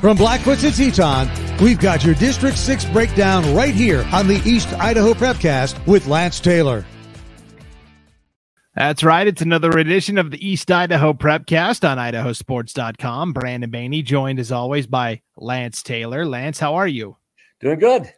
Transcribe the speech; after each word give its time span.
From 0.00 0.16
Blackfoot 0.16 0.58
to 0.60 0.70
Teton, 0.70 1.28
we've 1.62 1.78
got 1.78 2.02
your 2.04 2.14
District 2.14 2.56
6 2.56 2.86
breakdown 2.86 3.54
right 3.54 3.74
here 3.74 4.06
on 4.12 4.26
the 4.28 4.40
East 4.46 4.72
Idaho 4.74 5.12
Prepcast 5.12 5.86
with 5.86 6.06
Lance 6.06 6.40
Taylor. 6.40 6.86
That's 8.74 9.04
right. 9.04 9.26
It's 9.26 9.42
another 9.42 9.70
edition 9.72 10.16
of 10.16 10.30
the 10.30 10.48
East 10.48 10.70
Idaho 10.70 11.12
Prepcast 11.12 11.86
on 11.86 11.98
idahosports.com. 11.98 13.34
Brandon 13.34 13.70
Baney 13.70 14.02
joined 14.02 14.38
as 14.38 14.50
always 14.50 14.86
by 14.86 15.20
Lance 15.36 15.82
Taylor. 15.82 16.24
Lance, 16.24 16.58
how 16.58 16.76
are 16.76 16.88
you? 16.88 17.18
Doing 17.60 17.78
good. 17.78 18.10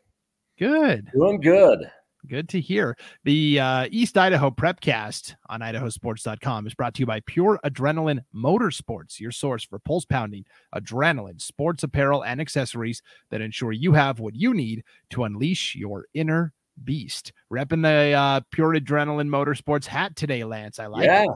Good. 0.59 1.11
Doing 1.12 1.41
good. 1.41 1.91
Good 2.29 2.48
to 2.50 2.61
hear. 2.61 2.96
The 3.25 3.59
uh, 3.59 3.89
East 3.91 4.16
Idaho 4.16 4.50
Prepcast 4.50 5.34
on 5.48 5.61
idahosports.com 5.61 6.68
is 6.68 6.75
brought 6.75 6.95
to 6.95 7.00
you 7.00 7.07
by 7.07 7.21
Pure 7.21 7.59
Adrenaline 7.64 8.21
Motorsports, 8.32 9.18
your 9.18 9.32
source 9.32 9.64
for 9.64 9.80
pulse 9.80 10.04
pounding, 10.04 10.44
adrenaline, 10.72 11.40
sports 11.40 11.82
apparel, 11.82 12.25
and 12.25 12.40
accessories 12.40 13.03
that 13.30 13.40
ensure 13.40 13.72
you 13.72 13.93
have 13.93 14.21
what 14.21 14.36
you 14.36 14.54
need 14.54 14.85
to 15.11 15.25
unleash 15.25 15.75
your 15.75 16.07
inner 16.14 16.53
beast. 16.85 17.32
Repping 17.53 17.82
the 17.82 18.13
uh, 18.13 18.41
Pure 18.52 18.77
Adrenaline 18.77 19.29
Motorsports 19.29 19.86
hat 19.86 20.14
today, 20.14 20.44
Lance. 20.44 20.79
I 20.79 20.86
like 20.86 21.04
yeah. 21.04 21.25
it. 21.25 21.30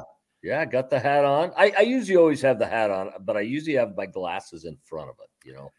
Yeah, 0.44 0.64
got 0.64 0.90
the 0.90 1.00
hat 1.00 1.24
on. 1.24 1.50
I, 1.56 1.72
I 1.76 1.80
usually 1.80 2.16
always 2.16 2.40
have 2.42 2.60
the 2.60 2.66
hat 2.66 2.92
on, 2.92 3.10
but 3.22 3.36
I 3.36 3.40
usually 3.40 3.76
have 3.76 3.96
my 3.96 4.06
glasses 4.06 4.64
in 4.64 4.78
front 4.84 5.10
of 5.10 5.16
it, 5.20 5.48
you 5.48 5.52
know. 5.52 5.72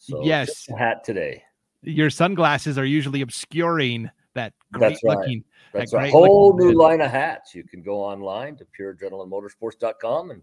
So 0.00 0.24
yes. 0.24 0.66
hat 0.76 1.04
today. 1.04 1.44
Your 1.82 2.10
sunglasses 2.10 2.78
are 2.78 2.84
usually 2.84 3.20
obscuring 3.20 4.10
that 4.36 4.52
great 4.72 4.90
That's 4.90 5.04
right. 5.04 5.18
looking. 5.18 5.44
That's 5.72 5.90
that 5.90 5.96
a 5.96 6.00
great 6.00 6.12
whole 6.12 6.56
new 6.56 6.68
head. 6.68 6.76
line 6.76 7.00
of 7.00 7.10
hats. 7.10 7.54
You 7.54 7.64
can 7.64 7.82
go 7.82 8.00
online 8.00 8.56
to 8.56 8.66
pureadrenalinemotorsports.com 8.78 10.30
and 10.30 10.42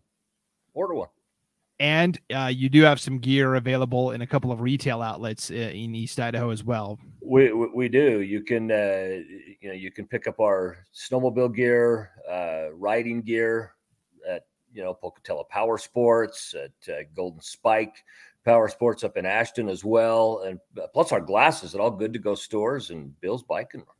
order 0.73 0.95
one. 0.95 1.09
And 1.79 2.19
uh, 2.33 2.52
you 2.53 2.69
do 2.69 2.83
have 2.83 2.99
some 2.99 3.17
gear 3.17 3.55
available 3.55 4.11
in 4.11 4.21
a 4.21 4.27
couple 4.27 4.52
of 4.52 4.61
retail 4.61 5.02
outlets 5.02 5.49
uh, 5.49 5.55
in 5.55 5.95
East 5.95 6.19
Idaho 6.19 6.52
as 6.52 6.64
well. 6.64 6.99
We, 7.21 7.52
we, 7.52 7.67
we 7.73 7.89
do. 7.89 8.21
You 8.21 8.41
can 8.41 8.71
uh, 8.71 9.23
you 9.59 9.69
know 9.69 9.73
you 9.73 9.91
can 9.91 10.05
pick 10.05 10.27
up 10.27 10.39
our 10.39 10.86
snowmobile 10.94 11.55
gear, 11.55 12.11
uh, 12.30 12.73
riding 12.73 13.21
gear 13.21 13.73
at 14.30 14.45
you 14.71 14.83
know 14.83 14.94
Pocatello 14.94 15.45
Power 15.49 15.77
Sports, 15.77 16.53
at 16.53 16.94
uh, 16.94 17.02
Golden 17.16 17.41
Spike 17.41 18.03
Power 18.45 18.67
Sports 18.67 19.03
up 19.03 19.17
in 19.17 19.25
Ashton 19.25 19.69
as 19.69 19.83
well, 19.86 20.44
and 20.45 20.59
uh, 20.81 20.88
plus 20.88 21.11
our 21.11 21.22
glasses 21.22 21.73
at 21.73 21.81
all 21.81 21.91
good 21.91 22.13
to 22.13 22.19
go 22.19 22.36
stores 22.36 22.89
and 22.89 23.19
Bill's 23.22 23.44
Bike 23.44 23.72
and 23.73 23.83
Run. 23.83 23.95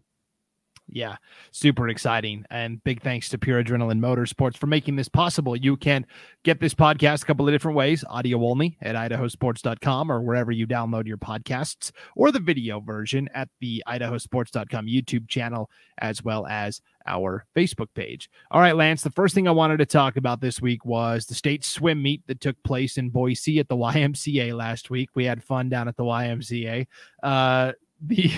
Yeah, 0.88 1.16
super 1.52 1.88
exciting. 1.88 2.46
And 2.50 2.84
big 2.84 3.02
thanks 3.02 3.30
to 3.30 3.38
Pure 3.38 3.64
Adrenaline 3.64 4.00
Motorsports 4.00 4.58
for 4.58 4.68
making 4.68 4.96
this 4.96 5.08
possible. 5.08 5.56
You 5.56 5.78
can 5.78 6.06
get 6.44 6.60
this 6.60 6.74
podcast 6.74 7.24
a 7.24 7.26
couple 7.26 7.48
of 7.48 7.54
different 7.54 7.78
ways 7.78 8.04
audio 8.10 8.46
only 8.46 8.78
at 8.82 8.96
idahosports.com 8.96 10.12
or 10.12 10.22
wherever 10.22 10.52
you 10.52 10.68
download 10.68 11.08
your 11.08 11.18
podcasts, 11.18 11.92
or 12.16 12.32
the 12.32 12.40
video 12.40 12.80
version 12.80 13.30
at 13.34 13.48
the 13.62 13.84
idahosports.com 13.88 14.86
YouTube 14.86 15.28
channel, 15.30 15.70
as 16.00 16.24
well 16.24 16.46
as 16.48 16.82
our 17.08 17.46
Facebook 17.56 17.88
page. 17.96 18.30
All 18.52 18.62
right, 18.62 18.76
Lance, 18.76 19.04
the 19.04 19.12
first 19.12 19.34
thing 19.34 19.48
I 19.48 19.52
wanted 19.52 19.78
to 19.78 19.86
talk 19.86 20.18
about 20.18 20.42
this 20.42 20.62
week 20.62 20.86
was 20.86 21.26
the 21.26 21.36
state 21.36 21.64
swim 21.64 22.02
meet 22.02 22.26
that 22.28 22.42
took 22.42 22.62
place 22.64 22.98
in 22.98 23.10
Boise 23.10 23.60
at 23.60 23.70
the 23.70 23.78
YMCA 23.78 24.54
last 24.54 24.90
week. 24.90 25.10
We 25.16 25.26
had 25.26 25.44
fun 25.44 25.70
down 25.70 25.88
at 25.88 25.96
the 25.96 26.04
YMCA. 26.04 26.88
Uh, 27.22 27.72
the 28.02 28.32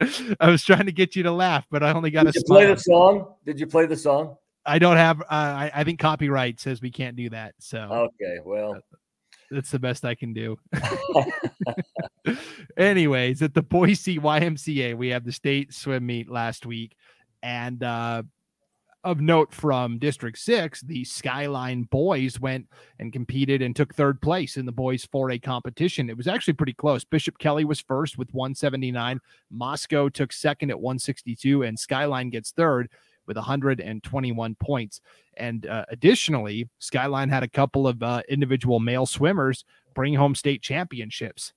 I 0.40 0.50
was 0.50 0.64
trying 0.64 0.86
to 0.86 0.92
get 0.92 1.16
you 1.16 1.22
to 1.24 1.32
laugh, 1.32 1.66
but 1.70 1.82
I 1.82 1.92
only 1.92 2.10
got 2.10 2.26
Did 2.26 2.36
a 2.36 2.38
you 2.38 2.44
play 2.44 2.66
the 2.66 2.76
song? 2.76 3.34
Did 3.44 3.60
you 3.60 3.66
play 3.66 3.86
the 3.86 3.96
song? 3.96 4.36
I 4.64 4.78
don't 4.78 4.96
have. 4.96 5.20
Uh, 5.20 5.24
I, 5.30 5.70
I 5.74 5.84
think 5.84 6.00
copyright 6.00 6.60
says 6.60 6.82
we 6.82 6.90
can't 6.90 7.16
do 7.16 7.30
that, 7.30 7.54
so 7.58 8.10
Okay, 8.20 8.38
well, 8.44 8.76
that's 9.50 9.70
the 9.70 9.78
best 9.78 10.04
I 10.04 10.14
can 10.14 10.32
do. 10.32 10.56
Anyways, 12.76 13.42
at 13.42 13.54
the 13.54 13.62
Boise 13.62 14.18
YMCA, 14.18 14.96
we 14.96 15.08
have 15.08 15.24
the 15.24 15.32
state 15.32 15.72
swim 15.72 16.06
meet 16.06 16.28
last 16.28 16.66
week, 16.66 16.96
and 17.42 17.82
uh, 17.82 18.22
of 19.06 19.20
note 19.20 19.52
from 19.54 19.98
District 19.98 20.36
Six, 20.36 20.80
the 20.80 21.04
Skyline 21.04 21.84
boys 21.84 22.40
went 22.40 22.66
and 22.98 23.12
competed 23.12 23.62
and 23.62 23.74
took 23.74 23.94
third 23.94 24.20
place 24.20 24.56
in 24.56 24.66
the 24.66 24.72
boys 24.72 25.06
4A 25.06 25.42
competition. 25.42 26.10
It 26.10 26.16
was 26.16 26.26
actually 26.26 26.54
pretty 26.54 26.72
close. 26.72 27.04
Bishop 27.04 27.38
Kelly 27.38 27.64
was 27.64 27.80
first 27.80 28.18
with 28.18 28.34
179. 28.34 29.20
Moscow 29.50 30.08
took 30.08 30.32
second 30.32 30.70
at 30.70 30.80
162, 30.80 31.62
and 31.62 31.78
Skyline 31.78 32.30
gets 32.30 32.50
third 32.50 32.90
with 33.26 33.36
121 33.36 34.54
points. 34.56 35.00
And 35.36 35.66
uh, 35.66 35.84
additionally, 35.88 36.68
Skyline 36.80 37.28
had 37.28 37.42
a 37.44 37.48
couple 37.48 37.86
of 37.86 38.02
uh, 38.02 38.22
individual 38.28 38.80
male 38.80 39.06
swimmers 39.06 39.64
bring 39.94 40.14
home 40.14 40.34
state 40.34 40.62
championships. 40.62 41.52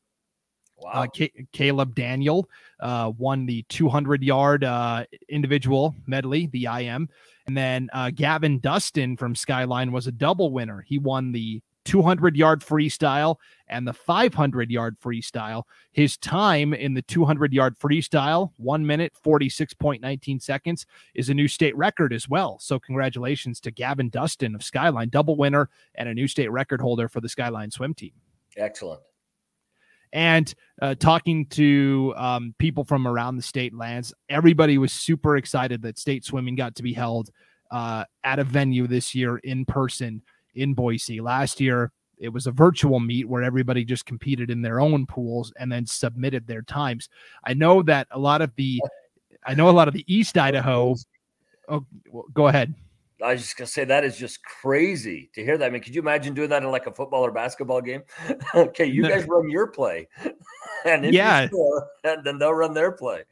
wow. 0.77 0.91
Uh, 0.93 1.07
Ca- 1.15 1.45
Caleb 1.51 1.95
Daniel 1.95 2.47
uh, 2.79 3.11
won 3.17 3.45
the 3.45 3.63
200 3.69 4.23
yard 4.23 4.63
uh, 4.63 5.05
individual 5.29 5.95
medley, 6.05 6.47
the 6.47 6.65
IM. 6.65 7.09
And 7.49 7.57
then 7.57 7.89
uh, 7.93 8.11
Gavin 8.13 8.59
Dustin 8.59 9.17
from 9.17 9.33
Skyline 9.33 9.91
was 9.91 10.05
a 10.05 10.11
double 10.11 10.51
winner. 10.51 10.85
He 10.85 10.99
won 10.99 11.31
the 11.31 11.63
200 11.85 12.35
yard 12.35 12.61
freestyle 12.61 13.37
and 13.67 13.87
the 13.87 13.93
500 13.93 14.69
yard 14.69 14.97
freestyle. 15.03 15.63
His 15.91 16.15
time 16.15 16.75
in 16.75 16.93
the 16.93 17.01
200 17.01 17.51
yard 17.51 17.75
freestyle, 17.79 18.51
one 18.57 18.85
minute, 18.85 19.13
46.19 19.25 20.39
seconds, 20.39 20.85
is 21.15 21.29
a 21.29 21.33
new 21.33 21.47
state 21.47 21.75
record 21.75 22.13
as 22.13 22.29
well. 22.29 22.59
So, 22.59 22.77
congratulations 22.77 23.59
to 23.61 23.71
Gavin 23.71 24.09
Dustin 24.09 24.53
of 24.53 24.61
Skyline, 24.61 25.09
double 25.09 25.35
winner 25.35 25.71
and 25.95 26.07
a 26.07 26.13
new 26.13 26.27
state 26.27 26.51
record 26.51 26.81
holder 26.81 27.09
for 27.09 27.19
the 27.19 27.29
Skyline 27.29 27.71
swim 27.71 27.95
team 27.95 28.11
Excellent. 28.57 29.01
And 30.11 30.53
uh, 30.81 30.95
talking 30.95 31.45
to 31.47 32.13
um, 32.17 32.55
people 32.57 32.83
from 32.83 33.07
around 33.07 33.35
the 33.35 33.43
state 33.43 33.75
Lance, 33.75 34.13
everybody 34.29 34.77
was 34.77 34.91
super 34.91 35.37
excited 35.37 35.81
that 35.83 35.99
state 35.99 36.25
swimming 36.25 36.55
got 36.55 36.75
to 36.75 36.83
be 36.83 36.93
held 36.93 37.29
uh, 37.71 38.05
at 38.23 38.39
a 38.39 38.43
venue 38.43 38.87
this 38.87 39.13
year 39.13 39.37
in 39.37 39.65
person 39.65 40.21
in 40.55 40.73
Boise. 40.73 41.21
Last 41.21 41.61
year, 41.61 41.91
it 42.17 42.29
was 42.29 42.47
a 42.47 42.51
virtual 42.51 42.99
meet 42.99 43.27
where 43.29 43.43
everybody 43.43 43.85
just 43.85 44.05
competed 44.05 44.49
in 44.49 44.61
their 44.61 44.79
own 44.81 45.05
pools 45.05 45.53
and 45.57 45.71
then 45.71 45.85
submitted 45.85 46.47
their 46.47 46.61
times. 46.63 47.07
I 47.45 47.53
know 47.53 47.81
that 47.83 48.07
a 48.11 48.19
lot 48.19 48.41
of 48.41 48.51
the, 48.55 48.81
I 49.45 49.53
know 49.53 49.69
a 49.69 49.71
lot 49.71 49.87
of 49.87 49.93
the 49.93 50.05
East 50.13 50.37
Idaho. 50.37 50.95
Oh, 51.69 51.85
well, 52.09 52.25
go 52.33 52.47
ahead. 52.47 52.73
I 53.23 53.33
was 53.33 53.41
just 53.41 53.57
gonna 53.57 53.67
say 53.67 53.83
that 53.85 54.03
is 54.03 54.17
just 54.17 54.43
crazy 54.43 55.29
to 55.33 55.43
hear 55.43 55.57
that. 55.57 55.65
I 55.65 55.69
mean, 55.69 55.81
could 55.81 55.93
you 55.95 56.01
imagine 56.01 56.33
doing 56.33 56.49
that 56.49 56.63
in 56.63 56.71
like 56.71 56.87
a 56.87 56.93
football 56.93 57.25
or 57.25 57.31
basketball 57.31 57.81
game? 57.81 58.03
okay, 58.55 58.85
you 58.85 59.03
guys 59.07 59.25
run 59.27 59.49
your 59.49 59.67
play, 59.67 60.07
and 60.85 61.03
Yeah. 61.13 61.47
score, 61.47 61.87
and 62.03 62.23
then 62.25 62.37
they'll 62.39 62.53
run 62.53 62.73
their 62.73 62.91
play. 62.91 63.23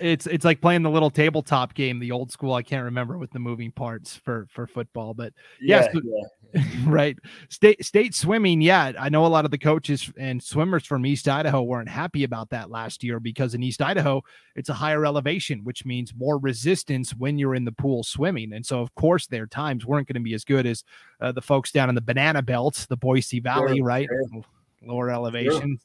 It's 0.00 0.26
it's 0.26 0.44
like 0.44 0.60
playing 0.60 0.82
the 0.82 0.90
little 0.90 1.10
tabletop 1.10 1.74
game, 1.74 1.98
the 1.98 2.12
old 2.12 2.30
school. 2.30 2.52
I 2.54 2.62
can't 2.62 2.84
remember 2.84 3.16
with 3.18 3.30
the 3.30 3.38
moving 3.38 3.72
parts 3.72 4.14
for 4.16 4.46
for 4.50 4.66
football, 4.66 5.14
but 5.14 5.32
Yes, 5.60 5.86
yeah, 5.86 5.90
but- 5.94 6.04
yeah. 6.04 6.22
right. 6.86 7.16
State 7.48 7.84
state 7.84 8.14
swimming 8.14 8.60
yeah 8.60 8.92
i 8.98 9.08
know 9.08 9.24
a 9.24 9.28
lot 9.28 9.44
of 9.44 9.50
the 9.50 9.58
coaches 9.58 10.12
and 10.18 10.42
swimmers 10.42 10.84
from 10.84 11.06
east 11.06 11.28
idaho 11.28 11.62
weren't 11.62 11.88
happy 11.88 12.24
about 12.24 12.50
that 12.50 12.70
last 12.70 13.04
year 13.04 13.20
because 13.20 13.54
in 13.54 13.62
east 13.62 13.80
idaho 13.82 14.20
it's 14.56 14.68
a 14.68 14.74
higher 14.74 15.04
elevation 15.04 15.62
which 15.64 15.84
means 15.84 16.12
more 16.14 16.38
resistance 16.38 17.12
when 17.12 17.38
you're 17.38 17.54
in 17.54 17.64
the 17.64 17.72
pool 17.72 18.02
swimming. 18.02 18.52
And 18.52 18.64
so 18.64 18.80
of 18.80 18.94
course 18.94 19.26
their 19.26 19.46
times 19.46 19.86
weren't 19.86 20.08
going 20.08 20.14
to 20.14 20.20
be 20.20 20.34
as 20.34 20.44
good 20.44 20.66
as 20.66 20.84
uh, 21.20 21.32
the 21.32 21.42
folks 21.42 21.70
down 21.70 21.88
in 21.88 21.94
the 21.94 22.00
banana 22.00 22.42
belt 22.42 22.86
the 22.88 22.96
boise 22.96 23.40
valley 23.40 23.78
Sure, 23.78 23.86
right? 23.86 24.08
sure. 24.08 24.42
lower 24.82 25.10
elevation 25.10 25.78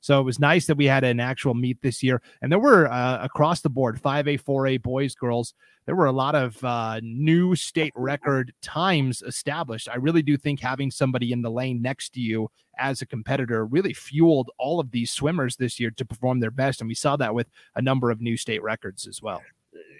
so 0.00 0.20
it 0.20 0.24
was 0.24 0.38
nice 0.38 0.66
that 0.66 0.76
we 0.76 0.86
had 0.86 1.04
an 1.04 1.20
actual 1.20 1.54
meet 1.54 1.80
this 1.82 2.02
year 2.02 2.20
and 2.42 2.50
there 2.50 2.58
were 2.58 2.90
uh, 2.90 3.22
across 3.22 3.60
the 3.60 3.70
board 3.70 4.00
5a 4.00 4.42
4a 4.42 4.82
boys 4.82 5.14
girls 5.14 5.54
there 5.88 5.96
were 5.96 6.04
a 6.04 6.12
lot 6.12 6.34
of 6.34 6.62
uh, 6.62 7.00
new 7.02 7.56
state 7.56 7.94
record 7.96 8.52
times 8.60 9.22
established. 9.22 9.88
I 9.88 9.96
really 9.96 10.20
do 10.20 10.36
think 10.36 10.60
having 10.60 10.90
somebody 10.90 11.32
in 11.32 11.40
the 11.40 11.50
lane 11.50 11.80
next 11.80 12.10
to 12.10 12.20
you 12.20 12.50
as 12.78 13.00
a 13.00 13.06
competitor 13.06 13.64
really 13.64 13.94
fueled 13.94 14.50
all 14.58 14.80
of 14.80 14.90
these 14.90 15.10
swimmers 15.10 15.56
this 15.56 15.80
year 15.80 15.90
to 15.92 16.04
perform 16.04 16.40
their 16.40 16.50
best. 16.50 16.82
And 16.82 16.88
we 16.88 16.94
saw 16.94 17.16
that 17.16 17.34
with 17.34 17.46
a 17.74 17.80
number 17.80 18.10
of 18.10 18.20
new 18.20 18.36
state 18.36 18.62
records 18.62 19.06
as 19.06 19.22
well. 19.22 19.40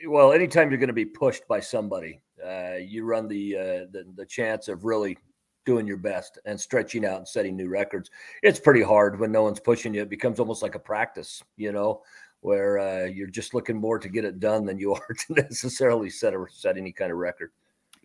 Well, 0.07 0.35
anytime 0.35 0.71
you're 0.71 0.79
going 0.79 0.89
to 0.89 0.93
be 0.93 1.07
pushed 1.07 1.49
by 1.49 1.61
somebody, 1.61 2.21
uh, 2.47 2.75
you 2.75 3.07
run 3.07 3.27
the, 3.27 3.57
uh, 3.57 3.63
the 3.91 4.05
the 4.15 4.27
chance 4.27 4.69
of 4.69 4.85
really 4.85 5.17
doing 5.69 5.87
your 5.87 5.99
best 5.99 6.39
and 6.47 6.59
stretching 6.59 7.05
out 7.05 7.19
and 7.19 7.29
setting 7.29 7.55
new 7.55 7.69
records. 7.69 8.09
It's 8.43 8.59
pretty 8.59 8.81
hard 8.81 9.21
when 9.21 9.31
no 9.31 9.43
one's 9.43 9.61
pushing 9.61 9.93
you. 9.93 10.01
It 10.01 10.09
becomes 10.09 10.41
almost 10.41 10.63
like 10.63 10.75
a 10.77 10.79
practice, 10.79 11.43
you 11.59 11.73
know, 11.73 12.01
where 12.41 12.79
uh, 12.79 13.05
you're 13.05 13.29
just 13.29 13.53
looking 13.53 13.77
more 13.77 13.99
to 13.99 14.09
get 14.09 14.25
it 14.25 14.41
done 14.41 14.65
than 14.65 14.79
you 14.79 14.95
are 14.95 15.15
to 15.27 15.35
necessarily 15.35 16.09
set 16.09 16.35
or 16.35 16.49
set 16.51 16.79
any 16.79 16.91
kind 16.91 17.13
of 17.13 17.19
record. 17.19 17.51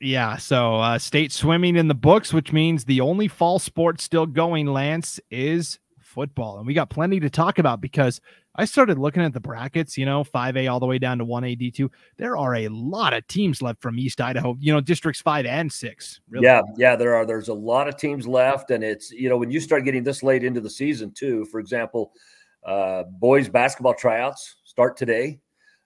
Yeah. 0.02 0.36
So 0.36 0.76
uh, 0.76 1.00
state 1.00 1.32
swimming 1.32 1.78
in 1.78 1.88
the 1.88 1.96
books, 1.96 2.34
which 2.34 2.52
means 2.52 2.84
the 2.84 3.00
only 3.00 3.30
fall 3.30 3.60
sport 3.60 4.02
still 4.02 4.26
going, 4.26 4.66
Lance, 4.66 5.22
is 5.32 5.80
football. 6.02 6.58
And 6.58 6.68
we 6.68 6.74
got 6.74 6.90
plenty 6.90 7.22
to 7.22 7.30
talk 7.30 7.60
about 7.60 7.80
because 7.80 8.20
I 8.56 8.66
started 8.66 9.00
looking 9.00 9.24
at 9.24 9.34
the 9.34 9.40
brackets, 9.40 9.98
you 9.98 10.06
know, 10.06 10.24
5A 10.24 10.72
all 10.72 10.80
the 10.80 10.86
way 10.86 11.00
down 11.00 11.18
to 11.18 11.26
1A 11.26 11.60
D2. 11.60 11.90
There 12.18 12.38
are 12.38 12.56
a 12.56 12.68
lot 12.68 13.14
of 13.14 13.26
teams 13.28 13.62
left 13.62 13.82
from 13.82 13.98
East 13.98 14.22
Idaho, 14.22 14.56
you 14.60 14.72
know, 14.72 14.80
districts 14.80 15.22
5 15.22 15.46
and 15.46 15.72
6. 15.72 16.22
Really. 16.30 16.46
Yeah, 16.46 16.62
yeah, 16.78 16.96
there 16.96 17.16
are 17.16 17.26
there's 17.26 17.48
a 17.48 17.54
lot 17.54 17.88
of 17.88 17.98
teams 17.98 18.28
left 18.28 18.70
and 18.70 18.84
it's, 18.84 19.12
you 19.12 19.28
know, 19.28 19.38
when 19.38 19.50
you 19.50 19.60
start 19.60 19.86
getting 19.86 20.04
this 20.04 20.22
late 20.22 20.44
into 20.44 20.62
the 20.62 20.70
season 20.70 21.12
too, 21.12 21.46
for 21.46 21.60
example, 21.60 22.12
uh, 22.64 23.04
boys 23.04 23.50
basketball 23.50 23.96
tryouts 23.96 24.58
start 24.64 24.98
today. 24.98 25.40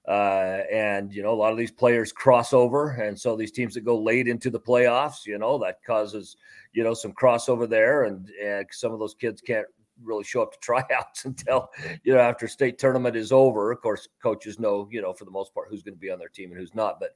Uh, 0.07 0.61
and 0.71 1.13
you 1.13 1.21
know, 1.21 1.33
a 1.33 1.35
lot 1.35 1.51
of 1.51 1.57
these 1.57 1.71
players 1.71 2.13
cross 2.13 2.53
over, 2.53 2.91
and 2.91 3.19
so 3.19 3.35
these 3.35 3.51
teams 3.51 3.73
that 3.73 3.81
go 3.81 3.99
late 3.99 4.25
into 4.25 4.49
the 4.49 4.59
playoffs, 4.59 5.25
you 5.25 5.37
know, 5.37 5.57
that 5.57 5.83
causes 5.85 6.37
you 6.71 6.81
know 6.81 6.93
some 6.93 7.11
crossover 7.11 7.67
there, 7.67 8.05
and, 8.05 8.29
and 8.41 8.65
some 8.71 8.93
of 8.93 8.99
those 8.99 9.13
kids 9.13 9.41
can't 9.41 9.67
really 10.03 10.23
show 10.23 10.41
up 10.41 10.51
to 10.53 10.59
tryouts 10.61 11.25
until 11.25 11.69
you 12.03 12.13
know 12.13 12.19
after 12.19 12.47
state 12.47 12.77
tournament 12.77 13.15
is 13.15 13.31
over. 13.31 13.71
Of 13.71 13.81
course, 13.81 14.07
coaches 14.21 14.59
know 14.59 14.87
you 14.91 15.01
know 15.01 15.13
for 15.13 15.25
the 15.25 15.31
most 15.31 15.53
part 15.53 15.67
who's 15.69 15.83
going 15.83 15.95
to 15.95 15.99
be 15.99 16.11
on 16.11 16.19
their 16.19 16.29
team 16.29 16.51
and 16.51 16.59
who's 16.59 16.75
not. 16.75 16.99
But 16.99 17.15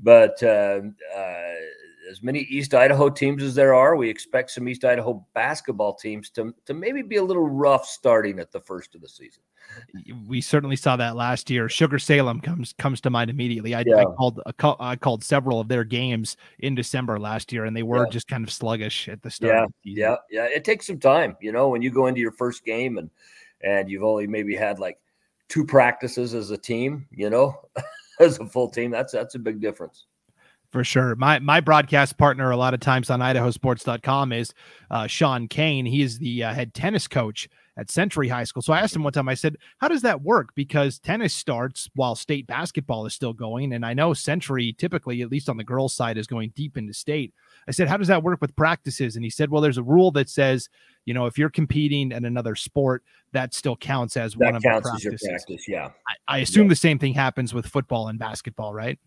but 0.00 0.42
uh, 0.42 0.80
uh, 1.16 1.54
as 2.10 2.22
many 2.22 2.40
East 2.40 2.74
Idaho 2.74 3.08
teams 3.08 3.42
as 3.42 3.54
there 3.54 3.74
are, 3.74 3.96
we 3.96 4.08
expect 4.08 4.50
some 4.50 4.68
East 4.68 4.84
Idaho 4.84 5.24
basketball 5.34 5.94
teams 5.94 6.30
to 6.30 6.54
to 6.66 6.74
maybe 6.74 7.02
be 7.02 7.16
a 7.16 7.22
little 7.22 7.48
rough 7.48 7.86
starting 7.86 8.38
at 8.38 8.52
the 8.52 8.60
first 8.60 8.94
of 8.94 9.00
the 9.00 9.08
season. 9.08 9.42
We 10.26 10.40
certainly 10.40 10.76
saw 10.76 10.96
that 10.96 11.16
last 11.16 11.48
year. 11.48 11.68
Sugar 11.68 11.98
Salem 11.98 12.40
comes 12.40 12.74
comes 12.78 13.00
to 13.02 13.10
mind 13.10 13.30
immediately. 13.30 13.74
I, 13.74 13.84
yeah. 13.86 13.96
I 13.96 14.04
called 14.04 14.40
uh, 14.44 14.52
a, 14.58 14.76
I 14.80 14.96
called 14.96 15.24
several 15.24 15.60
of 15.60 15.68
their 15.68 15.84
games 15.84 16.36
in 16.58 16.74
December 16.74 17.18
last 17.18 17.52
year, 17.52 17.64
and 17.64 17.76
they 17.76 17.82
were 17.82 18.04
yeah. 18.04 18.10
just 18.10 18.28
kind 18.28 18.44
of 18.44 18.52
sluggish 18.52 19.08
at 19.08 19.22
the 19.22 19.30
start. 19.30 19.70
Yeah, 19.84 20.06
yeah, 20.08 20.16
yeah. 20.30 20.44
It 20.44 20.64
takes 20.64 20.86
some 20.86 20.98
time, 20.98 21.36
you 21.40 21.52
know, 21.52 21.68
when 21.68 21.82
you 21.82 21.90
go 21.90 22.06
into 22.06 22.20
your 22.20 22.32
first 22.32 22.64
game 22.64 22.98
and 22.98 23.10
and 23.62 23.88
you've 23.88 24.04
only 24.04 24.26
maybe 24.26 24.56
had 24.56 24.78
like 24.78 24.98
two 25.48 25.64
practices 25.64 26.34
as 26.34 26.50
a 26.50 26.58
team, 26.58 27.06
you 27.10 27.30
know, 27.30 27.60
as 28.20 28.38
a 28.40 28.46
full 28.46 28.68
team. 28.68 28.90
That's 28.90 29.12
that's 29.12 29.34
a 29.34 29.38
big 29.38 29.60
difference 29.60 30.06
for 30.72 30.82
sure. 30.82 31.14
My 31.16 31.38
my 31.38 31.60
broadcast 31.60 32.16
partner 32.16 32.50
a 32.50 32.56
lot 32.56 32.74
of 32.74 32.80
times 32.80 33.10
on 33.10 33.20
idahosports.com 33.20 34.32
is 34.32 34.54
uh, 34.90 35.06
Sean 35.06 35.46
Kane. 35.46 35.86
He 35.86 36.02
is 36.02 36.18
the 36.18 36.44
uh, 36.44 36.54
head 36.54 36.74
tennis 36.74 37.06
coach 37.06 37.48
at 37.76 37.90
Century 37.90 38.28
High 38.28 38.44
School. 38.44 38.62
So 38.62 38.72
I 38.72 38.80
asked 38.80 38.94
him 38.94 39.02
one 39.02 39.12
time, 39.12 39.28
I 39.28 39.34
said, 39.34 39.56
How 39.78 39.88
does 39.88 40.02
that 40.02 40.22
work? 40.22 40.54
Because 40.54 40.98
tennis 40.98 41.34
starts 41.34 41.88
while 41.94 42.14
state 42.14 42.46
basketball 42.46 43.06
is 43.06 43.14
still 43.14 43.32
going. 43.32 43.74
And 43.74 43.84
I 43.84 43.94
know 43.94 44.14
Century 44.14 44.74
typically, 44.76 45.22
at 45.22 45.30
least 45.30 45.48
on 45.48 45.56
the 45.56 45.64
girls' 45.64 45.94
side, 45.94 46.18
is 46.18 46.26
going 46.26 46.52
deep 46.56 46.76
into 46.76 46.94
state. 46.94 47.34
I 47.68 47.70
said, 47.70 47.88
How 47.88 47.98
does 47.98 48.08
that 48.08 48.22
work 48.22 48.40
with 48.40 48.56
practices? 48.56 49.16
And 49.16 49.24
he 49.24 49.30
said, 49.30 49.50
Well, 49.50 49.62
there's 49.62 49.78
a 49.78 49.82
rule 49.82 50.10
that 50.12 50.30
says, 50.30 50.68
you 51.04 51.14
know, 51.14 51.26
if 51.26 51.36
you're 51.36 51.50
competing 51.50 52.12
in 52.12 52.24
another 52.24 52.54
sport, 52.54 53.02
that 53.32 53.54
still 53.54 53.76
counts 53.76 54.16
as 54.16 54.34
that 54.34 54.44
one 54.44 54.56
of 54.56 54.62
counts 54.62 54.86
the 54.86 54.90
practices. 54.90 55.14
As 55.14 55.22
your 55.22 55.30
practice, 55.30 55.68
yeah. 55.68 55.90
I, 56.08 56.36
I 56.36 56.38
assume 56.38 56.64
yeah. 56.64 56.70
the 56.70 56.76
same 56.76 56.98
thing 56.98 57.14
happens 57.14 57.52
with 57.52 57.66
football 57.66 58.08
and 58.08 58.18
basketball, 58.18 58.72
right? 58.72 58.98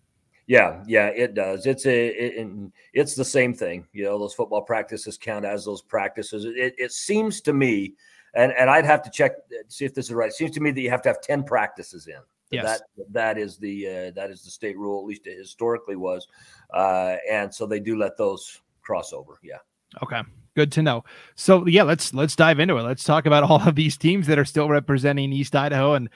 Yeah, 0.48 0.84
yeah, 0.86 1.08
it 1.08 1.34
does. 1.34 1.66
It's 1.66 1.86
a, 1.88 2.08
it, 2.08 2.48
it's 2.94 3.16
the 3.16 3.26
same 3.26 3.54
thing. 3.54 3.88
You 3.94 4.04
know, 4.04 4.20
those 4.20 4.34
football 4.34 4.62
practices 4.62 5.18
count 5.18 5.44
as 5.44 5.66
those 5.66 5.82
practices. 5.82 6.46
It, 6.46 6.76
it 6.78 6.92
seems 6.92 7.42
to 7.42 7.54
me, 7.54 7.94
and 8.36 8.52
and 8.54 8.70
I'd 8.70 8.86
have 8.86 9.02
to 9.04 9.10
check 9.10 9.32
see 9.70 9.86
if 9.86 9.96
this 9.96 10.06
is 10.06 10.14
right. 10.14 10.30
It 10.30 10.36
seems 10.36 10.52
to 10.52 10.60
me 10.60 10.72
that 10.72 10.82
you 10.82 10.92
have 10.92 11.02
to 11.04 11.10
have 11.10 11.22
ten 11.22 11.44
practices 11.44 12.08
in. 12.08 12.20
Yes. 12.52 12.64
That 12.64 12.82
that 13.12 13.38
is 13.40 13.58
the 13.58 13.88
uh, 13.88 14.12
that 14.12 14.30
is 14.30 14.44
the 14.44 14.52
state 14.52 14.78
rule. 14.78 15.00
At 15.00 15.06
least 15.08 15.26
it 15.26 15.36
historically 15.38 15.96
was, 15.96 16.28
uh, 16.72 17.16
and 17.30 17.54
so 17.54 17.66
they 17.66 17.80
do 17.80 17.98
let 17.98 18.16
those 18.18 18.62
cross 18.82 19.14
over. 19.14 19.40
Yeah. 19.42 19.58
Okay. 20.04 20.22
Good 20.56 20.72
to 20.74 20.84
know. 20.84 21.04
So 21.36 21.66
yeah, 21.68 21.84
let's 21.84 22.14
let's 22.14 22.36
dive 22.36 22.60
into 22.60 22.78
it. 22.78 22.84
Let's 22.84 23.04
talk 23.04 23.26
about 23.26 23.44
all 23.44 23.68
of 23.68 23.76
these 23.76 23.98
teams 23.98 24.28
that 24.28 24.40
are 24.40 24.46
still 24.46 24.70
representing 24.70 25.34
East 25.34 25.56
Idaho 25.56 25.96
and 25.96 26.10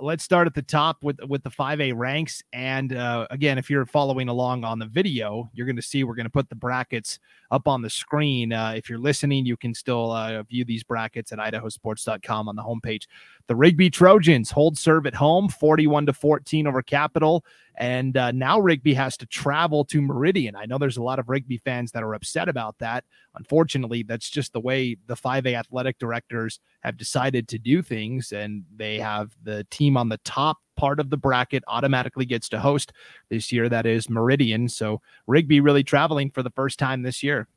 let's 0.00 0.24
start 0.24 0.46
at 0.46 0.54
the 0.54 0.62
top 0.62 1.02
with 1.02 1.18
with 1.28 1.42
the 1.42 1.50
5A 1.50 1.92
ranks. 1.96 2.42
And 2.52 2.94
uh, 2.94 3.26
again, 3.30 3.58
if 3.58 3.70
you're 3.70 3.86
following 3.86 4.28
along 4.28 4.64
on 4.64 4.78
the 4.78 4.86
video, 4.86 5.50
you're 5.54 5.66
going 5.66 5.76
to 5.76 5.82
see 5.82 6.04
we're 6.04 6.14
going 6.14 6.26
to 6.26 6.30
put 6.30 6.48
the 6.48 6.54
brackets 6.54 7.18
up 7.50 7.68
on 7.68 7.82
the 7.82 7.90
screen. 7.90 8.52
Uh, 8.52 8.74
if 8.76 8.88
you're 8.88 8.98
listening, 8.98 9.46
you 9.46 9.56
can 9.56 9.74
still 9.74 10.10
uh, 10.12 10.42
view 10.42 10.64
these 10.64 10.82
brackets 10.82 11.32
at 11.32 11.38
idahosports.com 11.38 12.48
on 12.48 12.56
the 12.56 12.62
homepage. 12.62 13.06
The 13.46 13.56
Rigby 13.56 13.90
Trojans 13.90 14.50
hold 14.50 14.78
serve 14.78 15.06
at 15.06 15.14
home, 15.14 15.48
41 15.48 16.06
to 16.06 16.12
14 16.14 16.66
over 16.66 16.82
Capital. 16.82 17.44
And 17.76 18.16
uh, 18.16 18.30
now 18.30 18.58
Rigby 18.58 18.94
has 18.94 19.16
to 19.18 19.26
travel 19.26 19.84
to 19.86 20.00
Meridian. 20.00 20.54
I 20.56 20.64
know 20.64 20.78
there's 20.78 20.96
a 20.96 21.02
lot 21.02 21.18
of 21.18 21.28
Rigby 21.28 21.58
fans 21.58 21.92
that 21.92 22.02
are 22.02 22.14
upset 22.14 22.48
about 22.48 22.78
that. 22.78 23.04
Unfortunately, 23.34 24.02
that's 24.02 24.30
just 24.30 24.52
the 24.52 24.60
way 24.60 24.96
the 25.06 25.16
5A 25.16 25.58
athletic 25.58 25.98
directors 25.98 26.60
have 26.80 26.96
decided 26.96 27.48
to 27.48 27.58
do 27.58 27.82
things. 27.82 28.32
And 28.32 28.64
they 28.74 28.98
have 28.98 29.36
the 29.42 29.64
team 29.70 29.96
on 29.96 30.08
the 30.08 30.18
top 30.18 30.58
part 30.76 30.98
of 30.98 31.10
the 31.10 31.16
bracket 31.16 31.64
automatically 31.66 32.24
gets 32.24 32.48
to 32.50 32.60
host 32.60 32.92
this 33.28 33.52
year. 33.52 33.68
That 33.68 33.86
is 33.86 34.08
Meridian. 34.08 34.68
So 34.68 35.02
Rigby 35.26 35.60
really 35.60 35.84
traveling 35.84 36.30
for 36.30 36.42
the 36.42 36.50
first 36.50 36.78
time 36.78 37.02
this 37.02 37.22
year. 37.22 37.48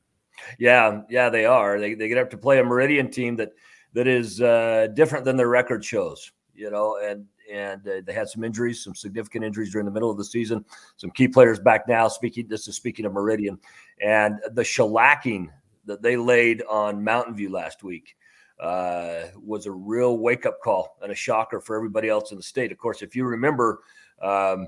Yeah, 0.60 1.02
yeah, 1.10 1.30
they 1.30 1.46
are. 1.46 1.80
They, 1.80 1.94
they 1.94 2.08
get 2.08 2.18
up 2.18 2.30
to 2.32 2.38
play 2.38 2.60
a 2.60 2.64
Meridian 2.64 3.10
team 3.10 3.38
that 3.38 3.54
that 3.98 4.08
is 4.08 4.42
uh, 4.42 4.90
different 4.94 5.26
than 5.26 5.36
their 5.36 5.50
record 5.50 5.84
shows, 5.84 6.32
you 6.54 6.70
know, 6.70 7.00
and 7.04 7.26
and 7.52 7.82
uh, 7.88 8.02
they 8.06 8.14
had 8.14 8.30
some 8.30 8.44
injuries, 8.44 8.84
some 8.84 8.94
significant 8.94 9.44
injuries 9.44 9.72
during 9.72 9.86
the 9.86 9.92
middle 9.92 10.12
of 10.12 10.18
the 10.18 10.24
season. 10.24 10.64
Some 10.98 11.10
key 11.10 11.28
players 11.28 11.60
back 11.60 11.88
now. 11.88 12.08
Speaking, 12.08 12.48
this 12.48 12.68
is 12.68 12.76
speaking 12.76 13.06
of 13.06 13.14
Meridian, 13.14 13.58
and 14.00 14.36
the 14.52 14.62
shellacking 14.62 15.48
that 15.86 16.04
they 16.04 16.16
laid 16.16 16.62
on 16.70 17.04
Mountain 17.04 17.36
View 17.36 17.50
last 17.50 17.82
week 17.82 18.16
uh, 18.60 19.30
was 19.44 19.66
a 19.66 19.72
real 19.72 20.20
wake 20.20 20.46
up 20.46 20.62
call 20.64 20.96
and 21.02 21.12
a 21.12 21.16
shocker 21.16 21.60
for 21.60 21.76
everybody 21.76 22.08
else 22.08 22.30
in 22.30 22.38
the 22.38 22.44
state. 22.44 22.72
Of 22.72 22.78
course, 22.78 23.02
if 23.02 23.16
you 23.16 23.26
remember. 23.26 23.82
Um, 24.22 24.68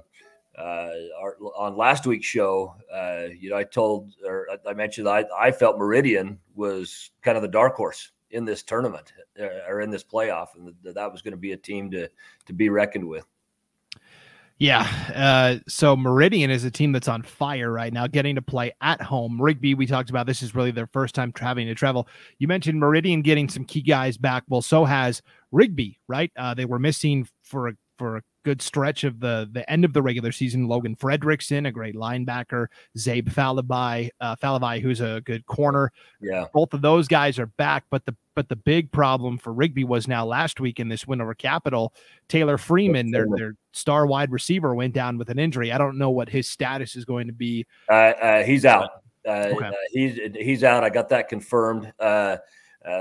uh, 0.57 0.91
our, 1.21 1.37
on 1.55 1.77
last 1.77 2.05
week's 2.05 2.25
show, 2.25 2.75
uh, 2.93 3.31
you 3.39 3.49
know, 3.49 3.55
I 3.55 3.63
told 3.63 4.11
or 4.25 4.47
I 4.67 4.73
mentioned 4.73 5.07
I, 5.07 5.23
I 5.37 5.51
felt 5.51 5.77
Meridian 5.77 6.37
was 6.53 7.11
kind 7.21 7.37
of 7.37 7.43
the 7.43 7.47
dark 7.47 7.75
horse 7.75 8.11
in 8.31 8.45
this 8.45 8.63
tournament 8.63 9.13
uh, 9.39 9.67
or 9.67 9.81
in 9.81 9.89
this 9.89 10.03
playoff, 10.03 10.55
and 10.55 10.73
that, 10.83 10.95
that 10.95 11.11
was 11.11 11.21
going 11.21 11.33
to 11.33 11.37
be 11.37 11.53
a 11.53 11.57
team 11.57 11.91
to 11.91 12.09
to 12.45 12.53
be 12.53 12.69
reckoned 12.69 13.07
with. 13.07 13.25
Yeah. 14.59 14.85
Uh, 15.15 15.63
so 15.69 15.95
Meridian 15.95 16.51
is 16.51 16.65
a 16.65 16.71
team 16.71 16.91
that's 16.91 17.07
on 17.07 17.23
fire 17.23 17.71
right 17.71 17.93
now, 17.93 18.07
getting 18.07 18.35
to 18.35 18.41
play 18.41 18.73
at 18.81 19.01
home. 19.01 19.41
Rigby, 19.41 19.73
we 19.73 19.85
talked 19.85 20.09
about 20.09 20.27
this 20.27 20.43
is 20.43 20.53
really 20.53 20.71
their 20.71 20.87
first 20.87 21.15
time 21.15 21.31
having 21.39 21.67
to 21.67 21.75
travel. 21.75 22.09
You 22.39 22.49
mentioned 22.49 22.77
Meridian 22.77 23.21
getting 23.21 23.47
some 23.47 23.63
key 23.63 23.81
guys 23.81 24.17
back. 24.17 24.43
Well, 24.49 24.61
so 24.61 24.83
has 24.83 25.21
Rigby, 25.53 25.97
right? 26.09 26.29
Uh, 26.35 26.53
they 26.53 26.65
were 26.65 26.77
missing 26.77 27.25
for 27.41 27.69
a, 27.69 27.73
for 27.97 28.17
a 28.17 28.21
good 28.43 28.61
stretch 28.61 29.03
of 29.03 29.19
the 29.19 29.49
the 29.51 29.69
end 29.69 29.85
of 29.85 29.93
the 29.93 30.01
regular 30.01 30.31
season. 30.31 30.67
Logan 30.67 30.95
Fredrickson, 30.95 31.67
a 31.67 31.71
great 31.71 31.95
linebacker, 31.95 32.67
Zeke 32.97 33.25
Falavai, 33.25 34.09
uh, 34.21 34.35
Falavai, 34.35 34.81
who's 34.81 35.01
a 35.01 35.21
good 35.25 35.45
corner. 35.45 35.91
Yeah, 36.21 36.45
both 36.53 36.73
of 36.73 36.81
those 36.81 37.07
guys 37.07 37.39
are 37.39 37.47
back. 37.47 37.85
But 37.89 38.05
the 38.05 38.15
but 38.35 38.49
the 38.49 38.55
big 38.55 38.91
problem 38.91 39.37
for 39.37 39.53
Rigby 39.53 39.83
was 39.83 40.07
now 40.07 40.25
last 40.25 40.59
week 40.59 40.79
in 40.79 40.87
this 40.87 41.05
win 41.05 41.21
over 41.21 41.33
Capital, 41.33 41.93
Taylor 42.27 42.57
Freeman, 42.57 43.11
their 43.11 43.27
their 43.35 43.55
star 43.73 44.05
wide 44.05 44.31
receiver, 44.31 44.73
went 44.73 44.93
down 44.93 45.17
with 45.17 45.29
an 45.29 45.39
injury. 45.39 45.71
I 45.71 45.77
don't 45.77 45.97
know 45.97 46.09
what 46.09 46.29
his 46.29 46.47
status 46.47 46.95
is 46.95 47.05
going 47.05 47.27
to 47.27 47.33
be. 47.33 47.65
Uh, 47.89 48.13
uh, 48.21 48.43
he's 48.43 48.65
out. 48.65 48.89
Uh, 49.27 49.51
okay. 49.53 49.65
Uh, 49.65 49.71
he's 49.91 50.19
he's 50.35 50.63
out. 50.63 50.83
I 50.83 50.89
got 50.89 51.09
that 51.09 51.29
confirmed. 51.29 51.91
Uh, 51.99 52.37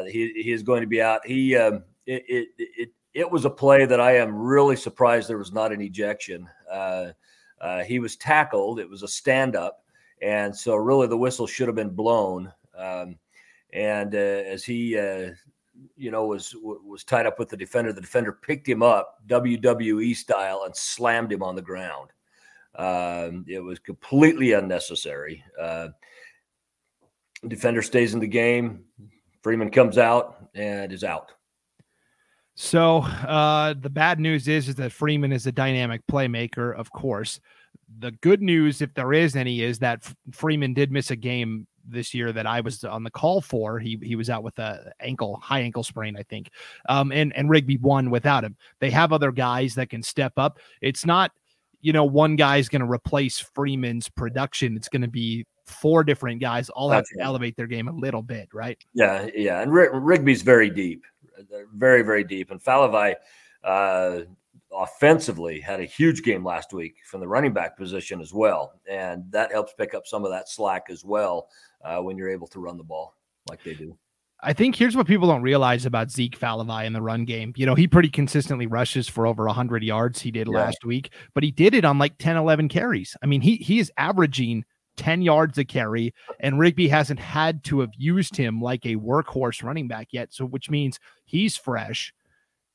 he 0.07 0.33
he 0.43 0.53
is 0.53 0.63
going 0.63 0.81
to 0.81 0.89
be 0.89 1.01
out. 1.01 1.25
He 1.25 1.57
um, 1.57 1.85
it, 2.07 2.25
it, 2.27 2.49
it 2.59 2.91
it 3.19 3.29
was 3.29 3.45
a 3.45 3.51
play 3.51 3.85
that 3.85 4.01
I 4.01 4.17
am 4.17 4.33
really 4.33 4.77
surprised 4.77 5.29
there 5.29 5.39
was 5.39 5.53
not 5.53 5.73
an 5.73 5.81
ejection. 5.81 6.49
Uh, 6.71 7.09
uh, 7.61 7.83
he 7.83 7.99
was 7.99 8.15
tackled. 8.15 8.79
It 8.79 8.89
was 8.89 9.03
a 9.03 9.09
stand 9.09 9.57
up. 9.57 9.85
And 10.23 10.55
so, 10.55 10.77
really, 10.77 11.09
the 11.09 11.19
whistle 11.19 11.49
should 11.49 11.67
have 11.67 11.75
been 11.75 11.91
blown. 11.91 12.53
Um, 12.77 13.17
and 13.73 14.15
uh, 14.15 14.19
as 14.19 14.63
he, 14.63 14.97
uh, 14.97 15.31
you 15.97 16.13
know, 16.13 16.27
was 16.27 16.55
was 16.63 17.03
tied 17.03 17.27
up 17.27 17.41
with 17.41 17.49
the 17.49 17.57
defender, 17.57 17.93
the 17.93 18.01
defender 18.01 18.33
picked 18.33 18.69
him 18.69 18.85
up 18.85 19.19
WWE 19.27 20.15
style 20.15 20.63
and 20.65 20.75
slammed 20.75 21.33
him 21.33 21.43
on 21.43 21.57
the 21.57 21.63
ground. 21.63 22.11
Um, 22.77 23.45
it 23.49 23.59
was 23.59 23.81
completely 23.81 24.53
unnecessary. 24.53 25.43
Uh, 25.61 25.89
defender 27.49 27.83
stays 27.83 28.15
in 28.15 28.21
the 28.21 28.29
game. 28.29 28.85
Freeman 29.43 29.73
comes 29.73 29.99
out 29.99 30.49
and 30.55 30.93
is 30.93 31.03
out. 31.03 31.33
So 32.61 33.03
uh, 33.03 33.75
the 33.81 33.89
bad 33.89 34.19
news 34.19 34.49
is 34.49 34.69
is 34.69 34.75
that 34.75 34.91
Freeman 34.91 35.31
is 35.31 35.47
a 35.47 35.53
dynamic 35.53 36.05
playmaker, 36.11 36.77
of 36.77 36.91
course. 36.91 37.39
The 38.01 38.11
good 38.11 38.43
news, 38.43 38.83
if 38.83 38.93
there 38.95 39.13
is 39.13 39.37
any, 39.37 39.63
is 39.63 39.79
that 39.79 40.03
Freeman 40.33 40.75
did 40.75 40.91
miss 40.91 41.13
a 41.13 41.17
game 41.17 41.69
this 41.87 42.13
year 42.13 42.33
that 42.33 42.49
I 42.49 42.61
was 42.61 42.83
on 42.83 43.05
the 43.05 43.13
call 43.13 43.41
for. 43.41 43.79
He 43.79 43.97
he 44.03 44.17
was 44.17 44.29
out 44.29 44.43
with 44.43 44.59
a 44.59 44.93
ankle, 44.99 45.39
high 45.41 45.61
ankle 45.61 45.85
sprain, 45.85 46.17
I 46.19 46.25
think. 46.25 46.51
Um, 46.89 47.13
and 47.13 47.33
and 47.37 47.49
Rigby 47.49 47.77
won 47.77 48.11
without 48.11 48.43
him. 48.43 48.57
They 48.81 48.91
have 48.91 49.13
other 49.13 49.31
guys 49.31 49.77
that 49.77 49.89
can 49.89 50.03
step 50.03 50.33
up. 50.37 50.59
It's 50.81 51.07
not, 51.07 51.31
you 51.81 51.93
know, 51.93 52.05
one 52.05 52.35
guy's 52.35 52.69
going 52.69 52.83
to 52.83 52.91
replace 52.91 53.39
Freeman's 53.39 54.09
production. 54.09 54.75
It's 54.77 54.89
going 54.89 55.03
to 55.03 55.09
be 55.09 55.47
four 55.65 56.03
different 56.03 56.41
guys 56.41 56.71
all 56.71 56.91
have 56.91 57.05
to 57.05 57.21
elevate 57.21 57.57
their 57.57 57.69
game 57.69 57.87
a 57.87 57.93
little 57.93 58.23
bit, 58.23 58.49
right? 58.53 58.79
Yeah, 58.95 59.29
yeah. 59.33 59.63
And 59.63 59.71
R- 59.71 60.01
Rigby's 60.01 60.43
very 60.43 60.71
deep 60.71 61.05
very, 61.75 62.03
very 62.03 62.25
deep. 62.25 62.51
And 62.51 62.63
Falavai, 62.63 63.15
uh, 63.65 64.21
offensively 64.73 65.61
had 65.61 65.81
a 65.81 65.85
huge 65.85 66.23
game 66.23 66.45
last 66.45 66.73
week 66.73 66.97
from 67.05 67.21
the 67.21 67.29
running 67.29 67.53
back 67.53 67.77
position 67.77 68.21
as 68.21 68.33
well, 68.33 68.73
and 68.89 69.25
that 69.31 69.51
helps 69.51 69.73
pick 69.75 69.95
up 69.95 70.07
some 70.07 70.25
of 70.25 70.31
that 70.31 70.49
slack 70.49 70.87
as 70.91 71.05
well 71.05 71.49
uh, 71.85 71.99
when 71.99 72.17
you're 72.17 72.29
able 72.29 72.47
to 72.49 72.61
run 72.61 72.77
the 72.77 72.85
ball 72.85 73.15
like 73.49 73.63
they 73.65 73.75
do. 73.75 73.97
I 74.41 74.53
think 74.53 74.77
here's 74.77 74.95
what 74.95 75.09
people 75.09 75.27
don't 75.27 75.43
realize 75.43 75.85
about 75.85 76.13
Zeke 76.13 76.39
Falavai 76.39 76.85
in 76.85 76.93
the 76.93 77.03
run 77.03 77.25
game. 77.25 77.53
You 77.57 77.67
know, 77.67 77.75
he 77.75 77.89
pretty 77.89 78.09
consistently 78.09 78.67
rushes 78.67 79.09
for 79.09 79.27
over 79.27 79.47
100 79.47 79.83
yards. 79.83 80.21
He 80.21 80.31
did 80.31 80.47
yeah. 80.47 80.59
last 80.59 80.85
week, 80.85 81.13
but 81.35 81.43
he 81.43 81.51
did 81.51 81.75
it 81.75 81.85
on 81.85 81.99
like 81.99 82.19
10, 82.19 82.37
11 82.37 82.69
carries. 82.69 83.17
I 83.21 83.27
mean, 83.27 83.41
he 83.41 83.57
he 83.57 83.81
is 83.81 83.91
averaging 83.97 84.65
10 84.99 85.23
yards 85.23 85.57
a 85.57 85.65
carry, 85.65 86.13
and 86.41 86.59
Rigby 86.59 86.89
hasn't 86.89 87.21
had 87.21 87.65
to 87.65 87.81
have 87.81 87.93
used 87.97 88.37
him 88.37 88.61
like 88.61 88.85
a 88.85 88.97
workhorse 88.97 89.63
running 89.63 89.89
back 89.89 90.09
yet. 90.11 90.35
So, 90.35 90.45
which 90.45 90.69
means 90.69 91.01
he's 91.25 91.57
fresh. 91.57 92.13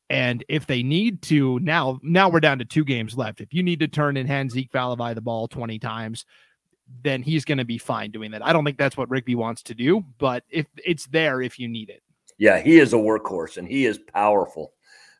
And 0.09 0.43
if 0.49 0.65
they 0.65 0.83
need 0.83 1.21
to 1.23 1.59
now, 1.59 1.99
now 2.01 2.29
we're 2.29 2.39
down 2.39 2.59
to 2.59 2.65
two 2.65 2.83
games 2.83 3.17
left. 3.17 3.41
If 3.41 3.53
you 3.53 3.63
need 3.63 3.79
to 3.79 3.87
turn 3.87 4.17
and 4.17 4.27
hand 4.27 4.51
Zeke 4.51 4.71
Falavai 4.71 5.15
the 5.15 5.21
ball 5.21 5.47
20 5.47 5.79
times, 5.79 6.25
then 7.03 7.21
he's 7.21 7.45
going 7.45 7.57
to 7.57 7.65
be 7.65 7.77
fine 7.77 8.11
doing 8.11 8.31
that. 8.31 8.45
I 8.45 8.53
don't 8.53 8.65
think 8.65 8.77
that's 8.77 8.97
what 8.97 9.09
Rigby 9.09 9.35
wants 9.35 9.63
to 9.63 9.75
do, 9.75 10.03
but 10.19 10.43
if 10.49 10.65
it's 10.83 11.07
there 11.07 11.41
if 11.41 11.57
you 11.57 11.67
need 11.67 11.89
it. 11.89 12.03
Yeah, 12.37 12.59
he 12.59 12.79
is 12.79 12.93
a 12.93 12.97
workhorse 12.97 13.57
and 13.57 13.67
he 13.67 13.85
is 13.85 13.97
powerful. 13.97 14.73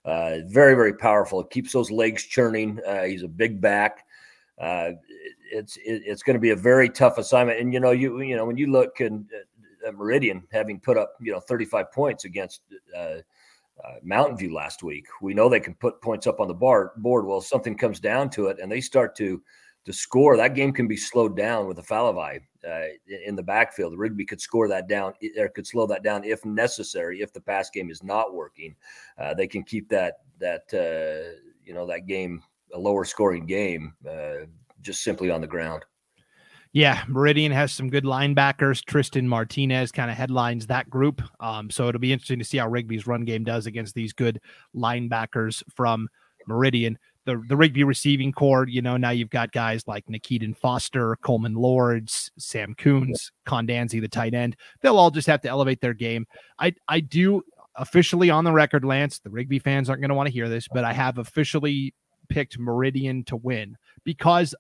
Uh, 0.06 0.40
very, 0.46 0.76
very 0.76 0.94
powerful. 0.94 1.40
It 1.40 1.50
keeps 1.50 1.72
those 1.72 1.90
legs 1.90 2.24
churning. 2.24 2.80
Uh, 2.86 3.04
he's 3.04 3.24
a 3.24 3.28
big 3.28 3.62
back. 3.62 4.06
Uh, 4.60 4.92
it's 5.52 5.78
it, 5.78 6.04
it's 6.06 6.24
going 6.24 6.36
to 6.36 6.40
be 6.40 6.52
a 6.52 6.56
very 6.56 6.90
tough 6.90 7.18
assignment. 7.18 7.60
And 7.60 7.74
you 7.74 7.80
know, 7.80 7.92
you 7.92 8.22
you 8.22 8.36
know 8.36 8.46
when 8.46 8.58
you 8.58 8.72
look 8.72 9.02
in, 9.02 9.28
uh, 9.34 9.88
at 9.88 9.96
Meridian 9.96 10.44
having 10.52 10.80
put 10.80 10.98
up 10.98 11.16
you 11.22 11.32
know 11.32 11.40
35 11.40 11.92
points 11.92 12.26
against 12.26 12.62
uh, 12.96 13.18
uh, 13.84 13.96
Mountain 14.04 14.38
View 14.38 14.54
last 14.54 14.84
week, 14.84 15.06
we 15.22 15.34
know 15.34 15.50
they 15.50 15.60
can 15.60 15.76
put 15.76 16.02
points 16.02 16.28
up 16.28 16.40
on 16.40 16.48
the 16.48 16.54
bar 16.54 16.94
board. 16.98 17.26
Well, 17.26 17.42
something 17.42 17.78
comes 17.78 18.00
down 18.00 18.30
to 18.32 18.48
it, 18.48 18.60
and 18.60 18.72
they 18.72 18.82
start 18.82 19.16
to 19.18 19.42
to 19.86 19.94
score, 19.94 20.38
that 20.38 20.56
game 20.56 20.72
can 20.72 20.88
be 20.88 20.96
slowed 20.96 21.36
down 21.36 21.68
with 21.68 21.78
a 21.80 21.82
Falavai 21.82 22.40
uh, 22.68 22.86
in 23.26 23.36
the 23.36 23.44
backfield. 23.44 23.98
Rigby 23.98 24.26
could 24.26 24.40
score 24.40 24.68
that 24.70 24.88
down 24.88 25.14
or 25.38 25.50
could 25.50 25.68
slow 25.68 25.86
that 25.88 26.04
down 26.04 26.24
if 26.24 26.44
necessary. 26.46 27.22
If 27.22 27.34
the 27.34 27.42
pass 27.42 27.70
game 27.70 27.90
is 27.90 28.02
not 28.02 28.34
working, 28.34 28.76
uh, 29.18 29.34
they 29.34 29.48
can 29.48 29.64
keep 29.64 29.90
that 29.90 30.20
that 30.40 30.64
uh, 30.74 31.38
you 31.64 31.74
know 31.74 31.86
that 31.88 32.08
game 32.08 32.42
a 32.74 32.80
lower 32.80 33.06
scoring 33.06 33.46
game 33.46 33.94
uh, 34.10 34.46
just 34.84 35.04
simply 35.04 35.30
on 35.30 35.42
the 35.42 35.48
ground. 35.48 35.84
Yeah, 36.72 37.04
Meridian 37.08 37.52
has 37.52 37.72
some 37.72 37.90
good 37.90 38.04
linebackers. 38.04 38.84
Tristan 38.84 39.28
Martinez 39.28 39.92
kind 39.92 40.10
of 40.10 40.18
headlines 40.18 40.66
that 40.68 40.90
group. 40.90 41.22
Um, 41.40 41.70
so 41.70 41.88
it'll 41.88 42.02
be 42.02 42.12
interesting 42.12 42.40
to 42.40 42.46
see 42.46 42.58
how 42.58 42.68
Rigby's 42.68 43.06
run 43.06 43.26
game 43.26 43.44
does 43.44 43.68
against 43.68 43.94
these 43.94 44.12
good 44.12 44.42
linebackers 44.76 45.62
from 45.76 46.10
Meridian 46.48 46.98
the 47.26 47.44
the 47.48 47.56
Rigby 47.58 47.84
receiving 47.84 48.32
corps, 48.32 48.68
you 48.68 48.82
know, 48.82 48.98
now 48.98 49.12
you've 49.12 49.30
got 49.30 49.52
guys 49.52 49.88
like 49.88 50.06
Nikitan 50.08 50.56
Foster, 50.56 51.16
Coleman 51.22 51.56
Lords, 51.56 52.32
Sam 52.38 52.76
Coons, 52.76 53.32
Condanzi, 53.48 54.02
the 54.02 54.08
tight 54.08 54.34
end. 54.34 54.56
They'll 54.82 54.98
all 54.98 55.12
just 55.12 55.28
have 55.28 55.42
to 55.42 55.50
elevate 55.50 55.82
their 55.82 55.94
game. 55.94 56.26
I 56.60 56.74
I 56.88 57.00
do 57.00 57.44
officially 57.76 58.30
on 58.30 58.44
the 58.44 58.52
record, 58.52 58.86
Lance. 58.86 59.20
The 59.20 59.30
Rigby 59.30 59.60
fans 59.60 59.90
aren't 59.90 60.02
going 60.02 60.10
to 60.10 60.16
want 60.16 60.28
to 60.28 60.34
hear 60.34 60.50
this, 60.50 60.68
but 60.72 60.84
I 60.84 60.94
have 60.94 61.18
officially 61.18 61.94
picked 62.30 62.60
Meridian 62.60 63.24
to 63.26 63.36
win 63.36 63.78
because 64.04 64.56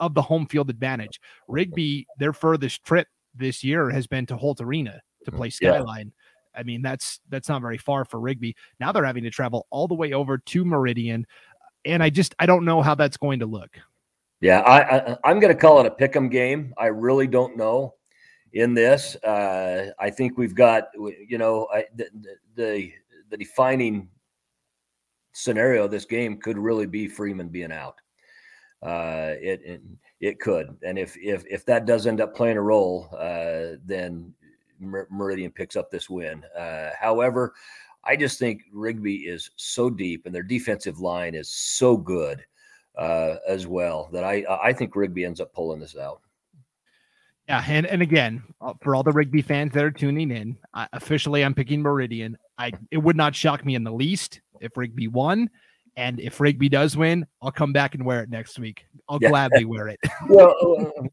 of 0.00 0.14
the 0.14 0.22
home 0.22 0.46
field 0.46 0.70
advantage. 0.70 1.20
Rigby, 1.48 2.06
their 2.18 2.32
furthest 2.32 2.84
trip 2.84 3.08
this 3.34 3.62
year 3.62 3.90
has 3.90 4.06
been 4.06 4.26
to 4.26 4.36
Holt 4.36 4.60
Arena 4.60 5.00
to 5.24 5.32
play 5.32 5.50
Skyline. 5.50 6.12
Yeah. 6.54 6.60
I 6.60 6.62
mean, 6.62 6.80
that's 6.80 7.20
that's 7.28 7.48
not 7.48 7.60
very 7.60 7.76
far 7.76 8.04
for 8.04 8.18
Rigby. 8.18 8.56
Now 8.80 8.92
they're 8.92 9.04
having 9.04 9.24
to 9.24 9.30
travel 9.30 9.66
all 9.70 9.86
the 9.86 9.94
way 9.94 10.12
over 10.12 10.38
to 10.38 10.64
Meridian 10.64 11.26
and 11.86 12.02
I 12.02 12.10
just 12.10 12.34
I 12.38 12.46
don't 12.46 12.64
know 12.64 12.82
how 12.82 12.94
that's 12.94 13.16
going 13.16 13.38
to 13.38 13.46
look. 13.46 13.78
Yeah, 14.40 14.60
I, 14.60 15.16
I 15.24 15.30
am 15.30 15.40
going 15.40 15.54
to 15.54 15.58
call 15.58 15.80
it 15.80 15.86
a 15.86 15.90
pick'em 15.90 16.30
game. 16.30 16.74
I 16.76 16.86
really 16.86 17.26
don't 17.26 17.56
know 17.56 17.94
in 18.52 18.74
this. 18.74 19.16
Uh, 19.16 19.92
I 19.98 20.10
think 20.10 20.36
we've 20.36 20.54
got 20.54 20.88
you 21.26 21.38
know 21.38 21.68
I, 21.72 21.84
the, 21.94 22.08
the 22.54 22.92
the 23.30 23.36
defining 23.36 24.08
scenario 25.32 25.84
of 25.84 25.90
this 25.90 26.04
game 26.04 26.38
could 26.38 26.58
really 26.58 26.86
be 26.86 27.08
Freeman 27.08 27.48
being 27.48 27.72
out. 27.72 28.00
Uh, 28.82 29.32
it, 29.40 29.60
it, 29.64 29.82
it 30.20 30.40
could, 30.40 30.76
and 30.82 30.98
if 30.98 31.16
if 31.16 31.44
if 31.46 31.64
that 31.66 31.86
does 31.86 32.06
end 32.06 32.20
up 32.20 32.34
playing 32.34 32.56
a 32.56 32.62
role, 32.62 33.08
uh, 33.18 33.76
then 33.84 34.32
Meridian 34.78 35.50
picks 35.50 35.76
up 35.76 35.90
this 35.90 36.10
win. 36.10 36.44
Uh, 36.56 36.90
however, 36.98 37.54
I 38.04 38.16
just 38.16 38.38
think 38.38 38.62
Rigby 38.72 39.26
is 39.26 39.50
so 39.56 39.90
deep 39.90 40.26
and 40.26 40.34
their 40.34 40.42
defensive 40.42 41.00
line 41.00 41.34
is 41.34 41.48
so 41.48 41.96
good 41.96 42.44
uh, 42.96 43.36
as 43.46 43.66
well 43.66 44.08
that 44.12 44.24
I 44.24 44.44
I 44.62 44.72
think 44.72 44.94
Rigby 44.94 45.24
ends 45.24 45.40
up 45.40 45.52
pulling 45.52 45.80
this 45.80 45.96
out. 45.96 46.20
Yeah, 47.48 47.64
and 47.66 47.86
and 47.86 48.02
again, 48.02 48.42
uh, 48.60 48.74
for 48.82 48.94
all 48.94 49.02
the 49.02 49.12
Rigby 49.12 49.42
fans 49.42 49.72
that 49.72 49.84
are 49.84 49.90
tuning 49.90 50.30
in, 50.30 50.56
I, 50.74 50.88
officially 50.92 51.44
I'm 51.44 51.54
picking 51.54 51.80
Meridian. 51.80 52.36
I 52.58 52.72
it 52.90 52.98
would 52.98 53.16
not 53.16 53.34
shock 53.34 53.64
me 53.64 53.74
in 53.74 53.84
the 53.84 53.92
least 53.92 54.40
if 54.60 54.76
Rigby 54.76 55.08
won. 55.08 55.50
And 55.96 56.20
if 56.20 56.40
Rigby 56.40 56.68
does 56.68 56.94
win, 56.96 57.26
I'll 57.40 57.50
come 57.50 57.72
back 57.72 57.94
and 57.94 58.04
wear 58.04 58.22
it 58.22 58.28
next 58.28 58.58
week. 58.58 58.86
I'll 59.08 59.18
yeah. 59.20 59.30
gladly 59.30 59.64
wear 59.64 59.88
it. 59.88 59.98
well, 60.28 60.54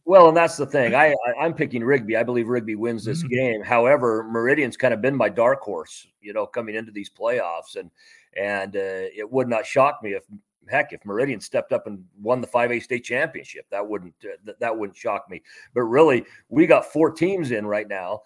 well, 0.04 0.28
and 0.28 0.36
that's 0.36 0.58
the 0.58 0.66
thing. 0.66 0.94
I, 0.94 1.16
I 1.38 1.46
am 1.46 1.54
picking 1.54 1.84
Rigby. 1.84 2.18
I 2.18 2.24
believe 2.24 2.50
Rigby 2.50 2.76
wins 2.76 3.06
this 3.06 3.20
mm-hmm. 3.20 3.34
game. 3.34 3.62
However, 3.64 4.24
Meridian's 4.30 4.76
kind 4.76 4.94
of 4.94 5.02
been 5.02 5.16
my 5.16 5.30
dark 5.30 5.62
horse, 5.62 6.06
you 6.22 6.34
know, 6.34 6.46
coming 6.46 6.76
into 6.76 6.92
these 6.92 7.10
playoffs, 7.10 7.78
and 7.78 7.90
and 8.36 8.76
uh, 8.76 9.08
it 9.16 9.30
would 9.30 9.48
not 9.48 9.66
shock 9.66 10.00
me 10.04 10.14
if 10.14 10.24
heck 10.70 10.94
if 10.94 11.06
Meridian 11.06 11.40
stepped 11.40 11.74
up 11.74 11.88
and 11.88 12.04
won 12.22 12.42
the 12.42 12.48
5A 12.48 12.82
state 12.82 13.04
championship. 13.04 13.66
That 13.70 13.88
wouldn't 13.88 14.16
uh, 14.24 14.36
th- 14.46 14.58
that 14.60 14.78
wouldn't 14.78 14.98
shock 14.98 15.30
me. 15.30 15.42
But 15.74 15.84
really, 15.84 16.26
we 16.50 16.68
got 16.68 16.86
four 16.86 17.12
teams 17.12 17.52
in 17.52 17.66
right 17.66 17.88
now 17.88 18.22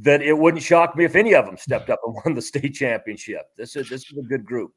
that 0.00 0.22
it 0.22 0.36
wouldn't 0.36 0.62
shock 0.62 0.96
me 0.96 1.04
if 1.04 1.16
any 1.16 1.34
of 1.34 1.46
them 1.46 1.56
stepped 1.56 1.90
up 1.90 2.00
and 2.04 2.14
won 2.24 2.34
the 2.34 2.42
state 2.42 2.74
championship. 2.74 3.50
This 3.56 3.74
is 3.74 3.88
this 3.88 4.10
is 4.10 4.18
a 4.18 4.22
good 4.22 4.44
group. 4.44 4.72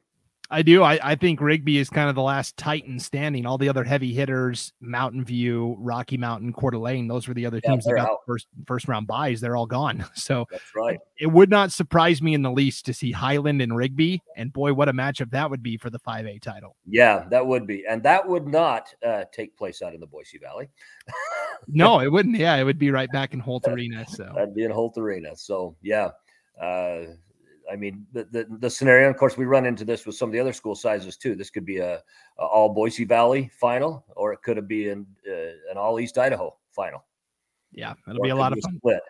I 0.51 0.61
do. 0.61 0.83
I, 0.83 0.99
I 1.01 1.15
think 1.15 1.39
Rigby 1.39 1.77
is 1.77 1.89
kind 1.89 2.09
of 2.09 2.15
the 2.15 2.21
last 2.21 2.57
Titan 2.57 2.99
standing. 2.99 3.45
All 3.45 3.57
the 3.57 3.69
other 3.69 3.85
heavy 3.85 4.13
hitters, 4.13 4.73
Mountain 4.81 5.23
View, 5.23 5.77
Rocky 5.79 6.17
Mountain, 6.17 6.51
Coeur 6.51 6.71
d'Alene, 6.71 7.07
those 7.07 7.25
were 7.25 7.33
the 7.33 7.45
other 7.45 7.61
teams 7.61 7.85
that 7.85 7.95
got 7.95 8.09
out. 8.09 8.17
first 8.27 8.47
first 8.67 8.89
round 8.89 9.07
buys. 9.07 9.39
They're 9.39 9.55
all 9.55 9.65
gone. 9.65 10.05
So 10.21 10.45
that's 10.51 10.75
right. 10.75 10.99
It 11.17 11.27
would 11.27 11.49
not 11.49 11.71
surprise 11.71 12.21
me 12.21 12.33
in 12.33 12.41
the 12.41 12.51
least 12.51 12.85
to 12.85 12.93
see 12.93 13.11
Highland 13.11 13.61
and 13.61 13.75
Rigby. 13.75 14.21
And 14.35 14.53
boy, 14.53 14.73
what 14.73 14.87
a 14.87 14.93
matchup 14.93 15.31
that 15.31 15.49
would 15.49 15.63
be 15.63 15.77
for 15.77 15.89
the 15.89 15.99
5A 15.99 16.41
title. 16.41 16.75
Yeah, 16.85 17.25
that 17.29 17.45
would 17.45 17.65
be. 17.65 17.85
And 17.89 18.03
that 18.03 18.27
would 18.27 18.47
not 18.47 18.93
uh, 19.05 19.23
take 19.31 19.57
place 19.57 19.81
out 19.81 19.95
in 19.95 19.99
the 19.99 20.05
Boise 20.05 20.37
Valley. 20.37 20.69
no, 21.67 22.01
it 22.01 22.11
wouldn't. 22.11 22.37
Yeah, 22.37 22.55
it 22.57 22.63
would 22.63 22.77
be 22.77 22.91
right 22.91 23.11
back 23.11 23.33
in 23.33 23.39
Holt 23.39 23.67
Arena. 23.67 24.05
So 24.07 24.31
that'd 24.35 24.53
be 24.53 24.63
in 24.63 24.71
Holt 24.71 24.97
Arena. 24.97 25.35
So 25.35 25.75
yeah. 25.81 26.11
Uh, 26.61 27.13
I 27.71 27.75
mean, 27.75 28.05
the, 28.13 28.25
the, 28.25 28.47
the 28.59 28.69
scenario. 28.69 29.09
Of 29.09 29.17
course, 29.17 29.37
we 29.37 29.45
run 29.45 29.65
into 29.65 29.85
this 29.85 30.05
with 30.05 30.15
some 30.15 30.29
of 30.29 30.33
the 30.33 30.39
other 30.39 30.53
school 30.53 30.75
sizes 30.75 31.17
too. 31.17 31.35
This 31.35 31.49
could 31.49 31.65
be 31.65 31.77
a, 31.77 31.95
a 32.39 32.43
all 32.43 32.69
Boise 32.69 33.05
Valley 33.05 33.49
final, 33.53 34.05
or 34.15 34.33
it 34.33 34.41
could 34.43 34.67
be 34.67 34.89
an 34.89 35.05
uh, 35.27 35.71
an 35.71 35.77
all 35.77 35.99
East 35.99 36.17
Idaho 36.17 36.55
final. 36.71 37.03
Yeah, 37.71 37.93
it'll 38.07 38.19
or 38.19 38.23
be 38.23 38.29
a 38.29 38.35
lot 38.35 38.51
of 38.51 38.59
fun. 38.61 38.77
Split. 38.77 39.01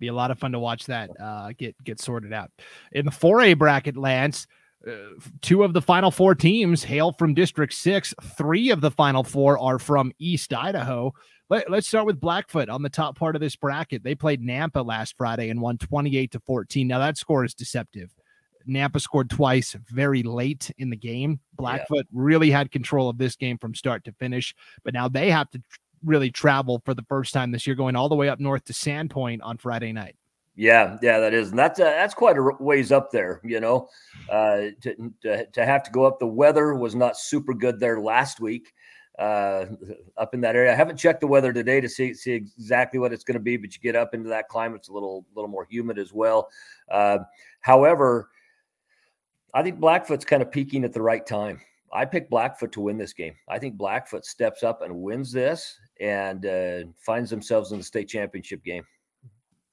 Be 0.00 0.08
a 0.08 0.12
lot 0.12 0.30
of 0.30 0.38
fun 0.38 0.52
to 0.52 0.58
watch 0.58 0.86
that 0.86 1.10
uh, 1.20 1.52
get 1.56 1.76
get 1.84 2.00
sorted 2.00 2.32
out 2.32 2.50
in 2.92 3.04
the 3.04 3.10
4A 3.10 3.56
bracket. 3.56 3.96
Lance, 3.96 4.46
uh, 4.86 4.92
two 5.40 5.62
of 5.62 5.72
the 5.72 5.82
final 5.82 6.10
four 6.10 6.34
teams 6.34 6.82
hail 6.84 7.12
from 7.12 7.34
District 7.34 7.72
Six. 7.72 8.12
Three 8.36 8.70
of 8.70 8.80
the 8.80 8.90
final 8.90 9.24
four 9.24 9.58
are 9.58 9.78
from 9.78 10.12
East 10.18 10.52
Idaho. 10.52 11.14
Let, 11.50 11.70
us 11.72 11.86
start 11.86 12.06
with 12.06 12.20
Blackfoot 12.20 12.70
on 12.70 12.82
the 12.82 12.88
top 12.88 13.18
part 13.18 13.34
of 13.36 13.40
this 13.40 13.54
bracket. 13.54 14.02
They 14.02 14.14
played 14.14 14.42
Nampa 14.42 14.84
last 14.84 15.14
Friday 15.16 15.50
and 15.50 15.60
won 15.60 15.76
28 15.76 16.32
to 16.32 16.40
14. 16.40 16.86
Now 16.86 16.98
that 16.98 17.18
score 17.18 17.44
is 17.44 17.54
deceptive. 17.54 18.10
Nampa 18.66 18.98
scored 18.98 19.28
twice 19.28 19.76
very 19.90 20.22
late 20.22 20.70
in 20.78 20.88
the 20.88 20.96
game. 20.96 21.40
Blackfoot 21.54 22.06
yeah. 22.10 22.18
really 22.18 22.50
had 22.50 22.72
control 22.72 23.10
of 23.10 23.18
this 23.18 23.36
game 23.36 23.58
from 23.58 23.74
start 23.74 24.04
to 24.04 24.12
finish, 24.12 24.54
but 24.84 24.94
now 24.94 25.06
they 25.06 25.30
have 25.30 25.50
to 25.50 25.58
tr- 25.58 25.78
really 26.02 26.30
travel 26.30 26.80
for 26.86 26.94
the 26.94 27.04
first 27.08 27.34
time 27.34 27.50
this 27.50 27.66
year, 27.66 27.76
going 27.76 27.94
all 27.94 28.08
the 28.08 28.14
way 28.14 28.30
up 28.30 28.40
north 28.40 28.64
to 28.64 28.72
Sandpoint 28.72 29.40
on 29.42 29.58
Friday 29.58 29.92
night. 29.92 30.16
Yeah, 30.56 30.98
yeah, 31.02 31.18
that 31.18 31.34
is, 31.34 31.50
and 31.50 31.58
that's 31.58 31.80
uh, 31.80 31.84
that's 31.84 32.14
quite 32.14 32.38
a 32.38 32.42
ways 32.60 32.92
up 32.92 33.10
there. 33.10 33.40
You 33.42 33.58
know, 33.58 33.88
uh, 34.30 34.68
to, 34.82 35.12
to 35.22 35.46
to 35.46 35.66
have 35.66 35.82
to 35.82 35.90
go 35.90 36.04
up. 36.04 36.20
The 36.20 36.26
weather 36.26 36.74
was 36.74 36.94
not 36.94 37.18
super 37.18 37.54
good 37.54 37.80
there 37.80 38.00
last 38.00 38.40
week 38.40 38.72
uh, 39.18 39.66
up 40.16 40.34
in 40.34 40.40
that 40.42 40.56
area. 40.56 40.72
I 40.72 40.76
haven't 40.76 40.96
checked 40.96 41.20
the 41.20 41.26
weather 41.26 41.52
today 41.52 41.80
to 41.80 41.88
see 41.88 42.14
see 42.14 42.32
exactly 42.32 42.98
what 42.98 43.12
it's 43.12 43.24
going 43.24 43.38
to 43.38 43.42
be, 43.42 43.56
but 43.56 43.74
you 43.74 43.80
get 43.80 43.96
up 43.96 44.14
into 44.14 44.28
that 44.28 44.48
climate, 44.48 44.78
it's 44.78 44.88
a 44.88 44.92
little 44.92 45.24
little 45.34 45.48
more 45.48 45.66
humid 45.68 45.98
as 45.98 46.12
well. 46.12 46.48
Uh, 46.90 47.18
however, 47.60 48.30
I 49.54 49.62
think 49.62 49.78
Blackfoot's 49.78 50.24
kind 50.24 50.42
of 50.42 50.50
peaking 50.50 50.84
at 50.84 50.92
the 50.92 51.02
right 51.02 51.24
time. 51.24 51.60
I 51.92 52.04
picked 52.04 52.28
Blackfoot 52.28 52.72
to 52.72 52.80
win 52.80 52.98
this 52.98 53.12
game. 53.12 53.34
I 53.48 53.60
think 53.60 53.76
Blackfoot 53.76 54.24
steps 54.24 54.64
up 54.64 54.82
and 54.82 54.92
wins 54.92 55.30
this 55.30 55.78
and 56.00 56.44
uh, 56.44 56.78
finds 56.98 57.30
themselves 57.30 57.70
in 57.70 57.78
the 57.78 57.84
state 57.84 58.08
championship 58.08 58.64
game. 58.64 58.84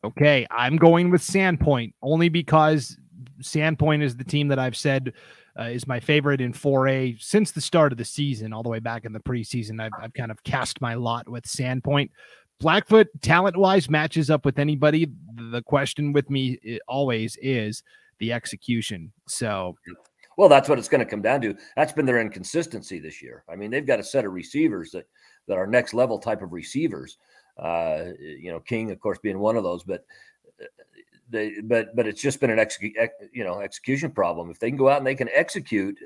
Okay, 0.04 0.46
I'm 0.52 0.78
going 0.78 1.10
with 1.10 1.22
Sandpoint 1.22 1.94
only 2.04 2.30
because 2.30 2.98
Sandpoint 3.42 4.04
is 4.04 4.16
the 4.16 4.24
team 4.24 4.48
that 4.50 4.60
I've 4.60 4.78
said 4.78 5.14
uh, 5.60 5.64
is 5.64 5.88
my 5.88 6.00
favorite 6.00 6.42
in 6.42 6.54
4A 6.54 7.22
since 7.22 7.52
the 7.52 7.62
start 7.62 7.92
of 7.92 7.98
the 7.98 8.06
season, 8.06 8.54
all 8.54 8.64
the 8.64 8.70
way 8.70 8.80
back 8.80 9.06
in 9.06 9.14
the 9.14 9.20
preseason. 9.20 9.82
I've, 9.82 9.92
I've 10.02 10.14
kind 10.14 10.32
of 10.32 10.44
cast 10.44 10.82
my 10.82 10.94
lot 10.94 11.28
with 11.28 11.44
Sandpoint. 11.44 12.10
Blackfoot, 12.60 13.08
talent 13.22 13.58
wise, 13.58 13.90
matches 13.90 14.30
up 14.30 14.46
with 14.46 14.60
anybody. 14.60 15.12
The 15.52 15.64
question 15.64 16.14
with 16.14 16.30
me 16.30 16.60
eh, 16.66 16.78
always 16.88 17.38
is 17.42 17.82
the 18.20 18.32
execution. 18.32 19.12
So, 19.28 19.76
well, 20.38 20.48
that's 20.48 20.70
what 20.70 20.78
it's 20.78 20.88
going 20.88 21.00
to 21.00 21.10
come 21.10 21.24
down 21.24 21.42
to. 21.42 21.56
That's 21.76 21.92
been 21.92 22.06
their 22.06 22.22
inconsistency 22.22 23.00
this 23.00 23.22
year. 23.22 23.44
I 23.50 23.56
mean, 23.56 23.72
they've 23.72 23.86
got 23.86 24.00
a 24.00 24.04
set 24.04 24.26
of 24.26 24.34
receivers 24.34 24.92
that 24.92 25.08
that 25.48 25.58
are 25.58 25.68
next 25.68 25.94
level 25.94 26.20
type 26.20 26.42
of 26.42 26.54
receivers. 26.54 27.18
Uh, 27.58 28.06
you 28.20 28.52
know, 28.52 28.60
King, 28.60 28.92
of 28.92 29.00
course, 29.00 29.18
being 29.22 29.40
one 29.40 29.58
of 29.58 29.64
those, 29.64 29.84
but 29.84 30.06
uh, 30.62 30.66
they, 31.32 31.62
but 31.64 31.96
but 31.96 32.08
it's 32.08 32.22
just 32.22 32.40
been 32.40 32.50
an 32.50 32.60
execu- 32.60 32.94
you 33.32 33.44
know 33.44 33.62
execution 33.62 34.12
problem. 34.12 34.50
If 34.50 34.60
they 34.60 34.70
can 34.70 34.78
go 34.78 34.90
out 34.90 34.98
and 34.98 35.08
they 35.08 35.16
can 35.16 35.30
execute, 35.34 35.98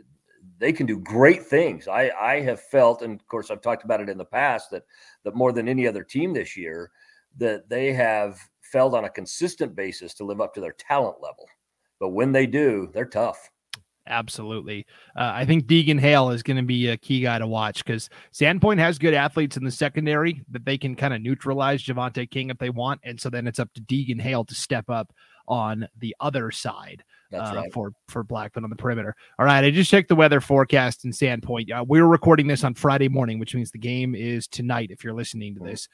they 0.60 0.72
can 0.72 0.86
do 0.86 1.00
great 1.00 1.44
things. 1.44 1.88
I 1.88 2.12
I 2.20 2.42
have 2.42 2.62
felt, 2.62 3.02
and 3.02 3.20
of 3.20 3.28
course, 3.28 3.52
I've 3.52 3.62
talked 3.62 3.84
about 3.84 4.02
it 4.02 4.10
in 4.10 4.18
the 4.18 4.26
past 4.26 4.72
that 4.72 4.84
that 5.24 5.36
more 5.36 5.52
than 5.52 5.68
any 5.68 5.88
other 5.88 6.04
team 6.04 6.34
this 6.34 6.56
year, 6.56 6.92
that 7.38 7.68
they 7.70 7.92
have 7.94 8.40
failed 8.62 8.96
on 8.96 9.06
a 9.06 9.10
consistent 9.10 9.76
basis 9.76 10.14
to 10.16 10.26
live 10.26 10.42
up 10.42 10.54
to 10.54 10.62
their 10.62 10.74
talent 10.74 11.18
level. 11.22 11.48
But 12.00 12.10
when 12.10 12.32
they 12.32 12.46
do, 12.46 12.90
they're 12.94 13.06
tough. 13.06 13.52
Absolutely. 14.08 14.86
Uh, 15.16 15.32
I 15.34 15.46
think 15.46 15.66
Deegan 15.66 16.00
Hale 16.00 16.30
is 16.30 16.44
going 16.44 16.58
to 16.58 16.64
be 16.64 16.90
a 16.90 16.98
key 16.98 17.22
guy 17.22 17.40
to 17.40 17.48
watch 17.48 17.84
because 17.84 18.10
Sandpoint 18.32 18.78
has 18.78 19.00
good 19.00 19.16
athletes 19.16 19.58
in 19.58 19.64
the 19.64 19.72
secondary 19.72 20.44
that 20.52 20.64
they 20.64 20.78
can 20.78 20.96
kind 20.96 21.14
of 21.14 21.22
neutralize 21.22 21.84
Javante 21.84 22.30
King 22.30 22.52
if 22.52 22.60
they 22.60 22.70
want. 22.70 23.02
And 23.04 23.20
so 23.20 23.32
then 23.32 23.48
it's 23.48 23.60
up 23.60 23.74
to 23.74 23.82
Deegan 23.82 24.22
Hale 24.22 24.46
to 24.46 24.54
step 24.54 24.90
up 24.90 25.12
on 25.48 25.88
the 26.00 26.16
other 26.20 26.52
side 26.52 27.04
uh, 27.34 27.54
right. 27.56 27.74
for 27.74 27.94
for 28.08 28.24
Blackfoot 28.24 28.64
on 28.64 28.70
the 28.70 28.76
perimeter. 28.76 29.16
All 29.40 29.46
right, 29.46 29.64
I 29.64 29.72
just 29.72 29.90
checked 29.92 30.10
the 30.10 30.16
weather 30.16 30.42
forecast 30.42 31.06
in 31.06 31.12
Sandpoint. 31.12 31.72
Uh, 31.72 31.84
we 31.88 32.00
are 32.00 32.08
recording 32.08 32.48
this 32.48 32.64
on 32.64 32.74
Friday 32.76 33.10
morning, 33.10 33.40
which 33.40 33.56
means 33.56 33.72
the 33.72 33.80
game 33.80 34.16
is 34.16 34.48
tonight. 34.48 34.92
If 34.92 35.04
you're 35.04 35.14
listening 35.14 35.56
to 35.56 35.64
this, 35.64 35.88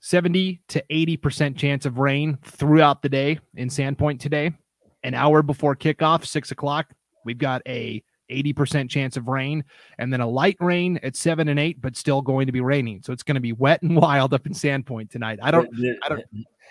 seventy 0.00 0.62
to 0.68 0.82
eighty 0.90 1.16
percent 1.16 1.56
chance 1.56 1.86
of 1.86 1.98
rain 1.98 2.38
throughout 2.42 3.02
the 3.02 3.08
day 3.08 3.38
in 3.54 3.68
Sandpoint 3.68 4.20
today. 4.20 4.52
An 5.04 5.14
hour 5.14 5.42
before 5.42 5.76
kickoff, 5.76 6.26
six 6.26 6.50
o'clock, 6.50 6.90
we've 7.24 7.38
got 7.38 7.62
a 7.66 8.02
80% 8.30 8.88
chance 8.88 9.16
of 9.16 9.28
rain, 9.28 9.64
and 9.98 10.12
then 10.12 10.20
a 10.20 10.26
light 10.26 10.56
rain 10.58 10.98
at 11.02 11.14
seven 11.14 11.48
and 11.48 11.60
eight, 11.60 11.80
but 11.80 11.96
still 11.96 12.22
going 12.22 12.46
to 12.46 12.52
be 12.52 12.60
raining. 12.60 13.02
So 13.02 13.12
it's 13.12 13.22
going 13.22 13.36
to 13.36 13.40
be 13.40 13.52
wet 13.52 13.82
and 13.82 13.96
wild 14.00 14.34
up 14.34 14.46
in 14.46 14.52
Sandpoint 14.52 15.10
tonight. 15.10 15.38
I 15.42 15.50
don't, 15.50 15.68
I 16.02 16.08
don't, 16.08 16.24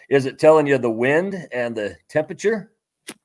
is 0.10 0.26
it 0.26 0.40
telling 0.40 0.68
you 0.68 0.78
the 0.78 0.90
wind 0.90 1.48
and 1.52 1.76
the 1.76 1.96
temperature? 2.10 2.72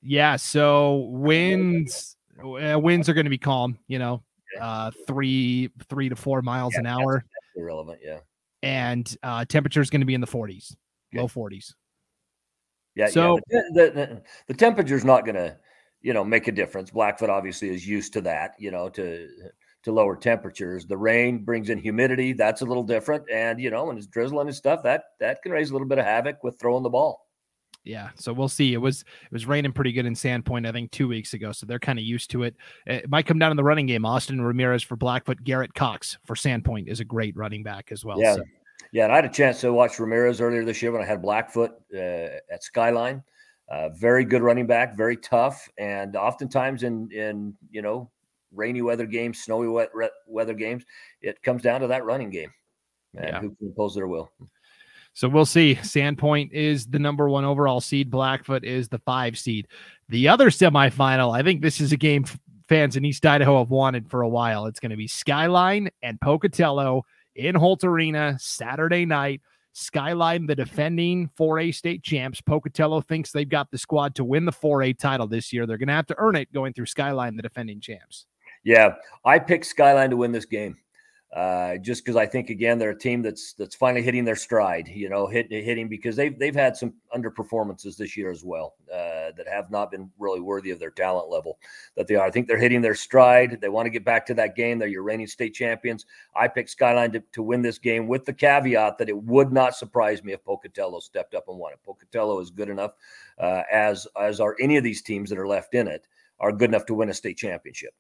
Yeah. 0.02 0.36
So 0.36 1.08
winds 1.10 2.16
uh, 2.42 2.78
winds 2.78 3.08
are 3.08 3.14
going 3.14 3.26
to 3.26 3.30
be 3.30 3.38
calm. 3.38 3.78
You 3.88 3.98
know, 3.98 4.22
uh, 4.60 4.90
three 5.06 5.70
three 5.88 6.08
to 6.08 6.16
four 6.16 6.42
miles 6.42 6.74
yeah, 6.74 6.80
an 6.80 6.86
hour. 6.86 7.14
That's 7.14 7.56
irrelevant. 7.56 8.00
Yeah. 8.02 8.18
And 8.62 9.16
uh, 9.22 9.44
temperature 9.44 9.80
is 9.80 9.90
going 9.90 10.00
to 10.00 10.06
be 10.06 10.14
in 10.14 10.20
the 10.20 10.26
40s, 10.26 10.74
okay. 11.14 11.22
low 11.22 11.28
40s. 11.28 11.74
Yeah. 12.98 13.08
So 13.08 13.38
yeah, 13.48 13.60
the, 13.72 13.80
the, 13.80 13.90
the, 13.90 14.22
the 14.48 14.54
temperature 14.54 14.96
is 14.96 15.04
not 15.04 15.24
going 15.24 15.36
to, 15.36 15.56
you 16.02 16.12
know, 16.12 16.24
make 16.24 16.48
a 16.48 16.52
difference. 16.52 16.90
Blackfoot 16.90 17.30
obviously 17.30 17.70
is 17.70 17.86
used 17.86 18.12
to 18.14 18.20
that. 18.22 18.54
You 18.58 18.72
know, 18.72 18.88
to 18.90 19.28
to 19.84 19.92
lower 19.92 20.16
temperatures. 20.16 20.84
The 20.84 20.96
rain 20.96 21.44
brings 21.44 21.70
in 21.70 21.78
humidity. 21.78 22.32
That's 22.32 22.60
a 22.60 22.64
little 22.66 22.82
different. 22.82 23.24
And, 23.32 23.60
you 23.60 23.70
know, 23.70 23.84
when 23.84 23.96
it's 23.96 24.08
drizzling 24.08 24.48
and 24.48 24.56
stuff, 24.56 24.82
that 24.82 25.04
that 25.20 25.42
can 25.42 25.52
raise 25.52 25.70
a 25.70 25.72
little 25.72 25.88
bit 25.88 25.98
of 25.98 26.04
havoc 26.04 26.42
with 26.42 26.58
throwing 26.58 26.82
the 26.82 26.90
ball. 26.90 27.24
Yeah, 27.84 28.10
so 28.16 28.32
we'll 28.32 28.48
see. 28.48 28.74
It 28.74 28.78
was 28.78 29.00
it 29.00 29.32
was 29.32 29.46
raining 29.46 29.72
pretty 29.72 29.92
good 29.92 30.04
in 30.04 30.14
Sandpoint, 30.14 30.66
I 30.68 30.72
think, 30.72 30.90
two 30.90 31.08
weeks 31.08 31.32
ago. 31.32 31.52
So 31.52 31.64
they're 31.64 31.78
kind 31.78 31.98
of 31.98 32.04
used 32.04 32.30
to 32.32 32.42
it. 32.42 32.56
Eh, 32.86 32.96
it 32.96 33.08
might 33.08 33.26
come 33.26 33.38
down 33.38 33.52
in 33.52 33.56
the 33.56 33.64
running 33.64 33.86
game. 33.86 34.04
Austin 34.04 34.42
Ramirez 34.42 34.82
for 34.82 34.96
Blackfoot, 34.96 35.42
Garrett 35.44 35.72
Cox 35.72 36.18
for 36.26 36.34
Sandpoint 36.34 36.88
is 36.88 37.00
a 37.00 37.04
great 37.04 37.36
running 37.36 37.62
back 37.62 37.90
as 37.92 38.04
well. 38.04 38.20
Yeah, 38.20 38.34
so. 38.34 38.42
Yeah. 38.92 39.04
And 39.04 39.12
I 39.12 39.16
had 39.16 39.24
a 39.24 39.30
chance 39.30 39.60
to 39.62 39.72
watch 39.72 39.98
Ramirez 39.98 40.40
earlier 40.40 40.64
this 40.64 40.82
year 40.82 40.92
when 40.92 41.02
I 41.02 41.06
had 41.06 41.22
Blackfoot 41.22 41.72
uh, 41.94 41.98
at 42.50 42.62
Skyline. 42.62 43.22
Uh, 43.70 43.90
very 43.90 44.24
good 44.24 44.42
running 44.42 44.66
back, 44.66 44.96
very 44.96 45.16
tough, 45.16 45.68
and 45.78 46.16
oftentimes 46.16 46.84
in 46.84 47.10
in 47.12 47.54
you 47.70 47.82
know 47.82 48.10
rainy 48.52 48.80
weather 48.80 49.06
games, 49.06 49.40
snowy 49.40 49.68
wet, 49.68 49.90
weather 50.26 50.54
games, 50.54 50.84
it 51.20 51.42
comes 51.42 51.62
down 51.62 51.82
to 51.82 51.86
that 51.86 52.04
running 52.04 52.30
game 52.30 52.50
and 53.14 53.26
yeah. 53.26 53.40
who 53.40 53.50
can 53.56 53.68
impose 53.68 53.94
their 53.94 54.08
will. 54.08 54.30
So 55.14 55.28
we'll 55.28 55.46
see. 55.46 55.74
Sandpoint 55.74 56.52
is 56.52 56.86
the 56.86 56.98
number 56.98 57.28
one 57.28 57.44
overall 57.44 57.80
seed. 57.80 58.10
Blackfoot 58.10 58.64
is 58.64 58.88
the 58.88 59.00
five 59.00 59.38
seed. 59.38 59.66
The 60.08 60.28
other 60.28 60.48
semifinal, 60.48 61.36
I 61.36 61.42
think 61.42 61.60
this 61.60 61.80
is 61.80 61.92
a 61.92 61.96
game 61.96 62.24
fans 62.68 62.96
in 62.96 63.04
East 63.04 63.26
Idaho 63.26 63.58
have 63.58 63.70
wanted 63.70 64.08
for 64.08 64.22
a 64.22 64.28
while. 64.28 64.66
It's 64.66 64.80
going 64.80 64.90
to 64.90 64.96
be 64.96 65.08
Skyline 65.08 65.90
and 66.02 66.20
Pocatello 66.20 67.04
in 67.38 67.54
Holt 67.54 67.84
Arena 67.84 68.36
Saturday 68.38 69.06
night. 69.06 69.40
Skyline, 69.72 70.46
the 70.46 70.56
defending 70.56 71.30
4A 71.38 71.72
state 71.72 72.02
champs. 72.02 72.40
Pocatello 72.40 73.00
thinks 73.00 73.30
they've 73.30 73.48
got 73.48 73.70
the 73.70 73.78
squad 73.78 74.16
to 74.16 74.24
win 74.24 74.44
the 74.44 74.52
4A 74.52 74.98
title 74.98 75.28
this 75.28 75.52
year. 75.52 75.66
They're 75.66 75.78
going 75.78 75.88
to 75.88 75.94
have 75.94 76.06
to 76.06 76.16
earn 76.18 76.34
it 76.34 76.52
going 76.52 76.72
through 76.72 76.86
Skyline, 76.86 77.36
the 77.36 77.42
defending 77.42 77.80
champs. 77.80 78.26
Yeah, 78.64 78.96
I 79.24 79.38
picked 79.38 79.66
Skyline 79.66 80.10
to 80.10 80.16
win 80.16 80.32
this 80.32 80.46
game. 80.46 80.76
Uh, 81.30 81.76
just 81.76 82.02
because 82.02 82.16
I 82.16 82.24
think 82.24 82.48
again 82.48 82.78
they're 82.78 82.90
a 82.90 82.98
team 82.98 83.20
that's 83.20 83.52
that's 83.52 83.74
finally 83.74 84.02
hitting 84.02 84.24
their 84.24 84.34
stride, 84.34 84.88
you 84.88 85.10
know, 85.10 85.26
hit, 85.26 85.50
hitting 85.50 85.86
because 85.86 86.16
they've 86.16 86.38
they've 86.38 86.54
had 86.54 86.74
some 86.74 86.94
underperformances 87.14 87.98
this 87.98 88.16
year 88.16 88.30
as 88.30 88.44
well 88.44 88.76
uh, 88.90 89.32
that 89.36 89.46
have 89.46 89.70
not 89.70 89.90
been 89.90 90.10
really 90.18 90.40
worthy 90.40 90.70
of 90.70 90.78
their 90.78 90.90
talent 90.90 91.28
level 91.28 91.58
that 91.96 92.06
they 92.06 92.14
are. 92.14 92.26
I 92.26 92.30
think 92.30 92.48
they're 92.48 92.56
hitting 92.56 92.80
their 92.80 92.94
stride. 92.94 93.60
They 93.60 93.68
want 93.68 93.84
to 93.84 93.90
get 93.90 94.06
back 94.06 94.24
to 94.26 94.34
that 94.34 94.56
game. 94.56 94.78
They're 94.78 94.88
your 94.88 95.02
reigning 95.02 95.26
state 95.26 95.52
champions. 95.52 96.06
I 96.34 96.48
picked 96.48 96.70
Skyline 96.70 97.12
to, 97.12 97.22
to 97.32 97.42
win 97.42 97.60
this 97.60 97.78
game 97.78 98.06
with 98.06 98.24
the 98.24 98.32
caveat 98.32 98.96
that 98.96 99.10
it 99.10 99.22
would 99.24 99.52
not 99.52 99.76
surprise 99.76 100.24
me 100.24 100.32
if 100.32 100.42
Pocatello 100.44 100.98
stepped 100.98 101.34
up 101.34 101.48
and 101.48 101.58
won 101.58 101.74
it. 101.74 101.80
Pocatello 101.84 102.40
is 102.40 102.48
good 102.50 102.70
enough, 102.70 102.92
uh, 103.38 103.64
as 103.70 104.06
as 104.18 104.40
are 104.40 104.56
any 104.60 104.78
of 104.78 104.84
these 104.84 105.02
teams 105.02 105.28
that 105.28 105.38
are 105.38 105.46
left 105.46 105.74
in 105.74 105.88
it, 105.88 106.06
are 106.40 106.52
good 106.52 106.70
enough 106.70 106.86
to 106.86 106.94
win 106.94 107.10
a 107.10 107.14
state 107.14 107.36
championship. 107.36 107.92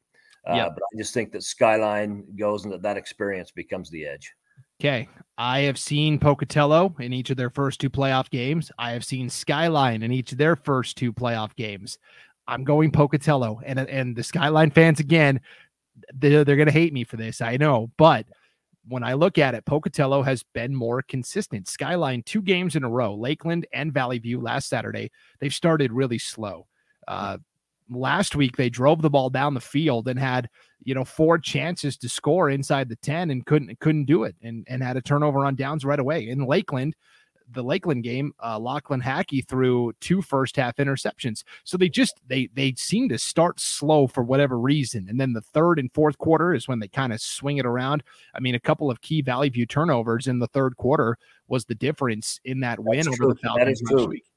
Uh, 0.48 0.70
But 0.70 0.82
I 0.94 0.96
just 0.96 1.14
think 1.14 1.32
that 1.32 1.42
Skyline 1.42 2.24
goes 2.36 2.64
and 2.64 2.72
that 2.72 2.82
that 2.82 2.96
experience 2.96 3.50
becomes 3.50 3.90
the 3.90 4.06
edge. 4.06 4.32
Okay. 4.80 5.08
I 5.36 5.60
have 5.60 5.78
seen 5.78 6.18
Pocatello 6.18 6.94
in 7.00 7.12
each 7.12 7.30
of 7.30 7.36
their 7.36 7.50
first 7.50 7.80
two 7.80 7.90
playoff 7.90 8.30
games. 8.30 8.70
I 8.78 8.92
have 8.92 9.04
seen 9.04 9.28
Skyline 9.28 10.02
in 10.02 10.12
each 10.12 10.32
of 10.32 10.38
their 10.38 10.56
first 10.56 10.96
two 10.96 11.12
playoff 11.12 11.54
games. 11.56 11.98
I'm 12.46 12.64
going 12.64 12.90
Pocatello. 12.90 13.60
And, 13.64 13.78
and 13.78 14.16
the 14.16 14.22
Skyline 14.22 14.70
fans, 14.70 15.00
again, 15.00 15.40
they're, 16.14 16.44
they're 16.44 16.56
going 16.56 16.66
to 16.66 16.72
hate 16.72 16.92
me 16.92 17.04
for 17.04 17.16
this. 17.16 17.40
I 17.40 17.56
know. 17.56 17.90
But 17.98 18.26
when 18.86 19.02
I 19.02 19.14
look 19.14 19.36
at 19.36 19.54
it, 19.54 19.66
Pocatello 19.66 20.22
has 20.22 20.44
been 20.54 20.74
more 20.74 21.02
consistent. 21.02 21.68
Skyline, 21.68 22.22
two 22.22 22.40
games 22.40 22.74
in 22.74 22.84
a 22.84 22.88
row, 22.88 23.14
Lakeland 23.14 23.66
and 23.72 23.92
Valley 23.92 24.18
View 24.18 24.40
last 24.40 24.68
Saturday, 24.68 25.10
they've 25.40 25.52
started 25.52 25.92
really 25.92 26.18
slow. 26.18 26.66
Uh, 27.06 27.38
last 27.90 28.36
week 28.36 28.56
they 28.56 28.70
drove 28.70 29.02
the 29.02 29.10
ball 29.10 29.30
down 29.30 29.54
the 29.54 29.60
field 29.60 30.08
and 30.08 30.18
had 30.18 30.48
you 30.84 30.94
know 30.94 31.04
four 31.04 31.38
chances 31.38 31.96
to 31.96 32.08
score 32.08 32.50
inside 32.50 32.88
the 32.88 32.96
10 32.96 33.30
and 33.30 33.46
couldn't 33.46 33.78
couldn't 33.80 34.04
do 34.04 34.24
it 34.24 34.36
and 34.42 34.66
and 34.68 34.82
had 34.82 34.96
a 34.96 35.02
turnover 35.02 35.44
on 35.44 35.54
downs 35.54 35.84
right 35.84 35.98
away. 35.98 36.28
In 36.28 36.44
lakeland 36.44 36.94
the 37.50 37.62
lakeland 37.62 38.04
game 38.04 38.32
uh 38.44 38.58
lachlan 38.58 39.00
hackey 39.00 39.40
threw 39.40 39.92
two 40.00 40.20
first 40.20 40.56
half 40.56 40.76
interceptions. 40.76 41.44
So 41.64 41.76
they 41.76 41.88
just 41.88 42.20
they 42.26 42.48
they 42.52 42.74
seem 42.76 43.08
to 43.08 43.18
start 43.18 43.58
slow 43.58 44.06
for 44.06 44.22
whatever 44.22 44.58
reason. 44.58 45.06
And 45.08 45.18
then 45.18 45.32
the 45.32 45.40
third 45.40 45.78
and 45.78 45.92
fourth 45.92 46.18
quarter 46.18 46.54
is 46.54 46.68
when 46.68 46.78
they 46.78 46.88
kind 46.88 47.12
of 47.12 47.20
swing 47.20 47.56
it 47.56 47.66
around. 47.66 48.02
I 48.34 48.40
mean 48.40 48.54
a 48.54 48.60
couple 48.60 48.90
of 48.90 49.00
key 49.00 49.22
valley 49.22 49.48
view 49.48 49.66
turnovers 49.66 50.26
in 50.26 50.38
the 50.38 50.48
third 50.48 50.76
quarter 50.76 51.16
was 51.48 51.64
the 51.64 51.74
difference 51.74 52.38
in 52.44 52.60
that 52.60 52.80
win 52.80 53.06
That's 53.06 53.08
over 53.08 53.32
the 53.32 53.40
falcons 53.40 53.82
last 53.90 54.08
week 54.08 54.27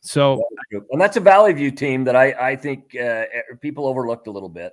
so, 0.00 0.42
and 0.90 1.00
that's 1.00 1.16
a 1.16 1.20
Valley 1.20 1.52
View 1.52 1.70
team 1.70 2.04
that 2.04 2.16
I 2.16 2.32
I 2.32 2.56
think 2.56 2.96
uh, 2.96 3.24
people 3.60 3.86
overlooked 3.86 4.26
a 4.26 4.30
little 4.30 4.48
bit. 4.48 4.72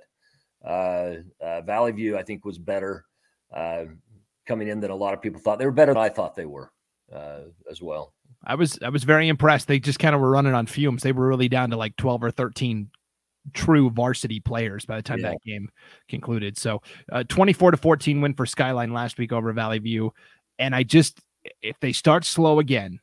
Uh, 0.64 1.16
uh, 1.40 1.60
Valley 1.62 1.92
View 1.92 2.16
I 2.16 2.22
think 2.22 2.44
was 2.44 2.58
better 2.58 3.04
uh, 3.54 3.84
coming 4.46 4.68
in 4.68 4.80
than 4.80 4.90
a 4.90 4.96
lot 4.96 5.14
of 5.14 5.20
people 5.20 5.40
thought. 5.40 5.58
They 5.58 5.66
were 5.66 5.72
better 5.72 5.92
than 5.92 6.02
I 6.02 6.08
thought 6.08 6.34
they 6.34 6.46
were 6.46 6.70
uh, 7.12 7.40
as 7.70 7.82
well. 7.82 8.14
I 8.44 8.54
was 8.54 8.78
I 8.82 8.90
was 8.90 9.04
very 9.04 9.28
impressed. 9.28 9.68
They 9.68 9.80
just 9.80 9.98
kind 9.98 10.14
of 10.14 10.20
were 10.20 10.30
running 10.30 10.54
on 10.54 10.66
fumes. 10.66 11.02
They 11.02 11.12
were 11.12 11.26
really 11.26 11.48
down 11.48 11.70
to 11.70 11.76
like 11.76 11.96
twelve 11.96 12.22
or 12.22 12.30
thirteen 12.30 12.90
true 13.52 13.90
varsity 13.90 14.40
players 14.40 14.84
by 14.86 14.96
the 14.96 15.02
time 15.02 15.18
yeah. 15.18 15.30
that 15.30 15.42
game 15.44 15.68
concluded. 16.08 16.56
So, 16.56 16.80
uh, 17.12 17.24
24 17.24 17.72
to 17.72 17.76
14 17.76 18.20
win 18.20 18.34
for 18.34 18.46
Skyline 18.46 18.92
last 18.92 19.18
week 19.18 19.32
over 19.32 19.52
Valley 19.52 19.78
View. 19.78 20.12
And 20.58 20.74
I 20.74 20.82
just, 20.82 21.20
if 21.60 21.78
they 21.80 21.92
start 21.92 22.24
slow 22.24 22.58
again, 22.58 23.00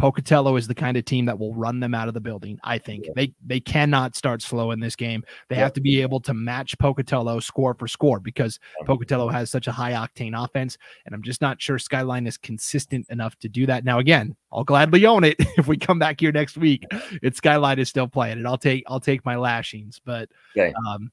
Pocatello 0.00 0.56
is 0.56 0.66
the 0.66 0.74
kind 0.74 0.96
of 0.96 1.04
team 1.04 1.26
that 1.26 1.38
will 1.38 1.54
run 1.54 1.78
them 1.78 1.94
out 1.94 2.08
of 2.08 2.14
the 2.14 2.20
building. 2.20 2.58
I 2.64 2.78
think 2.78 3.04
yeah. 3.04 3.12
they 3.14 3.34
they 3.44 3.60
cannot 3.60 4.16
start 4.16 4.40
slow 4.40 4.70
in 4.70 4.80
this 4.80 4.96
game. 4.96 5.22
They 5.48 5.56
yeah. 5.56 5.62
have 5.62 5.74
to 5.74 5.80
be 5.82 6.00
able 6.00 6.20
to 6.20 6.32
match 6.32 6.76
Pocatello 6.78 7.38
score 7.40 7.74
for 7.74 7.86
score 7.86 8.18
because 8.18 8.58
Pocatello 8.86 9.28
has 9.28 9.50
such 9.50 9.66
a 9.66 9.72
high 9.72 9.92
octane 9.92 10.32
offense, 10.42 10.78
and 11.04 11.14
I'm 11.14 11.22
just 11.22 11.42
not 11.42 11.60
sure 11.60 11.78
Skyline 11.78 12.26
is 12.26 12.38
consistent 12.38 13.06
enough 13.10 13.38
to 13.40 13.48
do 13.50 13.66
that. 13.66 13.84
Now, 13.84 13.98
again, 13.98 14.34
I'll 14.50 14.64
gladly 14.64 15.04
own 15.04 15.22
it 15.22 15.36
if 15.58 15.68
we 15.68 15.76
come 15.76 15.98
back 15.98 16.18
here 16.18 16.32
next 16.32 16.56
week. 16.56 16.86
It's 17.22 17.36
Skyline 17.36 17.78
is 17.78 17.90
still 17.90 18.08
playing 18.08 18.38
and 18.38 18.48
I'll 18.48 18.58
take 18.58 18.84
I'll 18.86 19.00
take 19.00 19.24
my 19.26 19.36
lashings, 19.36 20.00
but 20.02 20.30
okay. 20.56 20.72
um, 20.88 21.12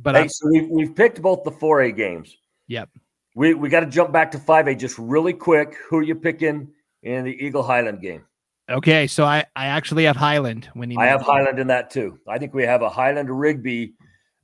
but 0.00 0.14
hey, 0.14 0.28
so 0.28 0.48
we've, 0.48 0.68
we've 0.70 0.94
picked 0.94 1.20
both 1.20 1.42
the 1.42 1.50
4A 1.50 1.96
games. 1.96 2.36
Yep. 2.68 2.88
We 3.34 3.54
we 3.54 3.68
got 3.68 3.80
to 3.80 3.86
jump 3.86 4.12
back 4.12 4.30
to 4.30 4.38
5A 4.38 4.78
just 4.78 4.96
really 4.96 5.32
quick. 5.32 5.74
Who 5.90 5.98
are 5.98 6.02
you 6.02 6.14
picking 6.14 6.68
in 7.02 7.24
the 7.24 7.44
Eagle 7.44 7.62
Highland 7.62 8.00
game? 8.00 8.24
Okay, 8.70 9.06
so 9.06 9.24
I 9.24 9.46
I 9.56 9.66
actually 9.66 10.04
have 10.04 10.16
Highland 10.16 10.68
winning. 10.74 10.98
I 10.98 11.06
have 11.06 11.22
Highland 11.22 11.58
in 11.58 11.66
that 11.68 11.90
too. 11.90 12.18
I 12.28 12.38
think 12.38 12.52
we 12.52 12.64
have 12.64 12.82
a 12.82 12.88
Highland 12.88 13.30
Rigby 13.30 13.94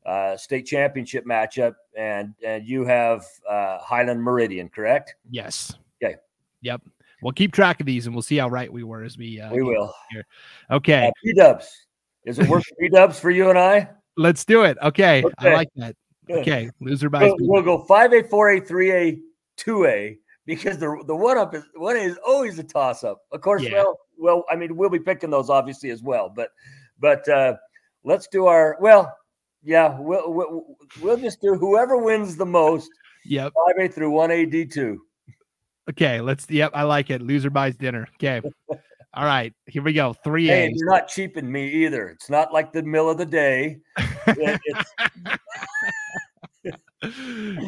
uh, 0.07 0.37
state 0.37 0.67
championship 0.67 1.27
matchup, 1.27 1.75
and 1.97 2.35
and 2.45 2.67
you 2.67 2.85
have 2.85 3.27
uh, 3.49 3.79
Highland 3.79 4.23
Meridian, 4.23 4.69
correct? 4.71 5.14
Yes. 5.31 5.75
Okay. 6.03 6.17
Yep. 6.62 6.83
We'll 7.23 7.33
keep 7.33 7.53
track 7.53 7.81
of 7.81 7.87
these, 7.87 8.07
and 8.07 8.14
we'll 8.14 8.23
see 8.23 8.37
how 8.37 8.49
right 8.49 8.73
we 8.73 8.83
were 8.83 9.03
as 9.03 9.19
we. 9.19 9.40
Uh, 9.40 9.53
we 9.53 9.62
will. 9.62 9.93
Here. 10.11 10.27
Okay. 10.71 11.09
Uh, 11.09 11.11
P 11.23 11.35
Dubs. 11.35 11.87
Is 12.25 12.38
it 12.38 12.49
worth 12.49 12.64
P 12.81 12.88
Dubs 12.88 13.21
for 13.21 13.31
you 13.31 13.51
and 13.51 13.59
I? 13.59 13.90
Let's 14.17 14.45
do 14.45 14.62
it. 14.62 14.79
Okay. 14.83 15.23
okay. 15.23 15.51
I 15.51 15.55
like 15.55 15.69
that. 15.77 15.97
Okay. 16.31 16.71
Loser 16.81 17.11
by. 17.11 17.25
We'll, 17.25 17.37
we'll 17.40 17.62
go 17.62 17.79
five 17.85 18.14
A, 18.14 18.23
four 18.23 18.51
A, 18.51 18.61
three 18.61 18.93
A, 18.93 19.19
two 19.57 19.85
A 19.85 20.19
because 20.47 20.79
the 20.79 21.03
the 21.07 21.17
one 21.17 21.39
up 21.39 21.55
is 21.55 21.65
one 21.75 21.97
is 21.97 22.19
always 22.27 22.59
a 22.59 22.63
toss 22.63 23.05
up. 23.05 23.23
Of 23.33 23.41
course, 23.41 23.63
yeah. 23.63 23.73
well, 23.73 23.99
well, 24.19 24.45
I 24.51 24.57
mean, 24.57 24.77
we'll 24.77 24.91
be 24.91 24.99
picking 24.99 25.31
those 25.31 25.51
obviously 25.51 25.91
as 25.91 26.03
well, 26.03 26.33
but 26.35 26.51
but 27.01 27.29
uh 27.29 27.55
let's 28.05 28.29
do 28.29 28.47
our 28.47 28.77
well, 28.81 29.13
yeah, 29.63 29.99
we'll 29.99 30.33
we'll, 30.33 30.77
we'll 31.01 31.17
just 31.17 31.41
do 31.41 31.55
whoever 31.55 31.97
wins 31.97 32.37
the 32.37 32.47
most. 32.47 32.91
Yep, 33.25 33.53
five 33.55 33.85
A 33.85 33.89
through 33.89 34.11
one 34.11 34.31
A 34.31 34.45
D 34.45 34.67
two. 34.67 35.01
Okay, 35.91 36.21
let's. 36.21 36.51
Yep, 36.51 36.73
I 36.75 36.83
like 36.83 37.11
it. 37.11 37.23
Loser 37.23 37.51
buys 37.51 37.77
dinner. 37.77 38.09
Okay. 38.17 38.41
All 39.17 39.25
right, 39.25 39.55
here 39.67 39.83
we 39.83 39.93
go. 39.93 40.13
Three 40.25 40.51
A. 40.51 40.53
Hey, 40.53 40.73
you're 40.75 40.91
not 40.91 41.07
cheaping 41.07 41.51
me 41.51 41.69
either. 41.69 42.09
It's 42.09 42.29
not 42.29 42.53
like 42.53 42.73
the 42.73 42.83
mill 42.83 43.09
of 43.09 43.17
the 43.17 43.27
day. 43.27 43.79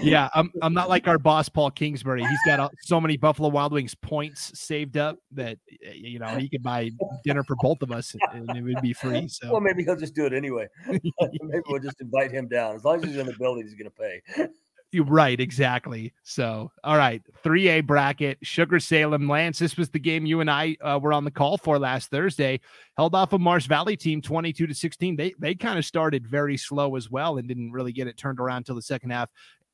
yeah, 0.02 0.28
I'm 0.34 0.50
I'm 0.62 0.74
not 0.74 0.88
like 0.88 1.08
our 1.08 1.18
boss 1.18 1.48
Paul 1.48 1.70
Kingsbury. 1.70 2.24
He's 2.24 2.38
got 2.46 2.60
uh, 2.60 2.68
so 2.82 3.00
many 3.00 3.16
Buffalo 3.16 3.48
Wild 3.48 3.72
Wings 3.72 3.94
points 3.94 4.58
saved 4.58 4.96
up 4.96 5.18
that 5.32 5.58
you 5.94 6.18
know 6.18 6.28
he 6.36 6.48
could 6.48 6.62
buy 6.62 6.90
dinner 7.24 7.44
for 7.44 7.56
both 7.60 7.82
of 7.82 7.92
us 7.92 8.14
and 8.32 8.56
it 8.56 8.62
would 8.62 8.82
be 8.82 8.92
free. 8.92 9.28
So 9.28 9.52
well, 9.52 9.60
maybe 9.60 9.84
he'll 9.84 9.96
just 9.96 10.14
do 10.14 10.26
it 10.26 10.32
anyway. 10.32 10.68
maybe 10.86 11.62
we'll 11.68 11.82
just 11.82 12.00
invite 12.00 12.30
him 12.30 12.48
down. 12.48 12.76
As 12.76 12.84
long 12.84 13.02
as 13.02 13.10
he's 13.10 13.16
in 13.16 13.26
the 13.26 13.34
building, 13.38 13.64
he's 13.64 13.74
going 13.74 13.90
to 13.90 13.90
pay. 13.90 14.48
Right, 14.94 15.38
exactly. 15.40 16.14
So, 16.22 16.70
all 16.84 16.96
right, 16.96 17.22
3A 17.44 17.86
bracket, 17.86 18.38
Sugar 18.42 18.78
Salem, 18.80 19.28
Lance. 19.28 19.58
This 19.58 19.76
was 19.76 19.90
the 19.90 19.98
game 19.98 20.24
you 20.24 20.40
and 20.40 20.50
I 20.50 20.76
uh, 20.80 20.98
were 21.02 21.12
on 21.12 21.24
the 21.24 21.30
call 21.30 21.58
for 21.58 21.78
last 21.78 22.10
Thursday. 22.10 22.60
Held 22.96 23.14
off 23.14 23.32
a 23.32 23.38
Marsh 23.38 23.66
Valley 23.66 23.96
team 23.96 24.22
22 24.22 24.66
to 24.66 24.74
16. 24.74 25.16
They 25.16 25.34
they 25.38 25.54
kind 25.54 25.78
of 25.78 25.84
started 25.84 26.26
very 26.26 26.56
slow 26.56 26.96
as 26.96 27.10
well 27.10 27.36
and 27.36 27.48
didn't 27.48 27.72
really 27.72 27.92
get 27.92 28.06
it 28.06 28.16
turned 28.16 28.40
around 28.40 28.58
until 28.58 28.76
the 28.76 28.82
second 28.82 29.10
half. 29.10 29.28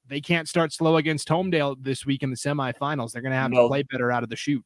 They 0.09 0.20
can't 0.20 0.48
start 0.48 0.72
slow 0.72 0.96
against 0.96 1.29
Homedale 1.29 1.77
this 1.81 2.05
week 2.05 2.22
in 2.22 2.31
the 2.31 2.37
semifinals. 2.37 3.12
They're 3.12 3.22
going 3.22 3.33
to 3.33 3.38
have 3.38 3.51
no. 3.51 3.62
to 3.62 3.68
play 3.68 3.83
better 3.85 4.11
out 4.11 4.22
of 4.22 4.29
the 4.29 4.37
shoot. 4.37 4.64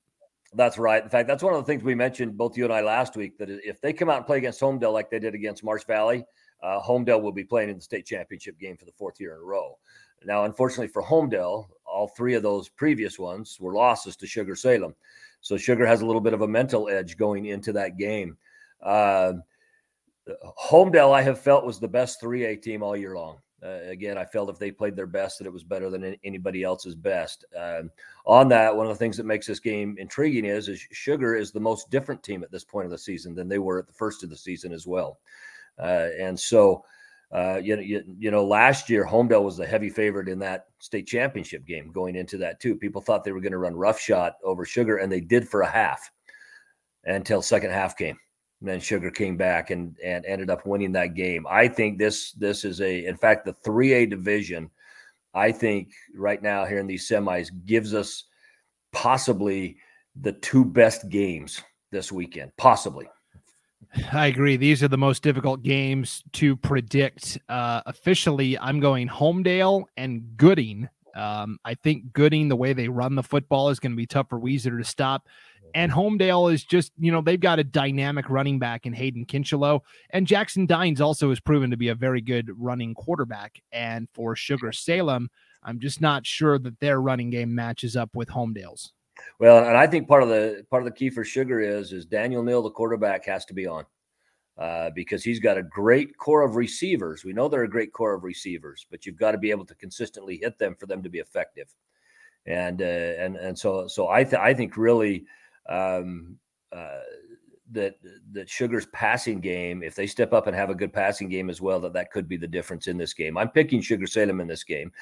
That's 0.55 0.79
right. 0.79 1.03
In 1.03 1.11
fact, 1.11 1.29
that's 1.29 1.43
one 1.43 1.55
of 1.55 1.61
the 1.61 1.67
things 1.67 1.83
we 1.83 1.95
mentioned 1.95 2.37
both 2.39 2.57
you 2.57 2.65
and 2.65 2.73
I 2.73 2.81
last 2.81 3.17
week 3.17 3.37
that 3.39 3.51
if 3.51 3.81
they 3.81 3.93
come 3.93 4.09
out 4.09 4.19
and 4.19 4.27
play 4.27 4.39
against 4.39 4.61
Homedale 4.61 4.93
like 4.93 5.11
they 5.11 5.19
did 5.19 5.35
against 5.35 5.63
Marsh 5.63 5.85
Valley, 5.85 6.25
uh, 6.63 6.81
Homedale 6.81 7.21
will 7.21 7.33
be 7.33 7.45
playing 7.45 7.69
in 7.69 7.77
the 7.77 7.83
state 7.83 8.07
championship 8.07 8.59
game 8.59 8.77
for 8.77 8.87
the 8.87 8.93
fourth 8.93 9.21
year 9.21 9.35
in 9.35 9.41
a 9.41 9.45
row. 9.45 9.77
Now, 10.25 10.45
unfortunately 10.45 10.89
for 10.89 11.03
Homedale, 11.03 11.67
all 11.85 12.09
three 12.09 12.35
of 12.35 12.43
those 12.43 12.69
previous 12.69 13.19
ones 13.19 13.59
were 13.61 13.75
losses 13.75 14.17
to 14.17 14.27
Sugar 14.27 14.57
Salem. 14.57 14.95
So 15.41 15.57
Sugar 15.57 15.87
has 15.87 16.01
a 16.01 16.07
little 16.07 16.21
bit 16.21 16.35
of 16.35 16.43
a 16.43 16.49
mental 16.49 16.89
edge 16.89 17.17
going 17.17 17.47
into 17.47 17.73
that 17.73 17.97
game. 17.97 18.37
Uh, 18.83 19.35
Homedale, 20.59 21.15
I 21.15 21.23
have 21.23 21.41
felt 21.41 21.65
was 21.65 21.79
the 21.79 21.89
best 21.89 22.21
3A 22.21 22.61
team 22.61 22.83
all 22.83 22.97
year 22.97 23.15
long. 23.15 23.39
Uh, 23.63 23.81
again, 23.89 24.19
I 24.19 24.25
felt 24.25 24.51
if 24.51 24.59
they 24.59 24.71
played 24.71 24.97
their 24.97 25.07
best, 25.07 25.39
that 25.39 25.47
it 25.47 25.53
was 25.53 25.65
better 25.65 25.89
than 25.89 26.17
anybody 26.25 26.63
else's 26.63 26.95
best. 26.95 27.45
Um, 27.59 27.91
on 28.27 28.49
that, 28.49 28.75
one 28.75 28.87
of 28.87 28.93
the 28.93 28.99
things 28.99 29.17
that 29.17 29.25
makes 29.25 29.47
this 29.47 29.61
game 29.61 29.97
intriguing 29.99 30.45
is, 30.45 30.69
is 30.69 30.87
Sugar 30.93 31.35
is 31.35 31.53
the 31.53 31.61
most 31.61 31.91
different 31.91 32.23
team 32.23 32.43
at 32.43 32.51
this 32.51 32.65
point 32.65 32.85
of 32.85 32.91
the 32.91 32.99
season 32.99 33.35
than 33.35 33.49
they 33.49 33.59
were 33.59 33.79
at 33.79 33.87
the 33.87 33.93
first 33.93 34.23
of 34.23 34.31
the 34.31 34.37
season 34.37 34.73
as 34.73 34.87
well. 34.87 35.19
Uh, 35.79 36.09
and 36.19 36.39
so 36.39 36.85
uh, 37.33 37.61
you, 37.63 37.79
you, 37.81 38.03
you 38.19 38.31
know, 38.31 38.45
last 38.45 38.89
year 38.89 39.05
Homedale 39.05 39.43
was 39.43 39.57
the 39.57 39.67
heavy 39.67 39.91
favorite 39.91 40.29
in 40.29 40.39
that 40.39 40.67
state 40.79 41.07
championship 41.07 41.67
game 41.67 41.91
going 41.91 42.15
into 42.15 42.39
that 42.39 42.61
too. 42.61 42.77
People 42.77 43.03
thought 43.03 43.25
they 43.25 43.33
were 43.33 43.41
going 43.41 43.53
to 43.53 43.59
run 43.59 43.75
roughshod 43.75 44.33
over 44.45 44.65
Sugar, 44.65 44.99
and 44.99 45.11
they 45.11 45.21
did 45.21 45.49
for 45.49 45.63
a 45.63 45.71
half 45.71 46.11
until 47.05 47.43
second 47.43 47.71
half 47.71 47.97
came. 47.97 48.17
And 48.61 48.69
then 48.69 48.81
Sugar 48.81 49.11
came 49.11 49.37
back 49.37 49.71
and 49.71 49.97
and 50.03 50.25
ended 50.25 50.51
up 50.51 50.67
winning 50.67 50.93
that 50.93 51.15
game. 51.15 51.47
I 51.49 51.69
think 51.69 51.99
this 51.99 52.33
this 52.33 52.65
is 52.65 52.81
a 52.81 53.05
in 53.05 53.17
fact 53.17 53.45
the 53.45 53.53
3A 53.53 54.09
division. 54.09 54.71
I 55.35 55.53
think 55.53 55.93
right 56.15 56.43
now 56.43 56.65
here 56.65 56.79
in 56.79 56.87
these 56.87 57.09
semis 57.09 57.51
gives 57.67 57.93
us 57.93 58.25
possibly 58.93 59.77
the 60.23 60.33
two 60.33 60.65
best 60.65 61.09
games 61.11 61.63
this 61.91 62.11
weekend, 62.11 62.53
possibly. 62.57 63.07
I 64.13 64.27
agree. 64.27 64.57
These 64.57 64.83
are 64.83 64.89
the 64.89 64.99
most 64.99 65.23
difficult 65.23 65.63
games 65.63 66.23
to 66.35 66.57
predict. 66.57 67.39
Uh, 67.49 67.83
officially, 67.87 68.59
I'm 68.59 68.81
going 68.81 69.09
Homedale 69.09 69.85
and 69.97 70.37
Gooding. 70.37 70.89
Um, 71.15 71.59
I 71.65 71.75
think 71.75 72.13
Gooding, 72.13 72.49
the 72.49 72.57
way 72.57 72.73
they 72.73 72.89
run 72.89 73.15
the 73.15 73.23
football, 73.23 73.71
is 73.71 73.81
going 73.81 73.93
to 73.93 73.97
be 73.97 74.07
tough 74.07 74.29
for 74.29 74.39
Weiser 74.39 74.79
to 74.79 74.85
stop. 74.85 75.27
And 75.75 75.91
Homedale 75.93 76.53
is 76.53 76.65
just, 76.65 76.93
you 76.99 77.13
know, 77.13 77.21
they've 77.21 77.41
got 77.41 77.59
a 77.59 77.65
dynamic 77.65 78.31
running 78.31 78.59
back 78.59 78.87
in 78.87 78.93
Hayden 78.93 79.27
Kinchelow. 79.27 79.81
And 80.11 80.27
Jackson 80.27 80.67
Dines 80.67 81.01
also 81.01 81.29
has 81.31 81.41
proven 81.41 81.71
to 81.71 81.77
be 81.77 81.89
a 81.89 81.95
very 81.95 82.21
good 82.21 82.51
running 82.57 82.95
quarterback. 82.95 83.61
And 83.73 84.09
for 84.15 84.37
Sugar 84.37 84.73
Salem, 84.73 85.29
I'm 85.63 85.81
just 85.81 86.01
not 86.01 86.25
sure 86.25 86.59
that 86.59 86.81
their 86.81 87.01
running 87.01 87.31
game 87.31 87.55
matches 87.55 87.97
up 87.97 88.15
with 88.15 88.29
Homedale's. 88.29 88.93
Well, 89.39 89.67
and 89.67 89.77
I 89.77 89.87
think 89.87 90.09
part 90.09 90.23
of 90.23 90.29
the 90.29 90.65
part 90.71 90.83
of 90.83 90.87
the 90.87 90.95
key 90.95 91.11
for 91.11 91.25
Sugar 91.25 91.61
is 91.61 91.93
is 91.93 92.07
Daniel 92.07 92.43
Neal, 92.43 92.63
the 92.63 92.71
quarterback, 92.71 93.25
has 93.27 93.45
to 93.47 93.55
be 93.55 93.67
on 93.67 93.85
uh, 94.59 94.91
because 94.95 95.23
he's 95.23 95.41
got 95.41 95.59
a 95.59 95.63
great 95.63 96.17
corps 96.17 96.43
of 96.43 96.57
receivers. 96.57 97.25
We 97.25 97.33
know 97.33 97.49
they're 97.49 97.65
a 97.65 97.69
great 97.69 97.93
corps 97.93 98.15
of 98.15 98.25
receivers, 98.25 98.87
but 98.91 99.05
you've 99.05 99.19
got 99.19 99.33
to 99.33 99.39
be 99.39 99.51
able 99.51 99.67
to 99.67 99.75
consistently 99.75 100.39
hit 100.43 100.59
them 100.59 100.75
for 100.79 100.87
them 100.87 101.03
to 101.03 101.11
be 101.11 101.19
effective. 101.19 101.69
And 102.47 102.81
uh, 102.81 102.85
and 102.85 103.37
and 103.37 103.59
so 103.59 103.87
so 103.87 104.09
I 104.09 104.25
th- 104.25 104.41
I 104.41 104.55
think 104.55 104.77
really 104.77 105.27
um, 105.69 106.39
uh, 106.73 107.01
that 107.73 107.97
that 108.33 108.49
Sugar's 108.49 108.87
passing 108.87 109.41
game, 109.41 109.83
if 109.83 109.95
they 109.95 110.07
step 110.07 110.33
up 110.33 110.47
and 110.47 110.57
have 110.57 110.71
a 110.71 110.75
good 110.75 110.93
passing 110.93 111.29
game 111.29 111.51
as 111.51 111.61
well, 111.61 111.81
that 111.81 111.93
that 111.95 112.13
could 112.13 112.29
be 112.29 112.37
the 112.37 112.47
difference 112.47 112.87
in 112.87 112.97
this 112.97 113.13
game. 113.13 113.37
I'm 113.37 113.51
picking 113.51 113.81
Sugar 113.81 114.07
Salem 114.07 114.41
in 114.41 114.47
this 114.47 114.65
game. 114.65 114.93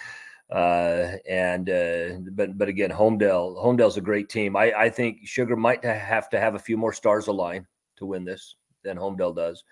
Uh, 0.51 1.17
and 1.29 1.71
uh, 1.71 2.19
but 2.33 2.57
but 2.59 2.69
again, 2.69 2.91
Homedale 2.91 3.57
Homedale's 3.57 3.97
a 3.97 4.03
great 4.03 4.29
team. 4.29 4.57
I 4.57 4.73
I 4.73 4.91
think 4.91 5.21
Sugar 5.25 5.57
might 5.57 5.85
have 5.85 6.29
to 6.31 6.41
have 6.41 6.55
a 6.55 6.59
few 6.59 6.77
more 6.77 6.93
stars 6.93 7.29
align 7.29 7.67
to 7.97 8.07
win 8.07 8.25
this 8.25 8.57
than 8.83 8.99
Homedale 8.99 9.35
does. 9.35 9.65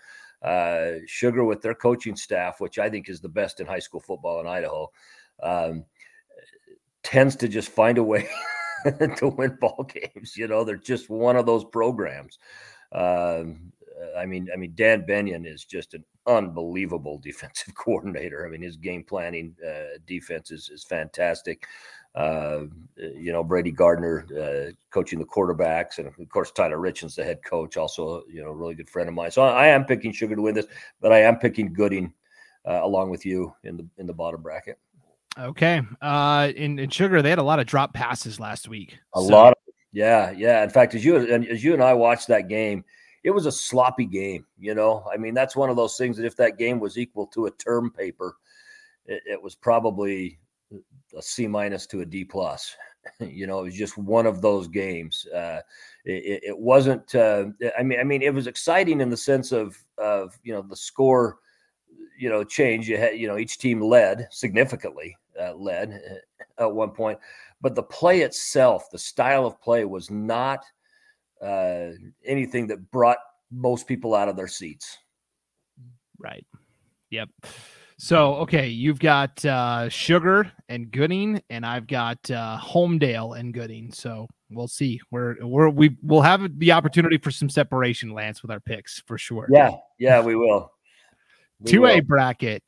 Uh, 0.43 0.99
Sugar 1.07 1.45
with 1.45 1.63
their 1.63 1.75
coaching 1.75 2.17
staff, 2.17 2.61
which 2.61 2.79
I 2.79 2.91
think 2.91 3.09
is 3.09 3.21
the 3.21 3.29
best 3.29 3.61
in 3.61 3.67
high 3.67 3.79
school 3.79 4.01
football 4.01 4.41
in 4.41 4.47
Idaho, 4.47 4.91
um, 5.43 5.85
tends 7.03 7.37
to 7.37 7.49
just 7.49 7.69
find 7.69 7.99
a 7.99 8.03
way 8.03 8.29
to 9.17 9.29
win 9.29 9.57
ball 9.61 9.87
games. 9.89 10.37
You 10.37 10.49
know, 10.49 10.65
they're 10.65 10.77
just 10.77 11.11
one 11.11 11.37
of 11.37 11.47
those 11.47 11.65
programs. 11.65 12.39
Um, 12.93 13.72
I 14.17 14.27
mean, 14.27 14.49
I 14.53 14.57
mean, 14.57 14.73
Dan 14.75 15.05
Benyon 15.07 15.47
is 15.47 15.65
just 15.65 15.95
an 15.95 16.05
unbelievable 16.27 17.19
defensive 17.23 17.75
coordinator. 17.75 18.47
I 18.47 18.51
mean, 18.51 18.63
his 18.63 18.77
game 18.77 19.05
planning 19.05 19.55
uh, 19.67 19.99
defense 20.07 20.51
is, 20.51 20.69
is 20.69 20.85
fantastic. 20.85 21.67
Uh, 22.15 22.65
you 22.97 23.33
know, 23.33 23.43
Brady 23.43 23.71
Gardner 23.71 24.27
uh, 24.39 24.73
coaching 24.91 25.19
the 25.19 25.25
quarterbacks, 25.25 25.99
and 25.99 26.07
of 26.07 26.15
course 26.29 26.51
Tyler 26.51 26.77
Richins, 26.77 27.15
the 27.15 27.25
head 27.25 27.43
coach, 27.43 27.79
also 27.79 28.23
you 28.31 28.43
know, 28.43 28.51
a 28.51 28.55
really 28.55 28.75
good 28.75 28.91
friend 28.91 29.09
of 29.09 29.15
mine. 29.15 29.31
So 29.31 29.43
I, 29.43 29.65
I 29.65 29.67
am 29.69 29.87
picking 29.87 30.13
Sugar 30.13 30.37
to 30.37 30.43
win 30.43 30.55
this, 30.55 30.67
but 31.01 31.11
I 31.11 31.21
am 31.23 31.39
picking 31.39 31.73
Gooding 31.73 32.13
uh, 32.69 32.81
along 32.83 33.09
with 33.09 33.25
you 33.25 33.55
in 33.65 33.79
the 33.79 33.89
in 33.97 34.07
the 34.07 34.13
bottom 34.13 34.43
bracket. 34.43 34.79
Okay, 35.39 35.81
uh, 36.03 36.53
in, 36.55 36.79
in 36.79 36.91
Sugar, 36.91 37.23
they 37.23 37.31
had 37.31 37.39
a 37.39 37.43
lot 37.43 37.59
of 37.59 37.67
drop 37.67 37.95
passes 37.95 38.39
last 38.39 38.69
week. 38.69 38.99
A 39.15 39.21
so. 39.21 39.27
lot 39.27 39.53
of 39.53 39.59
yeah, 39.93 40.33
yeah. 40.33 40.63
In 40.63 40.71
fact, 40.71 40.95
as 40.95 41.03
you 41.05 41.17
and 41.17 41.47
as 41.47 41.65
you 41.65 41.73
and 41.73 41.83
I 41.83 41.95
watched 41.95 42.29
that 42.29 42.49
game 42.49 42.85
it 43.25 43.31
was 43.31 43.47
a 43.47 43.53
sloppy 43.53 44.07
game. 44.07 44.47
You 44.59 44.75
know, 44.75 45.05
I 45.13 45.17
mean, 45.17 45.35
that's 45.35 45.57
one 45.57 45.71
of 45.71 45.77
those 45.77 45.97
things 45.97 46.17
that 46.17 46.27
if 46.27 46.37
that 46.37 46.59
game 46.59 46.81
was 46.81 46.99
equal 46.99 47.27
to 47.29 47.47
a 47.47 47.51
term 47.53 47.91
paper, 47.91 48.37
it, 49.07 49.23
it 49.27 49.43
was 49.43 49.55
probably 49.55 50.39
a 51.17 51.23
C 51.23 51.47
minus 51.47 51.87
to 51.89 52.01
a 52.01 52.07
D 52.07 52.25
plus. 52.25 52.77
You 53.19 53.49
know, 53.49 53.59
it 53.59 53.65
was 53.65 53.75
just 53.75 53.99
one 53.99 54.27
of 54.27 54.43
those 54.43 54.69
games. 54.69 55.27
Uh, 55.27 55.61
it, 56.05 56.41
it, 56.45 56.57
wasn't. 56.57 57.13
Uh, 57.13 57.47
I 57.77 57.83
mean, 57.83 57.99
I 57.99 58.05
mean, 58.05 58.23
it 58.23 58.33
was 58.33 58.47
exciting 58.47 59.01
in 59.01 59.11
the 59.11 59.17
sense 59.17 59.51
of 59.51 59.77
of 59.99 60.39
you 60.45 60.53
know 60.53 60.63
the 60.63 60.77
score. 60.77 61.39
You 62.17 62.29
know, 62.29 62.45
change. 62.45 62.89
You 62.89 62.99
had 62.99 63.19
you 63.19 63.27
know 63.27 63.39
each 63.39 63.59
team 63.59 63.81
led 63.81 64.29
significantly, 64.31 65.17
uh, 65.41 65.55
led 65.55 66.01
at 66.59 66.73
one 66.73 66.91
point, 66.91 67.19
but 67.61 67.75
the 67.75 67.83
play 67.83 68.21
itself, 68.21 68.89
the 68.93 68.99
style 68.99 69.47
of 69.47 69.61
play, 69.61 69.85
was 69.85 70.09
not 70.09 70.65
uh, 71.43 71.91
anything 72.25 72.69
that 72.69 72.91
brought 72.91 73.19
most 73.51 73.87
people 73.87 74.15
out 74.15 74.29
of 74.29 74.37
their 74.37 74.49
seats. 74.49 74.99
Right. 76.19 76.47
Yep. 77.11 77.29
So 77.99 78.35
okay, 78.37 78.69
you've 78.69 78.99
got 78.99 79.45
uh, 79.45 79.89
Sugar 79.89 80.51
and 80.69 80.91
Gooding, 80.91 81.43
and 81.51 81.65
I've 81.65 81.87
got 81.87 82.19
uh, 82.31 82.59
Homedale 82.61 83.39
and 83.39 83.55
Gooding. 83.55 83.93
So 83.93 84.27
we'll 84.51 84.69
see. 84.69 85.01
We're 85.11 85.37
we're 85.41 85.69
we 85.69 85.97
will 86.03 86.23
have 86.23 86.59
the 86.59 86.73
opportunity 86.73 87.19
for 87.19 87.31
some 87.31 87.49
separation, 87.49 88.13
Lance, 88.13 88.43
with 88.43 88.51
our 88.51 88.61
picks 88.61 89.01
for 89.07 89.19
sure. 89.19 89.47
Yeah, 89.51 89.73
yeah, 89.99 90.21
we 90.21 90.35
will. 90.35 90.73
Two 91.65 91.87
A 91.87 92.01
bracket 92.01 92.63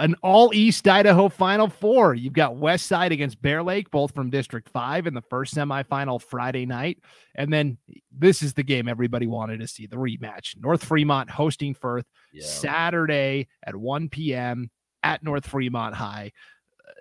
an 0.00 0.16
all 0.22 0.52
East 0.54 0.88
Idaho 0.88 1.28
Final 1.28 1.68
Four. 1.68 2.14
You've 2.14 2.32
got 2.32 2.56
West 2.56 2.86
Side 2.86 3.12
against 3.12 3.40
Bear 3.40 3.62
Lake, 3.62 3.90
both 3.90 4.14
from 4.14 4.30
District 4.30 4.68
5 4.68 5.06
in 5.06 5.14
the 5.14 5.20
first 5.20 5.54
semifinal 5.54 6.20
Friday 6.20 6.64
night. 6.66 6.98
And 7.34 7.52
then 7.52 7.76
this 8.10 8.42
is 8.42 8.54
the 8.54 8.62
game 8.62 8.88
everybody 8.88 9.26
wanted 9.26 9.60
to 9.60 9.68
see 9.68 9.86
the 9.86 9.96
rematch. 9.96 10.56
North 10.58 10.82
Fremont 10.82 11.30
hosting 11.30 11.74
Firth 11.74 12.06
yeah. 12.32 12.44
Saturday 12.44 13.48
at 13.62 13.76
1 13.76 14.08
p.m. 14.08 14.70
at 15.02 15.22
North 15.22 15.46
Fremont 15.46 15.94
High. 15.94 16.32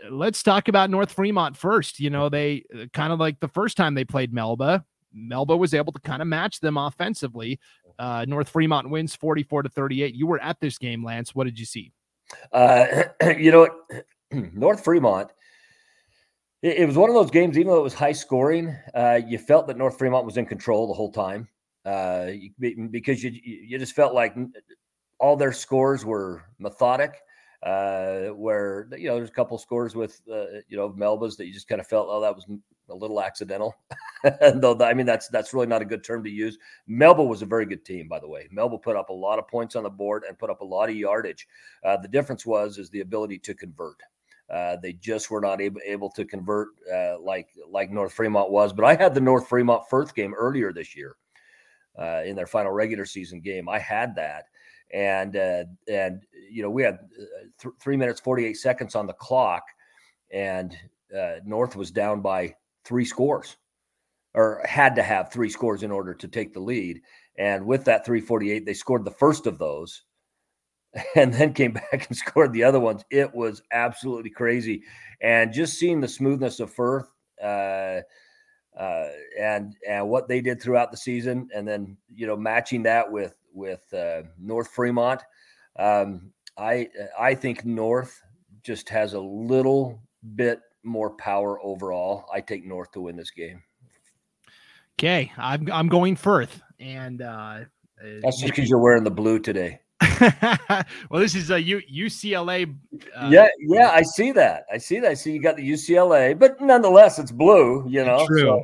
Uh, 0.06 0.14
let's 0.14 0.44
talk 0.44 0.68
about 0.68 0.90
North 0.90 1.14
Fremont 1.14 1.56
first. 1.56 2.02
You 2.02 2.10
know, 2.10 2.28
they 2.28 2.66
uh, 2.76 2.86
kind 2.92 3.14
of 3.14 3.20
like 3.20 3.40
the 3.40 3.48
first 3.48 3.78
time 3.78 3.96
they 3.96 4.06
played 4.06 4.34
Melba. 4.34 4.84
Melba 5.14 5.56
was 5.56 5.74
able 5.74 5.94
to 5.94 6.02
kind 6.02 6.22
of 6.22 6.28
match 6.28 6.60
them 6.60 6.78
offensively. 6.78 7.60
Uh, 7.98 8.26
North 8.28 8.50
Fremont 8.50 8.90
wins 8.90 9.16
44 9.16 9.64
to 9.64 9.70
38. 9.70 10.14
You 10.14 10.28
were 10.28 10.42
at 10.42 10.60
this 10.60 10.78
game, 10.78 11.04
Lance. 11.04 11.34
What 11.34 11.46
did 11.46 11.58
you 11.58 11.66
see? 11.66 11.94
Uh, 12.52 13.04
you 13.38 13.52
know, 13.52 13.70
North 14.54 14.84
Fremont. 14.84 15.32
It, 16.62 16.78
it, 16.78 16.86
was 16.86 16.98
one 16.98 17.10
of 17.10 17.16
those 17.16 17.32
games, 17.32 17.58
even 17.58 17.72
though 17.72 17.80
it 17.80 17.84
was 17.84 17.94
high 17.94 18.12
scoring, 18.12 18.76
uh, 18.94 19.20
you 19.26 19.38
felt 19.38 19.68
that 19.68 19.78
North 19.78 19.98
Fremont 19.98 20.26
was 20.26 20.38
in 20.38 20.46
control 20.46 20.88
the 20.88 20.94
whole 20.94 21.12
time 21.12 21.48
uh, 21.86 22.28
because 22.92 23.24
you 23.24 23.32
you 23.32 23.80
just 23.80 23.94
felt 23.94 24.14
like 24.14 24.36
all 25.20 25.36
their 25.36 25.54
scores 25.54 26.06
were 26.06 26.44
methodic. 26.60 27.22
Uh, 27.62 28.28
where 28.30 28.88
you 28.98 29.10
know 29.10 29.16
there's 29.16 29.30
a 29.30 29.34
couple 29.34 29.58
scores 29.58 29.94
with 29.94 30.22
uh, 30.32 30.46
you 30.70 30.78
know 30.78 30.94
Melba's 30.96 31.36
that 31.36 31.46
you 31.46 31.54
just 31.54 31.68
kind 31.68 31.82
of 31.82 31.88
felt 31.88 32.08
oh 32.10 32.22
that 32.22 32.34
was 32.34 32.46
a 32.90 32.96
little 32.96 33.22
accidental. 33.22 33.76
Though 34.24 34.78
I 34.82 34.94
mean 34.94 35.06
that's 35.06 35.28
that's 35.28 35.54
really 35.54 35.68
not 35.68 35.82
a 35.82 35.86
good 35.86 36.04
term 36.04 36.24
to 36.24 36.30
use. 36.30 36.58
Melba 36.88 37.24
was 37.24 37.42
a 37.42 37.46
very 37.46 37.66
good 37.66 37.84
team, 37.84 38.08
by 38.08 38.20
the 38.20 38.30
way. 38.30 38.48
Melba 38.52 38.78
put 38.78 38.96
up 38.96 39.10
a 39.10 39.14
lot 39.14 39.40
of 39.40 39.48
points 39.48 39.76
on 39.76 39.84
the 39.84 39.90
board 39.90 40.24
and 40.28 40.40
put 40.40 40.50
up 40.50 40.62
a 40.62 40.66
lot 40.66 40.90
of 40.90 40.96
yardage. 40.96 41.48
Uh, 41.84 41.98
the 41.98 42.08
difference 42.08 42.46
was 42.46 42.78
is 42.78 42.90
the 42.90 43.02
ability 43.02 43.40
to 43.40 43.54
convert. 43.54 43.98
Uh, 44.50 44.78
they 44.82 44.94
just 44.94 45.30
were 45.30 45.42
not 45.42 45.62
able, 45.62 45.80
able 45.86 46.10
to 46.10 46.26
convert 46.26 46.70
uh, 46.92 47.20
like 47.20 47.50
like 47.70 47.92
North 47.92 48.14
Fremont 48.14 48.52
was. 48.52 48.74
But 48.74 48.86
I 48.86 48.96
had 48.96 49.14
the 49.14 49.22
North 49.22 49.48
Fremont 49.48 49.84
Firth 49.90 50.16
game 50.16 50.34
earlier 50.34 50.74
this 50.74 50.96
year 50.96 51.18
uh, 52.00 52.24
in 52.26 52.36
their 52.36 52.48
final 52.48 52.72
regular 52.72 53.06
season 53.06 53.42
game. 53.42 53.70
I 53.70 53.78
had 53.78 54.16
that, 54.16 54.46
and 54.92 55.36
uh, 55.36 55.64
and 55.88 56.24
you 56.50 56.62
know 56.64 56.70
we 56.70 56.84
had 56.84 56.96
uh, 56.96 57.46
th- 57.62 57.76
three 57.80 57.98
minutes 57.98 58.20
forty 58.20 58.46
eight 58.46 58.58
seconds 58.58 58.96
on 58.96 59.08
the 59.08 59.14
clock, 59.14 59.64
and 60.32 60.76
uh, 61.18 61.36
North 61.46 61.76
was 61.76 61.92
down 61.92 62.22
by 62.22 62.56
three 62.86 63.06
scores 63.06 63.58
or 64.34 64.62
had 64.66 64.96
to 64.96 65.04
have 65.04 65.32
three 65.32 65.50
scores 65.50 65.84
in 65.84 65.92
order 65.92 66.14
to 66.14 66.28
take 66.28 66.54
the 66.54 66.60
lead. 66.60 67.02
And 67.38 67.66
with 67.66 67.86
that 67.86 68.06
348, 68.06 68.66
they 68.66 68.74
scored 68.74 69.06
the 69.06 69.12
first 69.12 69.48
of 69.48 69.58
those 69.58 70.04
and 71.16 71.34
then 71.34 71.54
came 71.54 71.74
back 71.92 72.08
and 72.08 72.18
scored 72.18 72.54
the 72.54 72.64
other 72.64 72.80
ones. 72.80 73.04
It 73.10 73.34
was 73.34 73.62
absolutely 73.72 74.30
crazy. 74.30 74.84
And 75.22 75.54
just 75.54 75.78
seeing 75.78 76.00
the 76.00 76.08
smoothness 76.08 76.60
of 76.60 76.72
Firth 76.72 77.10
uh, 77.44 78.02
uh, 78.78 79.10
and 79.40 79.76
and 79.88 80.08
what 80.08 80.28
they 80.28 80.42
did 80.42 80.62
throughout 80.62 80.92
the 80.92 80.98
season, 80.98 81.50
and 81.54 81.68
then 81.68 81.98
you 82.14 82.28
know 82.28 82.38
matching 82.38 82.84
that 82.84 83.12
with 83.12 83.36
with 83.60 83.94
uh, 83.94 84.24
North 84.40 84.70
Fremont, 84.72 85.22
um, 85.78 86.32
I 86.58 86.88
I 87.20 87.36
think 87.36 87.66
North 87.66 88.22
just 88.64 88.90
has 88.90 89.14
a 89.14 89.20
little 89.20 90.02
bit 90.36 90.62
more 90.84 91.12
power 91.12 91.62
overall. 91.64 92.26
I 92.34 92.42
take 92.42 92.66
North 92.66 92.92
to 92.94 93.02
win 93.02 93.16
this 93.16 93.32
game. 93.32 93.62
Okay, 94.98 95.32
I'm 95.38 95.70
I'm 95.72 95.88
going 95.88 96.16
Firth, 96.16 96.62
and 96.80 97.22
uh, 97.22 97.60
that's 98.22 98.42
just 98.42 98.54
because 98.54 98.70
you're 98.70 98.82
wearing 98.82 99.04
the 99.04 99.12
blue 99.12 99.40
today. 99.40 99.80
well, 101.10 101.22
this 101.22 101.36
is 101.36 101.52
a 101.52 101.62
U- 101.62 101.82
UCLA. 101.92 102.76
Uh, 103.16 103.30
yeah, 103.32 103.48
yeah, 103.60 103.92
I 103.92 104.02
see 104.02 104.32
that. 104.34 104.64
I 104.72 104.78
see 104.78 105.00
that. 105.00 105.12
I 105.12 105.14
see 105.14 105.34
you 105.34 105.42
got 105.42 105.58
the 105.58 105.70
UCLA, 105.70 106.38
but 106.38 106.60
nonetheless, 106.62 107.20
it's 107.20 107.32
blue. 107.32 107.86
You 107.88 108.06
know, 108.06 108.26
true. 108.26 108.42
So. 108.42 108.64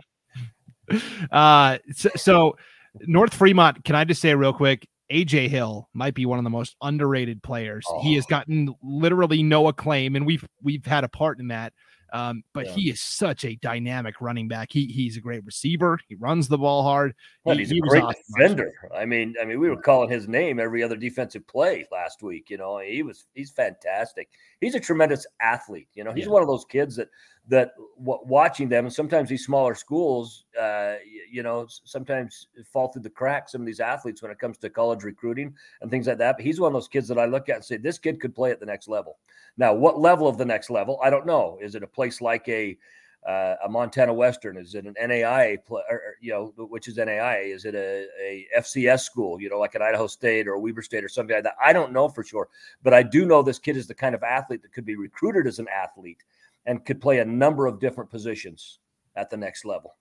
Uh, 1.32 1.80
so, 1.92 2.10
so 2.16 2.58
North 3.02 3.34
Fremont. 3.34 3.84
Can 3.84 3.96
I 3.96 4.04
just 4.04 4.22
say 4.22 4.34
real 4.36 4.54
quick? 4.54 4.88
AJ 5.12 5.50
Hill 5.50 5.88
might 5.94 6.16
be 6.16 6.26
one 6.26 6.40
of 6.40 6.44
the 6.44 6.50
most 6.50 6.76
underrated 6.82 7.44
players. 7.44 7.86
Oh. 7.88 8.02
He 8.02 8.16
has 8.16 8.26
gotten 8.26 8.74
literally 8.82 9.44
no 9.44 9.68
acclaim, 9.68 10.16
and 10.16 10.26
we've 10.26 10.46
we've 10.62 10.86
had 10.86 11.04
a 11.04 11.10
part 11.10 11.40
in 11.40 11.50
that. 11.50 11.74
Um, 12.14 12.44
but 12.54 12.68
yeah. 12.68 12.72
he 12.74 12.90
is 12.92 13.02
such 13.02 13.44
a 13.44 13.56
dynamic 13.58 14.22
running 14.22 14.48
back. 14.48 14.70
He 14.72 14.86
he's 14.86 15.18
a 15.18 15.20
great 15.20 15.44
receiver. 15.46 16.00
He 16.08 16.16
runs 16.16 16.48
the 16.48 16.58
ball 16.58 16.84
hard. 16.84 17.14
He, 17.44 17.56
he's 17.56 17.72
a 17.72 17.80
great 17.80 18.04
awesome 18.04 18.22
defender. 18.38 18.72
I 18.96 19.06
mean, 19.06 19.36
I 19.42 19.46
mean, 19.46 19.60
we 19.60 19.70
were 19.70 19.82
calling 19.82 20.10
his 20.10 20.28
name 20.28 20.60
every 20.60 20.82
other 20.82 20.96
defensive 20.96 21.46
play 21.48 21.86
last 21.92 22.24
week. 22.24 22.50
You 22.50 22.58
know, 22.58 22.80
he 22.80 23.04
was 23.04 23.26
he's 23.34 23.52
fantastic. 23.52 24.30
He's 24.62 24.76
a 24.76 24.80
tremendous 24.80 25.28
athlete. 25.42 25.90
You 25.94 26.04
know, 26.04 26.14
he's 26.14 26.26
yeah. 26.26 26.32
one 26.32 26.42
of 26.42 26.48
those 26.48 26.66
kids 26.66 26.96
that 26.96 27.10
that 27.48 27.74
watching 27.98 28.70
them, 28.70 28.90
sometimes 28.90 29.30
these 29.30 29.46
smaller 29.46 29.76
schools, 29.76 30.46
uh, 30.60 30.96
you, 31.32 31.44
know, 31.44 31.68
sometimes 31.84 32.48
fall 32.72 32.88
through 32.88 33.04
the 33.04 33.10
cracks. 33.10 33.52
Some 33.52 33.62
of 33.62 33.68
these 33.68 33.80
athletes 33.80 34.22
when 34.22 34.32
it 34.32 34.40
comes 34.40 34.58
to 34.60 34.70
college 34.70 35.04
recruiting 35.04 35.54
and 35.82 35.92
things 35.92 36.08
like 36.08 36.18
that. 36.18 36.38
But 36.38 36.46
he's 36.46 36.60
one 36.60 36.70
of 36.70 36.74
those 36.74 36.88
kids 36.88 37.08
that 37.10 37.20
I 37.20 37.26
look 37.26 37.50
at 37.50 37.58
and 37.58 37.66
say, 37.66 37.78
this 37.78 38.00
kid 38.00 38.20
could 38.20 38.34
play 38.34 38.52
at 38.52 38.60
the 38.60 38.66
next 38.66 38.88
level. 38.88 39.18
Now, 39.58 39.74
what 39.74 40.00
level 40.00 40.28
of 40.28 40.38
the 40.38 40.46
next 40.46 40.70
level? 40.70 41.00
I 41.04 41.10
don't 41.10 41.26
know. 41.26 41.60
Is 41.62 41.76
it 41.76 41.84
a 41.84 41.88
place 41.88 42.20
like 42.20 42.48
a 42.50 42.78
uh, 43.26 43.56
a 43.66 43.70
Montana 43.70 44.14
Western? 44.14 44.56
Is 44.56 44.76
it 44.76 44.86
an 44.86 44.94
NAIA, 45.02 45.58
play, 45.66 45.82
or, 45.90 46.16
you 46.22 46.32
know, 46.32 46.54
which 46.58 46.88
is 46.88 46.98
NAIA? 46.98 47.54
Is 47.54 47.66
it 47.66 47.74
a, 47.74 48.06
a 48.22 48.46
FCS 48.60 49.02
school, 49.02 49.42
you 49.42 49.50
know, 49.50 49.58
like 49.58 49.74
an 49.74 49.82
Idaho 49.82 50.06
State 50.08 50.48
or 50.48 50.60
Weber 50.60 50.84
State 50.84 51.04
or 51.04 51.10
something 51.10 51.36
like 51.36 51.44
that? 51.44 51.56
I 51.60 51.74
don't 51.74 51.92
know 51.92 52.08
for 52.08 52.24
sure, 52.24 52.50
but 52.84 52.94
I 52.94 53.02
do 53.02 53.26
know 53.26 53.42
this 53.42 53.58
kid 53.58 53.78
is 53.78 53.88
the 53.88 53.96
kind 53.96 54.14
of 54.14 54.22
athlete 54.22 54.62
that 54.62 54.74
could 54.74 54.86
be 54.86 54.96
recruited 54.96 55.48
as 55.48 55.58
an 55.58 55.68
athlete 55.76 56.24
and 56.66 56.84
could 56.86 57.02
play 57.02 57.20
a 57.20 57.26
number 57.26 57.68
of 57.68 57.80
different 57.80 58.10
positions 58.10 58.80
at 59.16 59.30
the 59.30 59.38
next 59.38 59.66
level. 59.66 59.96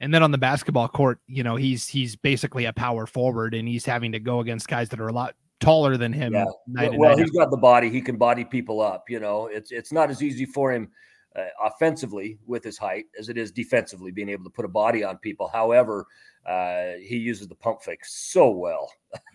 And 0.00 0.12
then 0.12 0.22
on 0.22 0.30
the 0.32 0.38
basketball 0.38 0.88
court, 0.88 1.20
you 1.26 1.42
know, 1.42 1.56
he's 1.56 1.88
he's 1.88 2.16
basically 2.16 2.64
a 2.64 2.72
power 2.72 3.06
forward 3.06 3.54
and 3.54 3.66
he's 3.68 3.86
having 3.86 4.12
to 4.12 4.18
go 4.18 4.40
against 4.40 4.68
guys 4.68 4.88
that 4.90 5.00
are 5.00 5.08
a 5.08 5.12
lot 5.12 5.34
taller 5.60 5.96
than 5.96 6.12
him. 6.12 6.34
Yeah. 6.34 6.90
Well, 6.92 7.16
he's 7.16 7.30
got 7.30 7.50
the 7.50 7.56
body; 7.56 7.90
he 7.90 8.00
can 8.00 8.16
body 8.16 8.44
people 8.44 8.80
up. 8.80 9.04
You 9.08 9.20
know, 9.20 9.46
it's 9.46 9.70
it's 9.70 9.92
not 9.92 10.10
as 10.10 10.22
easy 10.22 10.46
for 10.46 10.72
him 10.72 10.90
uh, 11.36 11.44
offensively 11.64 12.38
with 12.46 12.64
his 12.64 12.78
height 12.78 13.06
as 13.18 13.28
it 13.28 13.38
is 13.38 13.50
defensively, 13.50 14.10
being 14.10 14.28
able 14.28 14.44
to 14.44 14.50
put 14.50 14.64
a 14.64 14.68
body 14.68 15.04
on 15.04 15.16
people. 15.18 15.48
However, 15.48 16.06
uh, 16.46 16.92
he 17.00 17.16
uses 17.16 17.48
the 17.48 17.54
pump 17.54 17.82
fake 17.82 18.04
so 18.04 18.50
well 18.50 18.90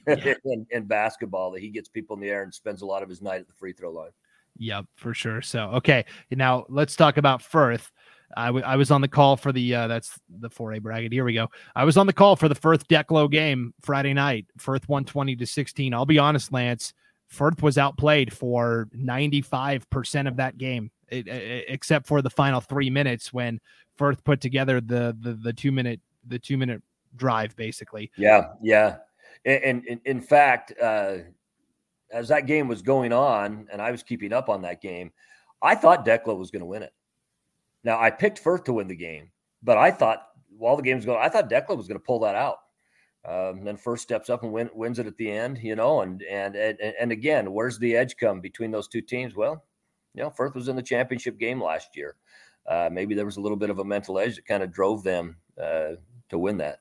yeah. 0.07 0.33
in, 0.45 0.65
in 0.71 0.85
basketball 0.85 1.51
that 1.51 1.61
he 1.61 1.69
gets 1.69 1.89
people 1.89 2.15
in 2.15 2.21
the 2.21 2.29
air 2.29 2.43
and 2.43 2.53
spends 2.53 2.81
a 2.81 2.85
lot 2.85 3.01
of 3.01 3.09
his 3.09 3.21
night 3.21 3.41
at 3.41 3.47
the 3.47 3.53
free 3.53 3.73
throw 3.73 3.91
line. 3.91 4.11
Yep, 4.59 4.85
for 4.95 5.13
sure. 5.13 5.41
So, 5.41 5.69
okay, 5.75 6.05
now 6.31 6.65
let's 6.69 6.95
talk 6.95 7.17
about 7.17 7.41
Firth. 7.41 7.91
I, 8.37 8.47
w- 8.47 8.63
I 8.63 8.75
was 8.75 8.91
on 8.91 9.01
the 9.01 9.07
call 9.07 9.37
for 9.37 9.51
the 9.51 9.73
uh, 9.73 9.87
that's 9.87 10.19
the 10.29 10.49
4A 10.49 10.81
bracket. 10.81 11.11
Here 11.11 11.25
we 11.25 11.33
go. 11.33 11.47
I 11.75 11.85
was 11.85 11.97
on 11.97 12.05
the 12.05 12.13
call 12.13 12.35
for 12.35 12.47
the 12.47 12.55
Firth 12.55 12.87
Declo 12.87 13.31
game 13.31 13.73
Friday 13.81 14.13
night. 14.13 14.45
Firth 14.57 14.87
120 14.87 15.35
to 15.37 15.45
16. 15.47 15.93
I'll 15.93 16.05
be 16.05 16.19
honest, 16.19 16.51
Lance. 16.51 16.93
Firth 17.27 17.63
was 17.63 17.77
outplayed 17.77 18.33
for 18.33 18.87
95% 18.95 20.27
of 20.27 20.37
that 20.37 20.57
game, 20.57 20.91
it, 21.09 21.27
it, 21.27 21.65
except 21.67 22.07
for 22.07 22.21
the 22.21 22.29
final 22.29 22.59
three 22.59 22.89
minutes 22.89 23.31
when 23.31 23.59
Firth 23.97 24.23
put 24.23 24.41
together 24.41 24.81
the 24.81 25.15
the, 25.19 25.33
the 25.33 25.53
two 25.53 25.71
minute 25.71 26.01
the 26.27 26.39
two 26.39 26.57
minute 26.57 26.81
drive, 27.15 27.55
basically. 27.55 28.11
Yeah, 28.17 28.49
yeah. 28.61 28.97
And, 29.45 29.85
and 29.87 30.01
in 30.05 30.21
fact, 30.21 30.73
uh, 30.81 31.17
as 32.11 32.27
that 32.29 32.47
game 32.47 32.67
was 32.67 32.81
going 32.81 33.13
on, 33.13 33.67
and 33.71 33.81
I 33.81 33.91
was 33.91 34.03
keeping 34.03 34.33
up 34.33 34.49
on 34.49 34.61
that 34.63 34.81
game, 34.81 35.11
I 35.61 35.75
thought 35.75 36.05
Declo 36.05 36.37
was 36.37 36.51
going 36.51 36.61
to 36.61 36.65
win 36.65 36.83
it. 36.83 36.93
Now 37.83 37.99
I 37.99 38.11
picked 38.11 38.39
Firth 38.39 38.63
to 38.65 38.73
win 38.73 38.87
the 38.87 38.95
game, 38.95 39.31
but 39.63 39.77
I 39.77 39.91
thought 39.91 40.27
while 40.57 40.75
the 40.75 40.83
game 40.83 40.97
was 40.97 41.05
going, 41.05 41.19
I 41.21 41.29
thought 41.29 41.49
Declo 41.49 41.77
was 41.77 41.87
going 41.87 41.99
to 41.99 42.05
pull 42.05 42.19
that 42.19 42.35
out. 42.35 42.57
Um, 43.27 43.63
then 43.63 43.77
Firth 43.77 43.99
steps 43.99 44.29
up 44.29 44.43
and 44.43 44.53
win, 44.53 44.69
wins 44.73 44.99
it 44.99 45.07
at 45.07 45.17
the 45.17 45.29
end, 45.29 45.59
you 45.61 45.75
know, 45.75 46.01
and, 46.01 46.21
and 46.23 46.55
and 46.55 46.79
and 46.79 47.11
again, 47.11 47.51
where's 47.51 47.77
the 47.77 47.95
edge 47.95 48.15
come 48.17 48.41
between 48.41 48.71
those 48.71 48.87
two 48.87 49.01
teams? 49.01 49.35
Well, 49.35 49.65
you 50.13 50.23
know, 50.23 50.29
Firth 50.29 50.55
was 50.55 50.69
in 50.69 50.75
the 50.75 50.81
championship 50.81 51.37
game 51.37 51.61
last 51.61 51.95
year. 51.95 52.15
uh, 52.69 52.89
maybe 52.91 53.15
there 53.15 53.25
was 53.25 53.37
a 53.37 53.41
little 53.41 53.57
bit 53.57 53.71
of 53.71 53.79
a 53.79 53.83
mental 53.83 54.19
edge 54.19 54.35
that 54.35 54.45
kind 54.45 54.63
of 54.63 54.71
drove 54.71 55.03
them 55.03 55.35
uh, 55.61 55.91
to 56.29 56.37
win 56.37 56.57
that. 56.57 56.79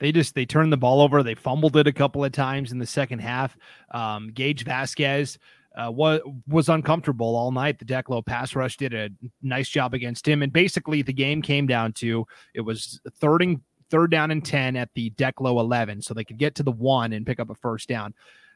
They 0.00 0.12
just 0.12 0.34
they 0.34 0.46
turned 0.46 0.72
the 0.72 0.78
ball 0.78 1.00
over. 1.02 1.22
They 1.22 1.34
fumbled 1.34 1.76
it 1.76 1.86
a 1.86 1.92
couple 1.92 2.24
of 2.24 2.32
times 2.32 2.72
in 2.72 2.78
the 2.78 2.86
second 2.86 3.20
half. 3.20 3.56
Um, 3.92 4.32
Gage 4.32 4.64
Vasquez 4.64 5.38
uh, 5.76 5.90
was 5.90 6.20
was 6.48 6.68
uncomfortable 6.68 7.36
all 7.36 7.52
night. 7.52 7.78
The 7.78 7.84
Declo 7.84 8.24
pass 8.24 8.56
rush 8.56 8.76
did 8.76 8.94
a 8.94 9.10
nice 9.42 9.68
job 9.68 9.94
against 9.94 10.26
him, 10.26 10.42
and 10.42 10.52
basically 10.52 11.02
the 11.02 11.12
game 11.12 11.42
came 11.42 11.66
down 11.66 11.92
to 11.94 12.26
it 12.54 12.62
was 12.62 13.00
third 13.20 13.42
and 13.42 13.60
third 13.90 14.10
down 14.10 14.30
and 14.30 14.44
ten 14.44 14.74
at 14.74 14.88
the 14.94 15.10
Declo 15.10 15.60
eleven, 15.60 16.00
so 16.00 16.14
they 16.14 16.24
could 16.24 16.38
get 16.38 16.54
to 16.56 16.62
the 16.62 16.72
one 16.72 17.12
and 17.12 17.26
pick 17.26 17.38
up 17.38 17.50
a 17.50 17.54
first 17.54 17.88
down. 17.88 18.14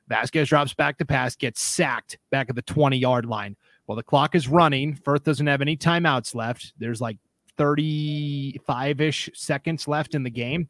Vasquez 0.09 0.49
drops 0.49 0.75
back 0.75 0.99
to 0.99 1.05
pass, 1.05 1.37
gets 1.37 1.61
sacked 1.61 2.19
back 2.31 2.49
at 2.49 2.57
the 2.57 2.63
twenty 2.63 2.97
yard 2.97 3.27
line. 3.27 3.55
Well, 3.87 3.97
the 3.97 4.03
clock 4.03 4.35
is 4.35 4.49
running. 4.49 4.95
Firth 4.95 5.25
doesn't 5.25 5.47
have 5.47 5.61
any 5.61 5.77
timeouts 5.77 6.35
left. 6.35 6.73
There's 6.79 7.03
like 7.03 7.19
35 7.57 9.01
ish 9.01 9.31
seconds 9.35 9.87
left 9.87 10.15
in 10.15 10.23
the 10.23 10.31
game. 10.31 10.69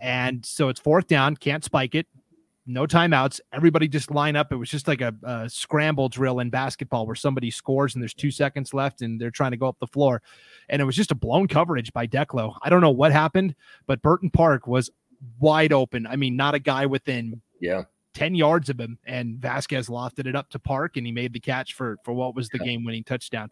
And 0.00 0.44
so 0.44 0.68
it's 0.68 0.80
fourth 0.80 1.06
down, 1.06 1.36
can't 1.36 1.64
spike 1.64 1.94
it, 1.94 2.06
no 2.66 2.86
timeouts. 2.86 3.40
Everybody 3.52 3.86
just 3.86 4.10
line 4.10 4.34
up. 4.34 4.52
It 4.52 4.56
was 4.56 4.68
just 4.68 4.88
like 4.88 5.00
a, 5.00 5.14
a, 5.22 5.48
scramble 5.48 6.08
drill 6.08 6.40
in 6.40 6.50
basketball 6.50 7.06
where 7.06 7.14
somebody 7.14 7.50
scores 7.50 7.94
and 7.94 8.02
there's 8.02 8.14
two 8.14 8.32
seconds 8.32 8.74
left 8.74 9.02
and 9.02 9.20
they're 9.20 9.30
trying 9.30 9.52
to 9.52 9.56
go 9.56 9.68
up 9.68 9.78
the 9.78 9.86
floor. 9.86 10.20
And 10.68 10.82
it 10.82 10.84
was 10.84 10.96
just 10.96 11.12
a 11.12 11.14
blown 11.14 11.46
coverage 11.46 11.92
by 11.92 12.06
Declo. 12.06 12.56
I 12.62 12.70
don't 12.70 12.80
know 12.80 12.90
what 12.90 13.12
happened, 13.12 13.54
but 13.86 14.02
Burton 14.02 14.30
Park 14.30 14.66
was 14.66 14.90
wide 15.38 15.72
open. 15.72 16.06
I 16.06 16.16
mean, 16.16 16.36
not 16.36 16.54
a 16.54 16.58
guy 16.58 16.86
within 16.86 17.40
yeah 17.60 17.84
10 18.14 18.34
yards 18.34 18.70
of 18.70 18.80
him 18.80 18.98
and 19.04 19.36
Vasquez 19.38 19.88
lofted 19.88 20.26
it 20.26 20.34
up 20.34 20.48
to 20.50 20.58
Park 20.58 20.96
and 20.96 21.06
he 21.06 21.12
made 21.12 21.32
the 21.32 21.40
catch 21.40 21.74
for 21.74 21.98
for 22.02 22.12
what 22.12 22.34
was 22.34 22.48
the 22.48 22.58
game 22.58 22.84
winning 22.84 23.04
touchdown. 23.04 23.50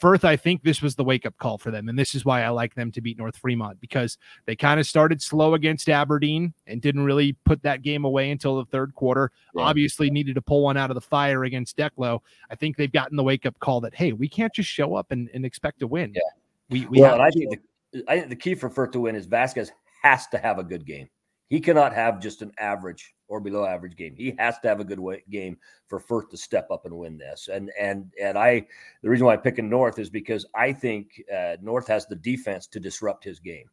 Firth, 0.00 0.24
I 0.24 0.34
think 0.34 0.62
this 0.62 0.80
was 0.80 0.94
the 0.94 1.04
wake 1.04 1.26
up 1.26 1.36
call 1.36 1.58
for 1.58 1.70
them. 1.70 1.90
And 1.90 1.98
this 1.98 2.14
is 2.14 2.24
why 2.24 2.42
I 2.42 2.48
like 2.48 2.74
them 2.74 2.90
to 2.92 3.02
beat 3.02 3.18
North 3.18 3.36
Fremont 3.36 3.78
because 3.80 4.16
they 4.46 4.56
kind 4.56 4.80
of 4.80 4.86
started 4.86 5.20
slow 5.20 5.52
against 5.52 5.90
Aberdeen 5.90 6.54
and 6.66 6.80
didn't 6.80 7.04
really 7.04 7.34
put 7.44 7.62
that 7.64 7.82
game 7.82 8.06
away 8.06 8.30
until 8.30 8.56
the 8.56 8.64
third 8.64 8.94
quarter. 8.94 9.30
Yeah. 9.54 9.64
Obviously, 9.64 10.10
needed 10.10 10.36
to 10.36 10.42
pull 10.42 10.62
one 10.62 10.78
out 10.78 10.90
of 10.90 10.94
the 10.94 11.02
fire 11.02 11.44
against 11.44 11.76
Declo. 11.76 12.20
I 12.50 12.54
think 12.54 12.78
they've 12.78 12.90
gotten 12.90 13.16
the 13.16 13.22
wake 13.22 13.44
up 13.44 13.58
call 13.58 13.82
that, 13.82 13.94
hey, 13.94 14.12
we 14.12 14.26
can't 14.26 14.54
just 14.54 14.70
show 14.70 14.94
up 14.94 15.10
and, 15.10 15.28
and 15.34 15.44
expect 15.44 15.80
to 15.80 15.86
win. 15.86 16.14
Yeah. 16.14 16.22
We, 16.70 16.86
we 16.86 17.00
well, 17.00 17.20
I 17.20 17.30
think, 17.30 17.60
the, 17.92 18.04
I 18.08 18.18
think 18.20 18.30
the 18.30 18.36
key 18.36 18.54
for 18.54 18.70
Firth 18.70 18.92
to 18.92 19.00
win 19.00 19.16
is 19.16 19.26
Vasquez 19.26 19.70
has 20.02 20.26
to 20.28 20.38
have 20.38 20.58
a 20.58 20.64
good 20.64 20.86
game. 20.86 21.10
He 21.50 21.60
cannot 21.60 21.92
have 21.92 22.20
just 22.20 22.42
an 22.42 22.52
average 22.58 23.12
or 23.26 23.40
below 23.40 23.66
average 23.66 23.96
game. 23.96 24.14
He 24.16 24.36
has 24.38 24.60
to 24.60 24.68
have 24.68 24.78
a 24.78 24.84
good 24.84 25.00
way, 25.00 25.24
game 25.30 25.58
for 25.88 25.98
Firth 25.98 26.30
to 26.30 26.36
step 26.36 26.70
up 26.70 26.86
and 26.86 26.96
win 26.96 27.18
this. 27.18 27.48
And 27.52 27.72
and 27.78 28.12
and 28.22 28.38
I, 28.38 28.64
the 29.02 29.10
reason 29.10 29.26
why 29.26 29.34
I'm 29.34 29.40
picking 29.40 29.68
North 29.68 29.98
is 29.98 30.08
because 30.08 30.46
I 30.54 30.72
think 30.72 31.20
uh, 31.36 31.56
North 31.60 31.88
has 31.88 32.06
the 32.06 32.14
defense 32.14 32.68
to 32.68 32.78
disrupt 32.78 33.24
his 33.24 33.40
game. 33.40 33.68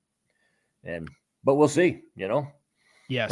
And 0.83 1.07
but 1.43 1.55
we'll 1.55 1.67
see. 1.67 2.01
You 2.15 2.27
know. 2.27 2.47
Yes. 3.09 3.31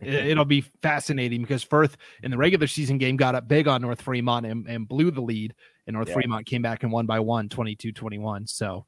It'll 0.00 0.44
be 0.44 0.62
fascinating 0.80 1.42
because 1.42 1.64
Firth 1.64 1.96
in 2.22 2.30
the 2.30 2.38
regular 2.38 2.68
season 2.68 2.98
game 2.98 3.16
got 3.16 3.34
up 3.34 3.48
big 3.48 3.66
on 3.66 3.82
North 3.82 4.00
Fremont 4.00 4.46
and, 4.46 4.66
and 4.66 4.88
blew 4.88 5.10
the 5.10 5.20
lead, 5.20 5.54
and 5.88 5.94
North 5.94 6.08
yeah. 6.08 6.14
Fremont 6.14 6.46
came 6.46 6.62
back 6.62 6.84
and 6.84 6.92
won 6.92 7.04
by 7.04 7.18
one, 7.18 7.48
22 7.48 7.90
21. 7.92 8.46
So 8.46 8.86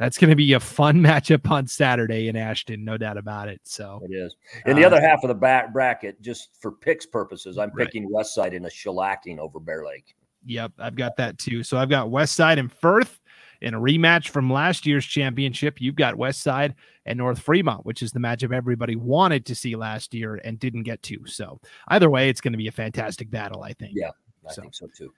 that's 0.00 0.16
going 0.16 0.30
to 0.30 0.36
be 0.36 0.54
a 0.54 0.60
fun 0.60 0.96
matchup 1.00 1.48
on 1.48 1.66
Saturday 1.66 2.28
in 2.28 2.34
Ashton, 2.34 2.84
no 2.84 2.96
doubt 2.96 3.18
about 3.18 3.48
it. 3.48 3.60
So 3.64 4.00
it 4.02 4.12
is. 4.12 4.34
In 4.64 4.74
the 4.74 4.84
uh, 4.84 4.88
other 4.88 5.00
half 5.00 5.22
of 5.22 5.28
the 5.28 5.34
back 5.34 5.72
bracket, 5.72 6.20
just 6.22 6.48
for 6.58 6.72
picks 6.72 7.06
purposes, 7.06 7.58
I'm 7.58 7.70
picking 7.70 8.04
right. 8.04 8.12
West 8.12 8.34
Side 8.34 8.54
in 8.54 8.64
a 8.64 8.68
shellacking 8.68 9.38
over 9.38 9.60
Bear 9.60 9.84
Lake. 9.84 10.16
Yep, 10.46 10.72
I've 10.78 10.96
got 10.96 11.16
that 11.18 11.38
too. 11.38 11.62
So 11.62 11.76
I've 11.76 11.90
got 11.90 12.10
West 12.10 12.34
Side 12.34 12.58
and 12.58 12.72
Firth 12.72 13.20
in 13.60 13.74
a 13.74 13.78
rematch 13.78 14.30
from 14.30 14.50
last 14.50 14.86
year's 14.86 15.04
championship. 15.04 15.78
You've 15.82 15.96
got 15.96 16.16
West 16.16 16.40
Side 16.40 16.74
and 17.04 17.18
North 17.18 17.38
Fremont, 17.38 17.84
which 17.84 18.00
is 18.00 18.10
the 18.10 18.20
matchup 18.20 18.54
everybody 18.54 18.96
wanted 18.96 19.44
to 19.46 19.54
see 19.54 19.76
last 19.76 20.14
year 20.14 20.40
and 20.44 20.58
didn't 20.58 20.84
get 20.84 21.02
to. 21.04 21.26
So 21.26 21.60
either 21.88 22.08
way, 22.08 22.30
it's 22.30 22.40
going 22.40 22.54
to 22.54 22.58
be 22.58 22.68
a 22.68 22.72
fantastic 22.72 23.30
battle, 23.30 23.62
I 23.62 23.74
think. 23.74 23.92
Yeah, 23.94 24.12
I 24.48 24.52
so. 24.54 24.62
think 24.62 24.74
so 24.74 24.88
too. 24.96 25.12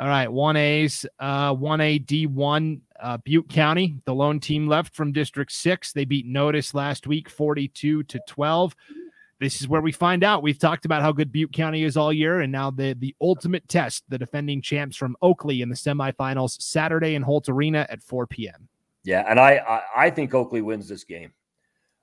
All 0.00 0.08
right, 0.08 0.26
one 0.26 0.56
A's, 0.56 1.06
uh, 1.20 1.54
one 1.54 1.80
A 1.80 1.98
D 1.98 2.26
one, 2.26 2.80
uh, 3.04 3.18
Butte 3.18 3.48
County, 3.48 3.96
the 4.06 4.14
lone 4.14 4.40
team 4.40 4.66
left 4.66 4.96
from 4.96 5.12
District 5.12 5.52
Six. 5.52 5.92
They 5.92 6.06
beat 6.06 6.26
Notus 6.26 6.74
last 6.74 7.06
week, 7.06 7.28
forty-two 7.28 8.02
to 8.04 8.20
twelve. 8.26 8.74
This 9.40 9.60
is 9.60 9.68
where 9.68 9.82
we 9.82 9.92
find 9.92 10.24
out. 10.24 10.42
We've 10.42 10.58
talked 10.58 10.86
about 10.86 11.02
how 11.02 11.12
good 11.12 11.30
Butte 11.30 11.52
County 11.52 11.84
is 11.84 11.96
all 11.96 12.12
year, 12.12 12.40
and 12.40 12.50
now 12.50 12.70
the 12.70 12.94
the 12.98 13.14
ultimate 13.20 13.68
test: 13.68 14.04
the 14.08 14.18
defending 14.18 14.62
champs 14.62 14.96
from 14.96 15.16
Oakley 15.20 15.60
in 15.60 15.68
the 15.68 15.74
semifinals 15.74 16.60
Saturday 16.62 17.14
in 17.14 17.22
Holt 17.22 17.48
Arena 17.48 17.86
at 17.90 18.02
four 18.02 18.26
p.m. 18.26 18.68
Yeah, 19.04 19.24
and 19.28 19.38
I 19.38 19.56
I, 19.56 20.06
I 20.06 20.10
think 20.10 20.32
Oakley 20.32 20.62
wins 20.62 20.88
this 20.88 21.04
game. 21.04 21.32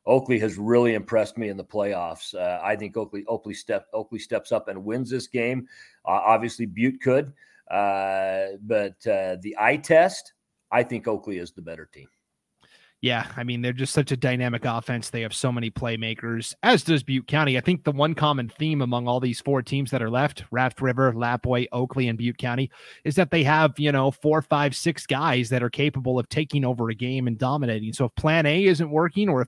Oakley 0.06 0.40
has 0.40 0.58
really 0.58 0.94
impressed 0.94 1.38
me 1.38 1.50
in 1.50 1.58
the 1.58 1.64
playoffs. 1.64 2.36
Uh, 2.36 2.60
I 2.64 2.76
think 2.76 2.98
Oakley 2.98 3.24
Oakley 3.28 3.54
step 3.54 3.88
Oakley 3.94 4.20
steps 4.20 4.52
up 4.52 4.68
and 4.68 4.84
wins 4.84 5.10
this 5.10 5.28
game. 5.28 5.68
Uh, 6.06 6.22
obviously, 6.26 6.66
Butte 6.66 7.02
could. 7.02 7.34
Uh, 7.70 8.58
but 8.64 9.08
uh, 9.08 9.38
the 9.42 9.56
eye 9.58 9.78
test, 9.78 10.34
I 10.72 10.84
think 10.84 11.08
Oakley 11.08 11.38
is 11.38 11.52
the 11.52 11.62
better 11.62 11.90
team. 11.92 12.08
Yeah, 13.02 13.26
I 13.36 13.44
mean 13.44 13.64
they're 13.64 13.74
just 13.74 13.94
such 13.94 14.12
a 14.12 14.18
dynamic 14.18 14.64
offense. 14.64 15.10
They 15.10 15.22
have 15.22 15.34
so 15.34 15.52
many 15.52 15.72
playmakers, 15.72 16.54
as 16.62 16.84
does 16.84 17.02
Butte 17.02 17.26
County. 17.26 17.58
I 17.58 17.62
think 17.62 17.84
the 17.84 17.92
one 17.92 18.14
common 18.14 18.48
theme 18.48 18.84
among 18.84 19.08
all 19.08 19.20
these 19.20 19.42
four 19.42 19.64
teams 19.64 19.90
that 19.90 20.04
are 20.04 20.10
left, 20.10 20.44
Raft 20.52 20.82
River, 20.82 21.12
Lapwai, 21.12 21.68
Oakley, 21.72 22.10
and 22.10 22.18
Butte 22.18 22.38
County, 22.38 22.70
is 23.04 23.16
that 23.16 23.32
they 23.32 23.44
have, 23.44 23.80
you 23.80 23.92
know, 23.92 24.12
four, 24.12 24.44
five, 24.44 24.76
six 24.76 25.08
guys 25.08 25.50
that 25.50 25.64
are 25.64 25.70
capable 25.70 26.20
of 26.20 26.30
taking 26.30 26.64
over 26.64 26.92
a 26.92 26.96
game 26.96 27.26
and 27.26 27.40
dominating. 27.40 27.92
So 27.92 28.06
if 28.06 28.16
plan 28.16 28.46
A 28.46 28.66
isn't 28.66 28.92
working 28.92 29.30
or 29.30 29.42
if 29.42 29.48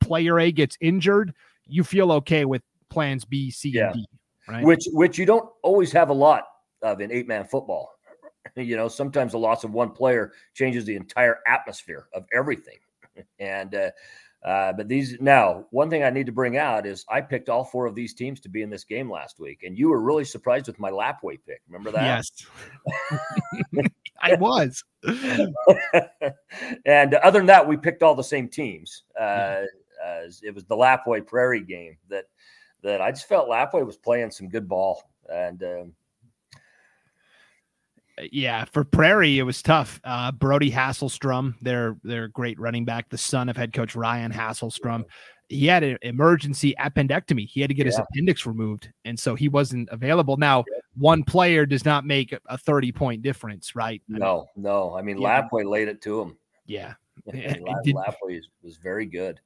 player 0.00 0.40
A 0.40 0.50
gets 0.50 0.78
injured, 0.80 1.34
you 1.66 1.84
feel 1.84 2.10
okay 2.12 2.46
with 2.46 2.62
plans 2.88 3.26
B, 3.26 3.50
C, 3.50 3.70
yeah. 3.70 3.90
and 3.90 3.94
D. 3.94 4.06
Right. 4.48 4.64
Which 4.64 4.88
which 4.92 5.18
you 5.18 5.26
don't 5.26 5.50
always 5.62 5.92
have 5.92 6.08
a 6.08 6.14
lot 6.14 6.44
of 6.80 7.00
in 7.02 7.12
eight 7.12 7.28
man 7.28 7.44
football. 7.44 7.90
You 8.56 8.76
know, 8.76 8.88
sometimes 8.88 9.32
the 9.32 9.38
loss 9.38 9.64
of 9.64 9.72
one 9.72 9.90
player 9.90 10.32
changes 10.54 10.84
the 10.84 10.96
entire 10.96 11.38
atmosphere 11.46 12.08
of 12.14 12.24
everything. 12.32 12.78
And, 13.38 13.74
uh, 13.74 13.90
uh, 14.44 14.72
but 14.72 14.86
these 14.86 15.16
now, 15.20 15.64
one 15.70 15.90
thing 15.90 16.04
I 16.04 16.10
need 16.10 16.26
to 16.26 16.32
bring 16.32 16.56
out 16.56 16.86
is 16.86 17.04
I 17.08 17.20
picked 17.20 17.48
all 17.48 17.64
four 17.64 17.86
of 17.86 17.96
these 17.96 18.14
teams 18.14 18.38
to 18.40 18.48
be 18.48 18.62
in 18.62 18.70
this 18.70 18.84
game 18.84 19.10
last 19.10 19.40
week, 19.40 19.64
and 19.64 19.76
you 19.76 19.88
were 19.88 20.00
really 20.00 20.24
surprised 20.24 20.68
with 20.68 20.78
my 20.78 20.90
Lapwai 20.90 21.38
pick. 21.44 21.62
Remember 21.66 21.90
that? 21.90 22.04
Yes, 22.04 22.46
I 24.22 24.34
was. 24.36 24.84
and 26.86 27.14
other 27.14 27.40
than 27.40 27.46
that, 27.46 27.66
we 27.66 27.76
picked 27.76 28.04
all 28.04 28.14
the 28.14 28.22
same 28.22 28.48
teams. 28.48 29.02
Uh, 29.18 29.64
uh, 30.04 30.22
it 30.42 30.54
was 30.54 30.64
the 30.64 30.76
Lapwai 30.76 31.26
Prairie 31.26 31.64
game 31.64 31.96
that 32.08 32.26
that 32.82 33.00
I 33.00 33.10
just 33.10 33.28
felt 33.28 33.48
Lapwai 33.48 33.84
was 33.84 33.96
playing 33.96 34.30
some 34.30 34.48
good 34.48 34.68
ball, 34.68 35.02
and 35.28 35.60
um, 35.64 35.92
yeah, 38.32 38.64
for 38.64 38.84
Prairie, 38.84 39.38
it 39.38 39.42
was 39.42 39.62
tough. 39.62 40.00
Uh, 40.04 40.32
Brody 40.32 40.70
Hasselstrom, 40.70 41.54
their 41.60 41.96
their 42.02 42.28
great 42.28 42.58
running 42.58 42.84
back, 42.84 43.08
the 43.10 43.18
son 43.18 43.48
of 43.48 43.56
head 43.56 43.72
coach 43.72 43.94
Ryan 43.94 44.32
Hasselstrom, 44.32 45.04
he 45.48 45.66
had 45.66 45.82
an 45.82 45.98
emergency 46.02 46.74
appendectomy. 46.80 47.46
He 47.46 47.60
had 47.60 47.68
to 47.68 47.74
get 47.74 47.86
yeah. 47.86 47.92
his 47.92 47.98
appendix 47.98 48.46
removed, 48.46 48.90
and 49.04 49.18
so 49.18 49.34
he 49.34 49.48
wasn't 49.48 49.88
available. 49.90 50.36
Now, 50.36 50.64
yeah. 50.68 50.78
one 50.96 51.24
player 51.24 51.66
does 51.66 51.84
not 51.84 52.04
make 52.04 52.34
a 52.46 52.58
thirty 52.58 52.90
point 52.90 53.22
difference, 53.22 53.76
right? 53.76 54.02
I 54.14 54.18
no, 54.18 54.46
mean, 54.56 54.64
no. 54.64 54.96
I 54.96 55.02
mean, 55.02 55.20
yeah. 55.20 55.42
Lapwai 55.42 55.68
laid 55.68 55.88
it 55.88 56.00
to 56.02 56.20
him. 56.20 56.36
Yeah, 56.66 56.94
Lapwai 57.28 58.40
was 58.62 58.76
very 58.78 59.06
good. 59.06 59.40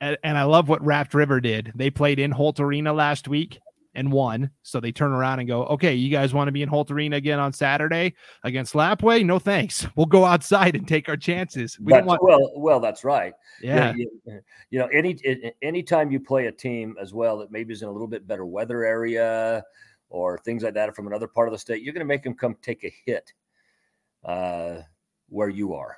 And, 0.00 0.18
and 0.22 0.36
I 0.36 0.42
love 0.42 0.68
what 0.68 0.84
Raft 0.84 1.14
River 1.14 1.40
did. 1.40 1.72
They 1.74 1.88
played 1.88 2.18
in 2.18 2.30
Holt 2.30 2.60
Arena 2.60 2.92
last 2.92 3.28
week 3.28 3.58
and 3.96 4.12
won. 4.12 4.50
So 4.62 4.78
they 4.78 4.92
turn 4.92 5.10
around 5.12 5.40
and 5.40 5.48
go, 5.48 5.64
okay, 5.64 5.94
you 5.94 6.10
guys 6.10 6.32
want 6.32 6.46
to 6.48 6.52
be 6.52 6.62
in 6.62 6.68
Holt 6.68 6.90
Arena 6.90 7.16
again 7.16 7.40
on 7.40 7.52
Saturday 7.52 8.14
against 8.44 8.74
Lapwai? 8.74 9.24
No, 9.24 9.38
thanks. 9.40 9.86
We'll 9.96 10.04
go 10.04 10.26
outside 10.26 10.76
and 10.76 10.86
take 10.86 11.08
our 11.08 11.16
chances. 11.16 11.80
We 11.80 11.94
want- 11.94 12.22
well, 12.22 12.52
well, 12.54 12.80
that's 12.80 13.02
right. 13.02 13.32
Yeah. 13.62 13.94
You, 13.96 14.10
you, 14.26 14.40
you 14.68 14.78
know, 14.78 14.86
any 14.88 15.16
anytime 15.62 16.10
you 16.10 16.20
play 16.20 16.46
a 16.46 16.52
team 16.52 16.96
as 17.00 17.14
well 17.14 17.38
that 17.38 17.50
maybe 17.50 17.72
is 17.72 17.80
in 17.80 17.88
a 17.88 17.90
little 17.90 18.06
bit 18.06 18.26
better 18.26 18.44
weather 18.44 18.84
area 18.84 19.64
or 20.10 20.36
things 20.38 20.62
like 20.62 20.74
that 20.74 20.94
from 20.94 21.06
another 21.06 21.26
part 21.26 21.48
of 21.48 21.52
the 21.52 21.58
state, 21.58 21.82
you're 21.82 21.94
going 21.94 22.00
to 22.00 22.06
make 22.06 22.22
them 22.22 22.34
come 22.34 22.56
take 22.60 22.84
a 22.84 22.92
hit 23.06 23.32
uh, 24.24 24.82
where 25.30 25.48
you 25.48 25.72
are. 25.72 25.96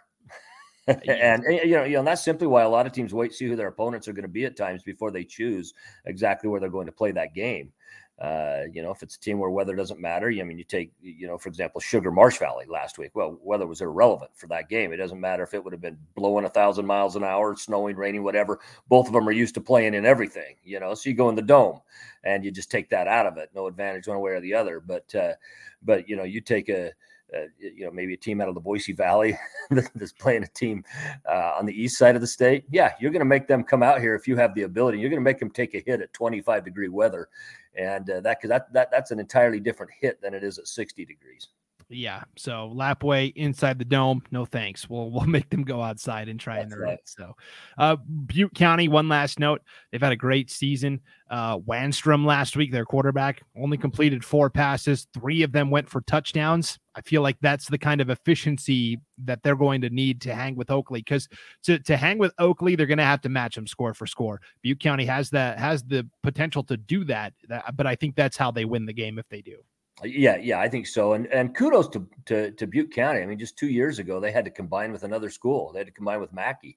and, 1.08 1.44
and, 1.44 1.44
you 1.68 1.76
know, 1.76 1.84
you 1.84 1.96
know, 1.96 2.02
that's 2.02 2.24
simply 2.24 2.46
why 2.46 2.62
a 2.62 2.68
lot 2.68 2.86
of 2.86 2.92
teams 2.92 3.12
wait 3.12 3.30
to 3.30 3.36
see 3.36 3.46
who 3.46 3.56
their 3.56 3.68
opponents 3.68 4.08
are 4.08 4.12
going 4.12 4.22
to 4.22 4.28
be 4.28 4.44
at 4.44 4.56
times 4.56 4.82
before 4.82 5.10
they 5.10 5.24
choose 5.24 5.74
exactly 6.06 6.48
where 6.48 6.60
they're 6.60 6.70
going 6.70 6.86
to 6.86 6.92
play 6.92 7.12
that 7.12 7.34
game. 7.34 7.72
Uh, 8.20 8.62
you 8.72 8.82
know, 8.82 8.90
if 8.90 9.02
it's 9.04 9.14
a 9.14 9.20
team 9.20 9.38
where 9.38 9.50
weather 9.50 9.76
doesn't 9.76 10.00
matter, 10.00 10.28
I 10.28 10.42
mean, 10.42 10.58
you 10.58 10.64
take, 10.64 10.90
you 11.00 11.28
know, 11.28 11.38
for 11.38 11.48
example, 11.48 11.80
Sugar 11.80 12.10
Marsh 12.10 12.38
Valley 12.38 12.64
last 12.68 12.98
week. 12.98 13.12
Well, 13.14 13.38
weather 13.42 13.66
was 13.66 13.80
irrelevant 13.80 14.32
for 14.34 14.48
that 14.48 14.68
game. 14.68 14.92
It 14.92 14.96
doesn't 14.96 15.20
matter 15.20 15.44
if 15.44 15.54
it 15.54 15.62
would 15.62 15.72
have 15.72 15.80
been 15.80 15.98
blowing 16.16 16.44
a 16.44 16.48
thousand 16.48 16.84
miles 16.86 17.14
an 17.14 17.22
hour, 17.22 17.54
snowing, 17.54 17.94
raining, 17.94 18.24
whatever. 18.24 18.58
Both 18.88 19.06
of 19.06 19.12
them 19.12 19.28
are 19.28 19.32
used 19.32 19.54
to 19.54 19.60
playing 19.60 19.94
in 19.94 20.04
everything, 20.04 20.56
you 20.64 20.80
know. 20.80 20.94
So 20.94 21.10
you 21.10 21.14
go 21.14 21.28
in 21.28 21.36
the 21.36 21.42
dome, 21.42 21.78
and 22.24 22.44
you 22.44 22.50
just 22.50 22.72
take 22.72 22.90
that 22.90 23.06
out 23.06 23.26
of 23.26 23.36
it. 23.36 23.50
No 23.54 23.68
advantage 23.68 24.08
one 24.08 24.20
way 24.20 24.32
or 24.32 24.40
the 24.40 24.54
other. 24.54 24.80
But, 24.80 25.14
uh, 25.14 25.34
but 25.82 26.08
you 26.08 26.16
know, 26.16 26.24
you 26.24 26.40
take 26.40 26.68
a 26.70 26.90
uh, 27.36 27.42
you 27.58 27.84
know, 27.84 27.90
maybe 27.90 28.14
a 28.14 28.16
team 28.16 28.40
out 28.40 28.48
of 28.48 28.54
the 28.54 28.60
Boise 28.60 28.92
Valley 28.92 29.36
that's 29.70 30.12
playing 30.12 30.44
a 30.44 30.48
team 30.48 30.84
uh, 31.28 31.52
on 31.58 31.66
the 31.66 31.82
east 31.82 31.98
side 31.98 32.14
of 32.14 32.20
the 32.20 32.26
state. 32.26 32.64
Yeah, 32.70 32.94
you're 33.00 33.10
going 33.10 33.20
to 33.20 33.26
make 33.26 33.46
them 33.46 33.62
come 33.62 33.82
out 33.82 34.00
here 34.00 34.14
if 34.14 34.26
you 34.26 34.36
have 34.36 34.54
the 34.54 34.62
ability. 34.62 34.98
You're 34.98 35.10
going 35.10 35.20
to 35.20 35.24
make 35.24 35.38
them 35.38 35.50
take 35.50 35.74
a 35.74 35.82
hit 35.84 36.00
at 36.00 36.12
25 36.12 36.64
degree 36.64 36.88
weather, 36.88 37.28
and 37.74 38.08
uh, 38.08 38.20
that 38.20 38.38
because 38.38 38.48
that, 38.48 38.72
that 38.72 38.90
that's 38.90 39.10
an 39.10 39.20
entirely 39.20 39.60
different 39.60 39.92
hit 40.00 40.20
than 40.22 40.34
it 40.34 40.42
is 40.42 40.58
at 40.58 40.68
60 40.68 41.04
degrees 41.04 41.48
yeah. 41.90 42.24
So 42.36 42.72
Lapwai 42.74 43.32
inside 43.34 43.78
the 43.78 43.84
dome, 43.84 44.22
no 44.30 44.44
thanks. 44.44 44.88
We'll 44.88 45.10
we'll 45.10 45.26
make 45.26 45.48
them 45.50 45.62
go 45.62 45.82
outside 45.82 46.28
and 46.28 46.38
try 46.38 46.56
That's 46.56 46.72
and 46.72 46.80
earn 46.80 46.88
right. 46.88 46.94
it. 46.94 47.00
So 47.08 47.34
uh 47.78 47.96
Butte 47.96 48.54
County, 48.54 48.88
one 48.88 49.08
last 49.08 49.38
note. 49.38 49.62
They've 49.90 50.00
had 50.00 50.12
a 50.12 50.16
great 50.16 50.50
season. 50.50 51.00
Uh 51.30 51.58
Wanstrom 51.58 52.24
last 52.26 52.56
week, 52.56 52.72
their 52.72 52.84
quarterback, 52.84 53.42
only 53.56 53.78
completed 53.78 54.24
four 54.24 54.50
passes. 54.50 55.06
Three 55.14 55.42
of 55.42 55.52
them 55.52 55.70
went 55.70 55.88
for 55.88 56.02
touchdowns. 56.02 56.78
I 56.94 57.00
feel 57.00 57.22
like 57.22 57.36
that's 57.40 57.68
the 57.68 57.78
kind 57.78 58.00
of 58.00 58.10
efficiency 58.10 58.98
that 59.24 59.42
they're 59.42 59.56
going 59.56 59.80
to 59.82 59.90
need 59.90 60.20
to 60.22 60.34
hang 60.34 60.56
with 60.56 60.68
Oakley. 60.70 61.00
Because 61.00 61.28
to, 61.62 61.78
to 61.78 61.96
hang 61.96 62.18
with 62.18 62.32
Oakley, 62.38 62.74
they're 62.74 62.86
going 62.86 62.98
to 62.98 63.04
have 63.04 63.20
to 63.20 63.28
match 63.28 63.54
them 63.54 63.68
score 63.68 63.94
for 63.94 64.06
score. 64.06 64.40
Butte 64.62 64.80
County 64.80 65.04
has 65.04 65.30
that 65.30 65.58
has 65.58 65.84
the 65.84 66.08
potential 66.22 66.64
to 66.64 66.76
do 66.76 67.04
that, 67.04 67.34
that 67.48 67.76
but 67.76 67.86
I 67.86 67.94
think 67.94 68.16
that's 68.16 68.36
how 68.36 68.50
they 68.50 68.64
win 68.64 68.84
the 68.84 68.92
game 68.92 69.18
if 69.18 69.28
they 69.28 69.42
do. 69.42 69.58
Yeah, 70.04 70.36
yeah, 70.36 70.60
I 70.60 70.68
think 70.68 70.86
so. 70.86 71.14
And 71.14 71.26
and 71.28 71.54
kudos 71.54 71.88
to, 71.88 72.06
to, 72.26 72.50
to 72.52 72.66
Butte 72.66 72.92
County. 72.92 73.20
I 73.20 73.26
mean, 73.26 73.38
just 73.38 73.58
two 73.58 73.68
years 73.68 73.98
ago, 73.98 74.20
they 74.20 74.30
had 74.30 74.44
to 74.44 74.50
combine 74.50 74.92
with 74.92 75.02
another 75.02 75.30
school. 75.30 75.72
They 75.72 75.80
had 75.80 75.88
to 75.88 75.92
combine 75.92 76.20
with 76.20 76.32
Mackay 76.32 76.76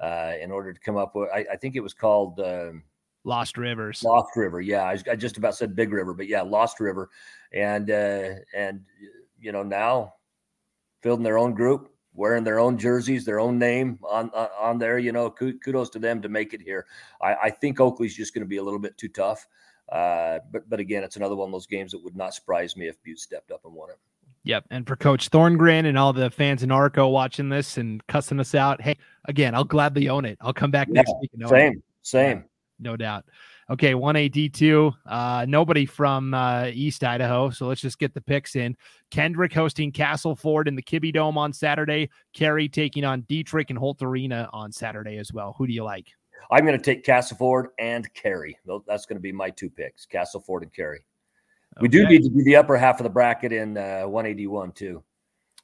uh, 0.00 0.34
in 0.40 0.50
order 0.50 0.72
to 0.72 0.80
come 0.80 0.96
up 0.96 1.14
with. 1.14 1.28
I, 1.34 1.46
I 1.52 1.56
think 1.56 1.76
it 1.76 1.80
was 1.80 1.94
called 1.94 2.38
um, 2.40 2.84
Lost 3.24 3.58
Rivers. 3.58 4.02
Lost 4.02 4.36
River. 4.36 4.60
Yeah, 4.60 4.84
I, 4.84 4.98
I, 5.10 5.16
just 5.16 5.36
about 5.36 5.56
said 5.56 5.76
Big 5.76 5.92
River, 5.92 6.14
but 6.14 6.28
yeah, 6.28 6.42
Lost 6.42 6.80
River. 6.80 7.10
And 7.52 7.90
uh, 7.90 8.34
and 8.54 8.82
you 9.38 9.52
know 9.52 9.62
now 9.62 10.14
building 11.02 11.24
their 11.24 11.38
own 11.38 11.54
group, 11.54 11.90
wearing 12.14 12.44
their 12.44 12.60
own 12.60 12.78
jerseys, 12.78 13.24
their 13.24 13.40
own 13.40 13.58
name 13.58 13.98
on 14.08 14.30
on, 14.30 14.48
on 14.58 14.78
there. 14.78 14.98
You 14.98 15.12
know, 15.12 15.30
kudos 15.30 15.90
to 15.90 15.98
them 15.98 16.22
to 16.22 16.28
make 16.28 16.54
it 16.54 16.62
here. 16.62 16.86
I, 17.20 17.34
I 17.34 17.50
think 17.50 17.80
Oakley's 17.80 18.16
just 18.16 18.32
going 18.32 18.44
to 18.44 18.48
be 18.48 18.58
a 18.58 18.62
little 18.62 18.78
bit 18.78 18.96
too 18.96 19.08
tough. 19.08 19.46
Uh, 19.90 20.38
but 20.52 20.68
but 20.68 20.80
again, 20.80 21.02
it's 21.02 21.16
another 21.16 21.36
one 21.36 21.48
of 21.48 21.52
those 21.52 21.66
games 21.66 21.92
that 21.92 22.02
would 22.02 22.16
not 22.16 22.34
surprise 22.34 22.76
me 22.76 22.86
if 22.86 23.02
Butte 23.02 23.18
stepped 23.18 23.50
up 23.50 23.64
and 23.64 23.74
won 23.74 23.90
it. 23.90 23.98
Yep. 24.44 24.64
And 24.70 24.86
for 24.86 24.96
Coach 24.96 25.30
Thorngren 25.30 25.86
and 25.86 25.98
all 25.98 26.12
the 26.12 26.30
fans 26.30 26.62
in 26.62 26.70
Arco 26.70 27.08
watching 27.08 27.48
this 27.48 27.76
and 27.76 28.04
cussing 28.06 28.40
us 28.40 28.54
out, 28.54 28.80
hey, 28.80 28.96
again, 29.26 29.54
I'll 29.54 29.64
gladly 29.64 30.08
own 30.08 30.24
it. 30.24 30.38
I'll 30.40 30.54
come 30.54 30.70
back 30.70 30.88
yeah, 30.88 31.02
next 31.02 31.12
week. 31.20 31.30
same, 31.46 31.72
it. 31.72 31.82
same. 32.02 32.44
no 32.78 32.96
doubt. 32.96 33.24
Okay, 33.68 33.92
1AD2. 33.92 34.94
Uh, 35.06 35.46
nobody 35.46 35.86
from 35.86 36.34
uh, 36.34 36.70
East 36.72 37.04
Idaho. 37.04 37.50
So 37.50 37.68
let's 37.68 37.80
just 37.80 38.00
get 38.00 38.14
the 38.14 38.20
picks 38.20 38.56
in. 38.56 38.76
Kendrick 39.12 39.52
hosting 39.52 39.92
Castleford 39.92 40.66
in 40.66 40.74
the 40.74 40.82
Kibbie 40.82 41.12
Dome 41.12 41.38
on 41.38 41.52
Saturday. 41.52 42.10
Carey 42.32 42.68
taking 42.68 43.04
on 43.04 43.20
Dietrich 43.28 43.70
and 43.70 43.78
Holt 43.78 44.02
Arena 44.02 44.48
on 44.52 44.72
Saturday 44.72 45.18
as 45.18 45.32
well. 45.32 45.54
Who 45.56 45.68
do 45.68 45.72
you 45.72 45.84
like? 45.84 46.08
I'm 46.50 46.64
going 46.64 46.78
to 46.78 46.84
take 46.84 47.04
Castleford 47.04 47.68
and 47.78 48.12
Carey. 48.14 48.58
That's 48.86 49.06
going 49.06 49.16
to 49.16 49.22
be 49.22 49.32
my 49.32 49.50
two 49.50 49.70
picks: 49.70 50.06
Castleford 50.06 50.62
and 50.62 50.72
Carey. 50.72 51.04
Okay. 51.76 51.82
We 51.82 51.88
do 51.88 52.06
need 52.08 52.22
to 52.22 52.28
do 52.28 52.42
the 52.42 52.56
upper 52.56 52.76
half 52.76 52.98
of 52.98 53.04
the 53.04 53.10
bracket 53.10 53.52
in 53.52 53.76
uh, 53.76 54.02
181 54.02 54.72
too. 54.72 55.02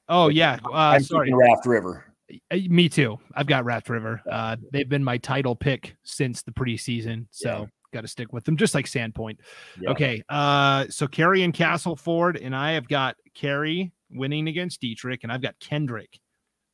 Oh 0.09 0.29
yeah, 0.29 0.59
uh, 0.65 0.73
I'm 0.73 1.03
sorry. 1.03 1.33
Raft 1.33 1.67
River. 1.67 2.05
Uh, 2.51 2.57
me 2.69 2.89
too. 2.89 3.19
I've 3.35 3.47
got 3.47 3.65
Raft 3.65 3.89
River. 3.89 4.23
Uh, 4.31 4.57
they've 4.73 4.89
been 4.89 5.03
my 5.03 5.19
title 5.19 5.57
pick 5.57 5.97
since 6.05 6.43
the 6.43 6.53
preseason, 6.53 7.27
so 7.31 7.49
yeah. 7.49 7.67
got 7.93 8.01
to 8.03 8.09
stick 8.09 8.33
with 8.33 8.45
them, 8.45 8.57
just 8.57 8.75
like 8.75 8.87
Sandpoint. 8.87 9.39
Yeah. 9.81 9.91
Okay, 9.91 10.23
uh, 10.29 10.87
so 10.91 11.07
Carey 11.09 11.43
and 11.43 11.53
Castleford, 11.53 12.37
and 12.37 12.55
I 12.55 12.73
have 12.73 12.89
got 12.89 13.17
Carey 13.35 13.93
winning 14.11 14.49
against 14.49 14.81
Dietrich, 14.81 15.25
and 15.25 15.33
I've 15.33 15.43
got 15.43 15.59
Kendrick 15.59 16.21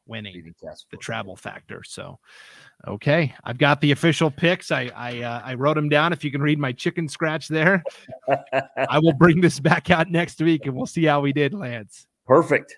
winning 0.07 0.55
the 0.91 0.97
travel 0.99 1.37
factor. 1.37 1.83
So, 1.85 2.19
okay, 2.87 3.35
I've 3.45 3.59
got 3.59 3.81
the 3.81 3.93
official 3.93 4.31
picks. 4.31 4.71
I 4.71 4.91
I, 4.95 5.23
uh, 5.23 5.43
I 5.45 5.55
wrote 5.55 5.75
them 5.75 5.89
down. 5.89 6.13
If 6.13 6.25
you 6.25 6.31
can 6.31 6.43
read 6.43 6.59
my 6.59 6.73
chicken 6.73 7.09
scratch 7.09 7.49
there, 7.49 7.83
I 8.89 8.99
will 8.99 9.13
bring 9.13 9.41
this 9.41 9.61
back 9.61 9.91
out 9.91 10.11
next 10.11 10.41
week, 10.41 10.67
and 10.67 10.75
we'll 10.75 10.87
see 10.87 11.05
how 11.05 11.21
we 11.21 11.33
did, 11.33 11.55
Lance. 11.55 12.07
Perfect. 12.27 12.77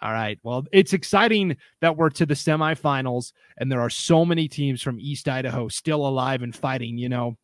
All 0.00 0.12
right. 0.12 0.38
Well, 0.42 0.64
it's 0.72 0.92
exciting 0.92 1.56
that 1.80 1.96
we're 1.96 2.10
to 2.10 2.26
the 2.26 2.34
semifinals, 2.34 3.32
and 3.58 3.70
there 3.70 3.80
are 3.80 3.90
so 3.90 4.24
many 4.24 4.46
teams 4.46 4.80
from 4.80 5.00
East 5.00 5.28
Idaho 5.28 5.68
still 5.68 6.06
alive 6.06 6.42
and 6.42 6.54
fighting. 6.54 6.98
You 6.98 7.08
know, 7.08 7.36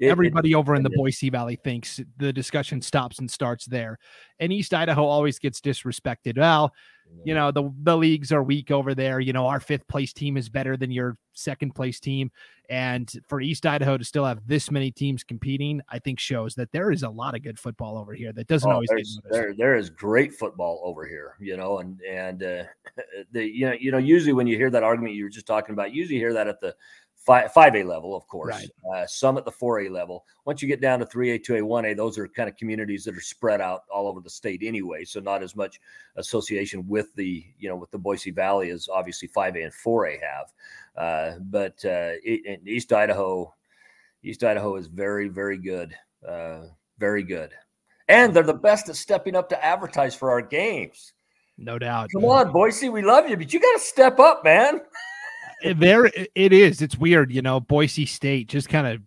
Everybody 0.00 0.54
over 0.54 0.74
in 0.74 0.82
the 0.82 0.90
Boise 0.90 1.30
Valley 1.30 1.56
thinks 1.62 2.00
the 2.16 2.32
discussion 2.32 2.82
stops 2.82 3.20
and 3.20 3.30
starts 3.30 3.64
there. 3.66 3.98
And 4.40 4.52
East 4.52 4.74
Idaho 4.74 5.04
always 5.04 5.38
gets 5.38 5.60
disrespected. 5.60 6.36
Well, 6.36 6.72
you 7.22 7.34
know 7.34 7.50
the 7.50 7.70
the 7.82 7.96
leagues 7.96 8.32
are 8.32 8.42
weak 8.42 8.70
over 8.70 8.94
there. 8.94 9.20
You 9.20 9.32
know 9.32 9.46
our 9.46 9.60
fifth 9.60 9.86
place 9.88 10.12
team 10.12 10.36
is 10.36 10.48
better 10.48 10.76
than 10.76 10.90
your 10.90 11.14
second 11.32 11.74
place 11.74 12.00
team. 12.00 12.30
And 12.70 13.12
for 13.28 13.42
east 13.42 13.66
idaho 13.66 13.98
to 13.98 14.04
still 14.04 14.24
have 14.24 14.40
this 14.46 14.70
many 14.70 14.90
teams 14.90 15.22
competing 15.22 15.82
i 15.90 15.98
think 15.98 16.18
shows 16.18 16.54
that 16.54 16.72
there 16.72 16.90
is 16.90 17.02
a 17.02 17.08
lot 17.10 17.34
of 17.34 17.42
good 17.42 17.58
football 17.58 17.98
over 17.98 18.14
here 18.14 18.32
that 18.32 18.46
doesn't 18.46 18.70
oh, 18.70 18.76
always 18.76 18.88
get 18.88 19.06
there, 19.30 19.54
there 19.54 19.76
is 19.76 19.90
great 19.90 20.32
football 20.32 20.80
over 20.82 21.06
here 21.06 21.36
you 21.38 21.58
know 21.58 21.80
and 21.80 22.00
and 22.00 22.42
uh, 22.42 22.64
the 23.32 23.44
you 23.44 23.66
know 23.66 23.74
you 23.78 23.90
know 23.90 23.98
usually 23.98 24.32
when 24.32 24.46
you 24.46 24.56
hear 24.56 24.70
that 24.70 24.82
argument 24.82 25.14
you 25.14 25.24
were 25.24 25.30
just 25.30 25.46
talking 25.46 25.74
about 25.74 25.92
usually 25.92 26.18
hear 26.18 26.32
that 26.32 26.48
at 26.48 26.58
the 26.62 26.74
five 27.24 27.52
five 27.52 27.74
A 27.74 27.82
level, 27.82 28.14
of 28.14 28.26
course. 28.28 28.54
Right. 28.54 28.70
Uh, 28.94 29.06
some 29.06 29.38
at 29.38 29.44
the 29.44 29.50
four 29.50 29.80
A 29.80 29.88
level. 29.88 30.24
Once 30.44 30.62
you 30.62 30.68
get 30.68 30.80
down 30.80 30.98
to 30.98 31.06
three 31.06 31.32
A, 31.32 31.38
two 31.38 31.56
A, 31.56 31.64
one 31.64 31.84
A, 31.86 31.94
those 31.94 32.18
are 32.18 32.28
kind 32.28 32.48
of 32.48 32.56
communities 32.56 33.04
that 33.04 33.16
are 33.16 33.20
spread 33.20 33.60
out 33.60 33.82
all 33.92 34.06
over 34.06 34.20
the 34.20 34.30
state 34.30 34.62
anyway. 34.62 35.04
So 35.04 35.20
not 35.20 35.42
as 35.42 35.56
much 35.56 35.80
association 36.16 36.86
with 36.86 37.14
the 37.14 37.44
you 37.58 37.68
know 37.68 37.76
with 37.76 37.90
the 37.90 37.98
Boise 37.98 38.30
Valley 38.30 38.70
as 38.70 38.88
obviously 38.88 39.28
five 39.28 39.56
A 39.56 39.62
and 39.62 39.74
four 39.74 40.06
A 40.06 40.18
have. 40.18 40.52
Uh, 40.96 41.38
but 41.40 41.84
uh, 41.84 42.12
in 42.24 42.60
East 42.66 42.92
Idaho, 42.92 43.52
East 44.22 44.44
Idaho 44.44 44.76
is 44.76 44.86
very 44.86 45.28
very 45.28 45.58
good, 45.58 45.94
uh, 46.26 46.62
very 46.98 47.22
good, 47.22 47.50
and 48.08 48.34
they're 48.34 48.42
the 48.42 48.54
best 48.54 48.88
at 48.88 48.96
stepping 48.96 49.34
up 49.34 49.48
to 49.48 49.64
advertise 49.64 50.14
for 50.14 50.30
our 50.30 50.42
games. 50.42 51.12
No 51.56 51.78
doubt. 51.78 52.10
Come 52.12 52.24
on, 52.24 52.52
Boise, 52.52 52.88
we 52.88 53.02
love 53.02 53.28
you, 53.28 53.36
but 53.36 53.52
you 53.52 53.60
got 53.60 53.72
to 53.74 53.78
step 53.78 54.18
up, 54.18 54.44
man. 54.44 54.80
there 55.72 56.06
it 56.06 56.52
is. 56.52 56.82
It's 56.82 56.96
weird, 56.96 57.32
you 57.32 57.42
know. 57.42 57.60
Boise 57.60 58.06
State 58.06 58.48
just 58.48 58.68
kind 58.68 58.86
of 58.86 59.00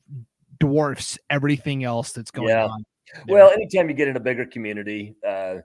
dwarfs 0.59 1.19
everything 1.29 1.83
else 1.83 2.11
that's 2.11 2.31
going 2.31 2.49
yeah. 2.49 2.65
on. 2.65 2.83
There. 3.25 3.35
Well, 3.35 3.51
anytime 3.51 3.89
you 3.89 3.95
get 3.95 4.07
in 4.07 4.17
a 4.17 4.19
bigger 4.19 4.45
community, 4.45 5.15
uh, 5.25 5.57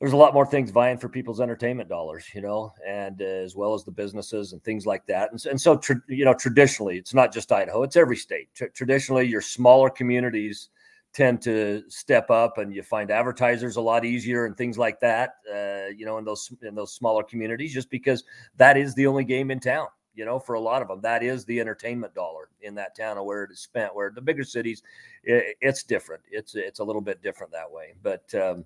there's 0.00 0.12
a 0.12 0.16
lot 0.16 0.32
more 0.32 0.46
things 0.46 0.70
vying 0.70 0.96
for 0.96 1.08
people's 1.08 1.40
entertainment 1.40 1.88
dollars, 1.88 2.24
you 2.34 2.40
know, 2.40 2.72
and 2.86 3.20
uh, 3.20 3.24
as 3.24 3.54
well 3.54 3.74
as 3.74 3.84
the 3.84 3.90
businesses 3.90 4.52
and 4.52 4.62
things 4.64 4.86
like 4.86 5.04
that. 5.06 5.30
And, 5.30 5.44
and 5.46 5.60
so, 5.60 5.76
tra- 5.76 6.02
you 6.08 6.24
know, 6.24 6.34
traditionally, 6.34 6.96
it's 6.96 7.14
not 7.14 7.32
just 7.32 7.52
Idaho; 7.52 7.82
it's 7.82 7.96
every 7.96 8.16
state. 8.16 8.48
Tra- 8.54 8.70
traditionally, 8.70 9.26
your 9.26 9.42
smaller 9.42 9.90
communities 9.90 10.70
tend 11.12 11.42
to 11.42 11.82
step 11.88 12.30
up, 12.30 12.58
and 12.58 12.74
you 12.74 12.82
find 12.82 13.10
advertisers 13.10 13.76
a 13.76 13.80
lot 13.80 14.04
easier 14.04 14.46
and 14.46 14.56
things 14.56 14.78
like 14.78 15.00
that. 15.00 15.36
Uh, 15.52 15.90
you 15.96 16.06
know, 16.06 16.18
in 16.18 16.24
those 16.24 16.52
in 16.62 16.74
those 16.74 16.94
smaller 16.94 17.22
communities, 17.22 17.72
just 17.72 17.90
because 17.90 18.24
that 18.56 18.76
is 18.76 18.94
the 18.94 19.06
only 19.06 19.24
game 19.24 19.50
in 19.50 19.60
town 19.60 19.88
you 20.14 20.24
know, 20.24 20.38
for 20.38 20.54
a 20.54 20.60
lot 20.60 20.82
of 20.82 20.88
them, 20.88 21.00
that 21.00 21.22
is 21.22 21.44
the 21.44 21.60
entertainment 21.60 22.14
dollar 22.14 22.48
in 22.62 22.74
that 22.74 22.96
town 22.96 23.16
and 23.16 23.24
where 23.24 23.44
it 23.44 23.50
is 23.50 23.60
spent. 23.60 23.94
Where 23.94 24.10
the 24.14 24.20
bigger 24.20 24.44
cities, 24.44 24.82
it, 25.24 25.56
it's 25.60 25.82
different. 25.82 26.22
It's 26.30 26.54
it's 26.54 26.80
a 26.80 26.84
little 26.84 27.00
bit 27.00 27.22
different 27.22 27.52
that 27.52 27.70
way. 27.70 27.94
But 28.02 28.34
um, 28.34 28.64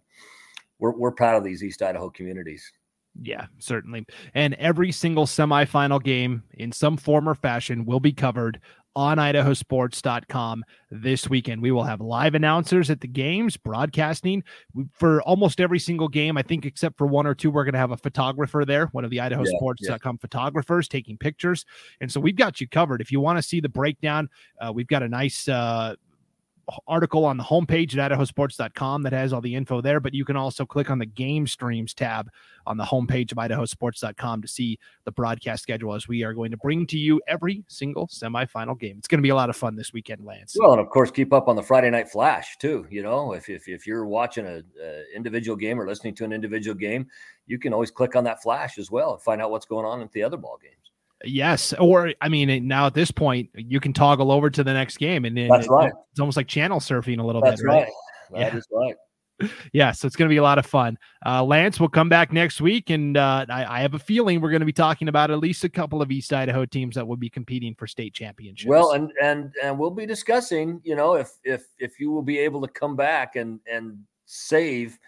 we're 0.78 0.96
we're 0.96 1.12
proud 1.12 1.36
of 1.36 1.44
these 1.44 1.62
East 1.62 1.82
Idaho 1.82 2.10
communities. 2.10 2.72
Yeah, 3.22 3.46
certainly. 3.58 4.04
And 4.34 4.54
every 4.54 4.90
single 4.90 5.26
semifinal 5.26 6.02
game 6.02 6.42
in 6.54 6.72
some 6.72 6.96
form 6.96 7.28
or 7.28 7.36
fashion 7.36 7.84
will 7.84 8.00
be 8.00 8.12
covered 8.12 8.60
on 8.96 9.18
idahosports.com 9.18 10.64
this 10.90 11.28
weekend. 11.28 11.62
We 11.62 11.70
will 11.70 11.84
have 11.84 12.00
live 12.00 12.34
announcers 12.34 12.90
at 12.90 13.00
the 13.00 13.08
games, 13.08 13.56
broadcasting 13.56 14.44
for 14.92 15.22
almost 15.22 15.60
every 15.60 15.78
single 15.78 16.08
game. 16.08 16.36
I 16.36 16.42
think, 16.42 16.64
except 16.66 16.96
for 16.96 17.06
one 17.06 17.26
or 17.26 17.34
two, 17.34 17.50
we're 17.50 17.64
going 17.64 17.74
to 17.74 17.78
have 17.78 17.90
a 17.90 17.96
photographer 17.96 18.64
there, 18.64 18.86
one 18.86 19.04
of 19.04 19.10
the 19.10 19.18
idahosports.com 19.18 19.78
yeah, 19.80 19.98
yeah. 20.04 20.12
photographers 20.20 20.88
taking 20.88 21.16
pictures. 21.16 21.64
And 22.00 22.10
so 22.10 22.20
we've 22.20 22.36
got 22.36 22.60
you 22.60 22.68
covered. 22.68 23.00
If 23.00 23.10
you 23.10 23.20
want 23.20 23.38
to 23.38 23.42
see 23.42 23.60
the 23.60 23.68
breakdown, 23.68 24.28
uh, 24.60 24.72
we've 24.72 24.88
got 24.88 25.02
a 25.02 25.08
nice 25.08 25.48
uh, 25.48 25.96
article 26.86 27.24
on 27.24 27.36
the 27.36 27.44
homepage 27.44 27.96
at 27.96 28.10
idahosports.com 28.10 29.02
that 29.02 29.12
has 29.12 29.32
all 29.32 29.40
the 29.40 29.54
info 29.54 29.80
there, 29.80 30.00
but 30.00 30.14
you 30.14 30.24
can 30.24 30.36
also 30.36 30.64
click 30.64 30.90
on 30.90 30.98
the 30.98 31.06
game 31.06 31.46
streams 31.46 31.94
tab 31.94 32.30
on 32.66 32.76
the 32.76 32.84
homepage 32.84 33.32
of 33.32 33.38
idahosports.com 33.38 34.42
to 34.42 34.48
see 34.48 34.78
the 35.04 35.12
broadcast 35.12 35.62
schedule 35.62 35.94
as 35.94 36.08
we 36.08 36.22
are 36.22 36.32
going 36.32 36.50
to 36.50 36.56
bring 36.56 36.86
to 36.86 36.98
you 36.98 37.20
every 37.26 37.64
single 37.68 38.06
semifinal 38.06 38.78
game. 38.78 38.96
It's 38.98 39.08
going 39.08 39.18
to 39.18 39.22
be 39.22 39.30
a 39.30 39.34
lot 39.34 39.50
of 39.50 39.56
fun 39.56 39.76
this 39.76 39.92
weekend, 39.92 40.24
Lance. 40.24 40.56
Well, 40.58 40.72
and 40.72 40.80
of 40.80 40.88
course, 40.90 41.10
keep 41.10 41.32
up 41.32 41.48
on 41.48 41.56
the 41.56 41.62
Friday 41.62 41.90
night 41.90 42.08
flash 42.08 42.56
too. 42.58 42.86
You 42.90 43.02
know, 43.02 43.32
if, 43.32 43.48
if, 43.48 43.68
if 43.68 43.86
you're 43.86 44.06
watching 44.06 44.46
a, 44.46 44.62
a 44.82 45.04
individual 45.14 45.56
game 45.56 45.80
or 45.80 45.86
listening 45.86 46.14
to 46.16 46.24
an 46.24 46.32
individual 46.32 46.74
game, 46.74 47.06
you 47.46 47.58
can 47.58 47.72
always 47.72 47.90
click 47.90 48.16
on 48.16 48.24
that 48.24 48.42
flash 48.42 48.78
as 48.78 48.90
well 48.90 49.14
and 49.14 49.22
find 49.22 49.42
out 49.42 49.50
what's 49.50 49.66
going 49.66 49.84
on 49.84 50.00
at 50.00 50.12
the 50.12 50.22
other 50.22 50.36
ball 50.36 50.58
games. 50.62 50.83
Yes, 51.24 51.72
or 51.74 52.12
I 52.20 52.28
mean, 52.28 52.66
now 52.68 52.86
at 52.86 52.94
this 52.94 53.10
point, 53.10 53.50
you 53.54 53.80
can 53.80 53.92
toggle 53.92 54.30
over 54.30 54.50
to 54.50 54.64
the 54.64 54.72
next 54.72 54.98
game, 54.98 55.24
and, 55.24 55.36
that's 55.36 55.66
it, 55.66 55.70
right. 55.70 55.92
It's 56.10 56.20
almost 56.20 56.36
like 56.36 56.46
channel 56.46 56.80
surfing 56.80 57.18
a 57.18 57.22
little 57.22 57.42
that's 57.42 57.60
bit. 57.60 57.68
Right. 57.68 57.82
right. 57.82 57.92
That 58.32 58.52
yeah. 58.52 58.58
is 58.58 58.66
right. 58.72 58.96
yeah, 59.72 59.90
so 59.90 60.06
it's 60.06 60.16
going 60.16 60.28
to 60.28 60.32
be 60.32 60.36
a 60.36 60.42
lot 60.42 60.58
of 60.58 60.66
fun. 60.66 60.96
Uh, 61.26 61.42
Lance 61.42 61.80
will 61.80 61.88
come 61.88 62.08
back 62.08 62.32
next 62.32 62.60
week, 62.60 62.90
and 62.90 63.16
uh, 63.16 63.46
I, 63.48 63.78
I, 63.78 63.80
have 63.80 63.94
a 63.94 63.98
feeling 63.98 64.40
we're 64.40 64.50
going 64.50 64.60
to 64.60 64.66
be 64.66 64.72
talking 64.72 65.08
about 65.08 65.30
at 65.30 65.38
least 65.38 65.64
a 65.64 65.68
couple 65.68 66.00
of 66.00 66.10
East 66.12 66.32
Idaho 66.32 66.64
teams 66.64 66.94
that 66.94 67.06
will 67.06 67.16
be 67.16 67.28
competing 67.28 67.74
for 67.74 67.86
state 67.86 68.14
championships. 68.14 68.68
Well, 68.68 68.92
and 68.92 69.10
and 69.20 69.52
and 69.62 69.78
we'll 69.78 69.90
be 69.90 70.06
discussing, 70.06 70.80
you 70.84 70.94
know, 70.94 71.14
if 71.14 71.32
if 71.42 71.66
if 71.78 71.98
you 71.98 72.10
will 72.10 72.22
be 72.22 72.38
able 72.38 72.60
to 72.62 72.68
come 72.68 72.94
back 72.94 73.36
and 73.36 73.58
and 73.70 73.98
save 74.26 74.98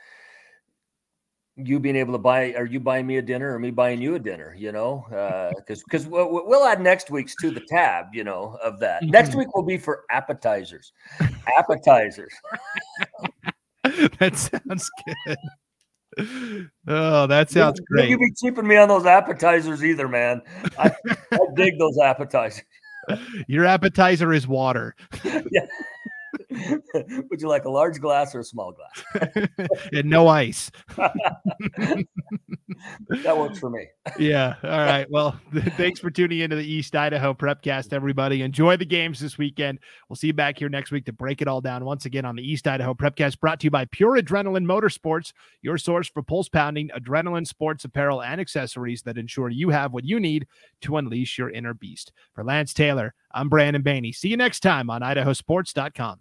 you 1.56 1.80
being 1.80 1.96
able 1.96 2.12
to 2.12 2.18
buy 2.18 2.52
are 2.54 2.66
you 2.66 2.78
buying 2.78 3.06
me 3.06 3.16
a 3.16 3.22
dinner 3.22 3.54
or 3.54 3.58
me 3.58 3.70
buying 3.70 4.00
you 4.00 4.14
a 4.14 4.18
dinner 4.18 4.54
you 4.58 4.72
know 4.72 5.06
because 5.08 5.80
uh, 5.80 5.84
because 5.86 6.06
we'll, 6.06 6.46
we'll, 6.46 6.64
add 6.64 6.80
next 6.80 7.10
week's 7.10 7.34
to 7.36 7.50
the 7.50 7.60
tab 7.68 8.06
you 8.12 8.24
know 8.24 8.58
of 8.62 8.78
that. 8.80 9.02
Next 9.02 9.34
week 9.34 9.54
will 9.54 9.62
be 9.62 9.78
for 9.78 10.04
appetizers. 10.10 10.92
Appetizers. 11.58 12.32
That 14.18 14.36
sounds 14.36 14.90
good. 15.06 16.68
Oh 16.88 17.26
that 17.28 17.50
sounds 17.50 17.78
you, 17.78 17.86
great. 17.86 18.10
you 18.10 18.18
be 18.18 18.32
cheaping 18.32 18.66
me 18.66 18.76
on 18.76 18.88
those 18.88 19.06
appetizers 19.06 19.84
either 19.84 20.08
man. 20.08 20.42
I, 20.76 20.90
I 21.32 21.38
dig 21.54 21.78
those 21.78 21.96
appetizers. 21.98 22.64
Your 23.46 23.64
appetizer 23.64 24.32
is 24.32 24.46
water. 24.46 24.96
Yeah 25.50 25.66
Would 27.30 27.40
you 27.40 27.48
like 27.48 27.64
a 27.64 27.70
large 27.70 28.00
glass 28.00 28.34
or 28.34 28.40
a 28.40 28.44
small 28.44 28.72
glass? 28.72 29.48
and 29.92 30.08
no 30.08 30.28
ice. 30.28 30.70
that 30.96 32.06
works 33.36 33.58
for 33.58 33.70
me. 33.70 33.86
yeah. 34.18 34.54
All 34.62 34.70
right. 34.70 35.06
Well, 35.10 35.38
thanks 35.76 36.00
for 36.00 36.10
tuning 36.10 36.40
into 36.40 36.56
the 36.56 36.64
East 36.64 36.94
Idaho 36.94 37.34
Prepcast, 37.34 37.92
everybody. 37.92 38.42
Enjoy 38.42 38.76
the 38.76 38.86
games 38.86 39.20
this 39.20 39.38
weekend. 39.38 39.78
We'll 40.08 40.16
see 40.16 40.28
you 40.28 40.32
back 40.32 40.58
here 40.58 40.68
next 40.68 40.90
week 40.90 41.04
to 41.06 41.12
break 41.12 41.42
it 41.42 41.48
all 41.48 41.60
down 41.60 41.84
once 41.84 42.06
again 42.06 42.24
on 42.24 42.36
the 42.36 42.42
East 42.42 42.66
Idaho 42.66 42.94
Prepcast, 42.94 43.40
brought 43.40 43.60
to 43.60 43.64
you 43.64 43.70
by 43.70 43.84
Pure 43.86 44.22
Adrenaline 44.22 44.66
Motorsports, 44.66 45.32
your 45.62 45.78
source 45.78 46.08
for 46.08 46.22
pulse 46.22 46.48
pounding, 46.48 46.90
adrenaline 46.96 47.46
sports 47.46 47.84
apparel, 47.84 48.22
and 48.22 48.40
accessories 48.40 49.02
that 49.02 49.18
ensure 49.18 49.48
you 49.48 49.70
have 49.70 49.92
what 49.92 50.04
you 50.04 50.20
need 50.20 50.46
to 50.82 50.96
unleash 50.96 51.38
your 51.38 51.50
inner 51.50 51.74
beast. 51.74 52.12
For 52.34 52.44
Lance 52.44 52.72
Taylor, 52.72 53.14
I'm 53.32 53.48
Brandon 53.48 53.82
Baney. 53.82 54.14
See 54.14 54.28
you 54.28 54.36
next 54.36 54.60
time 54.60 54.90
on 54.90 55.02
idahosports.com. 55.02 56.20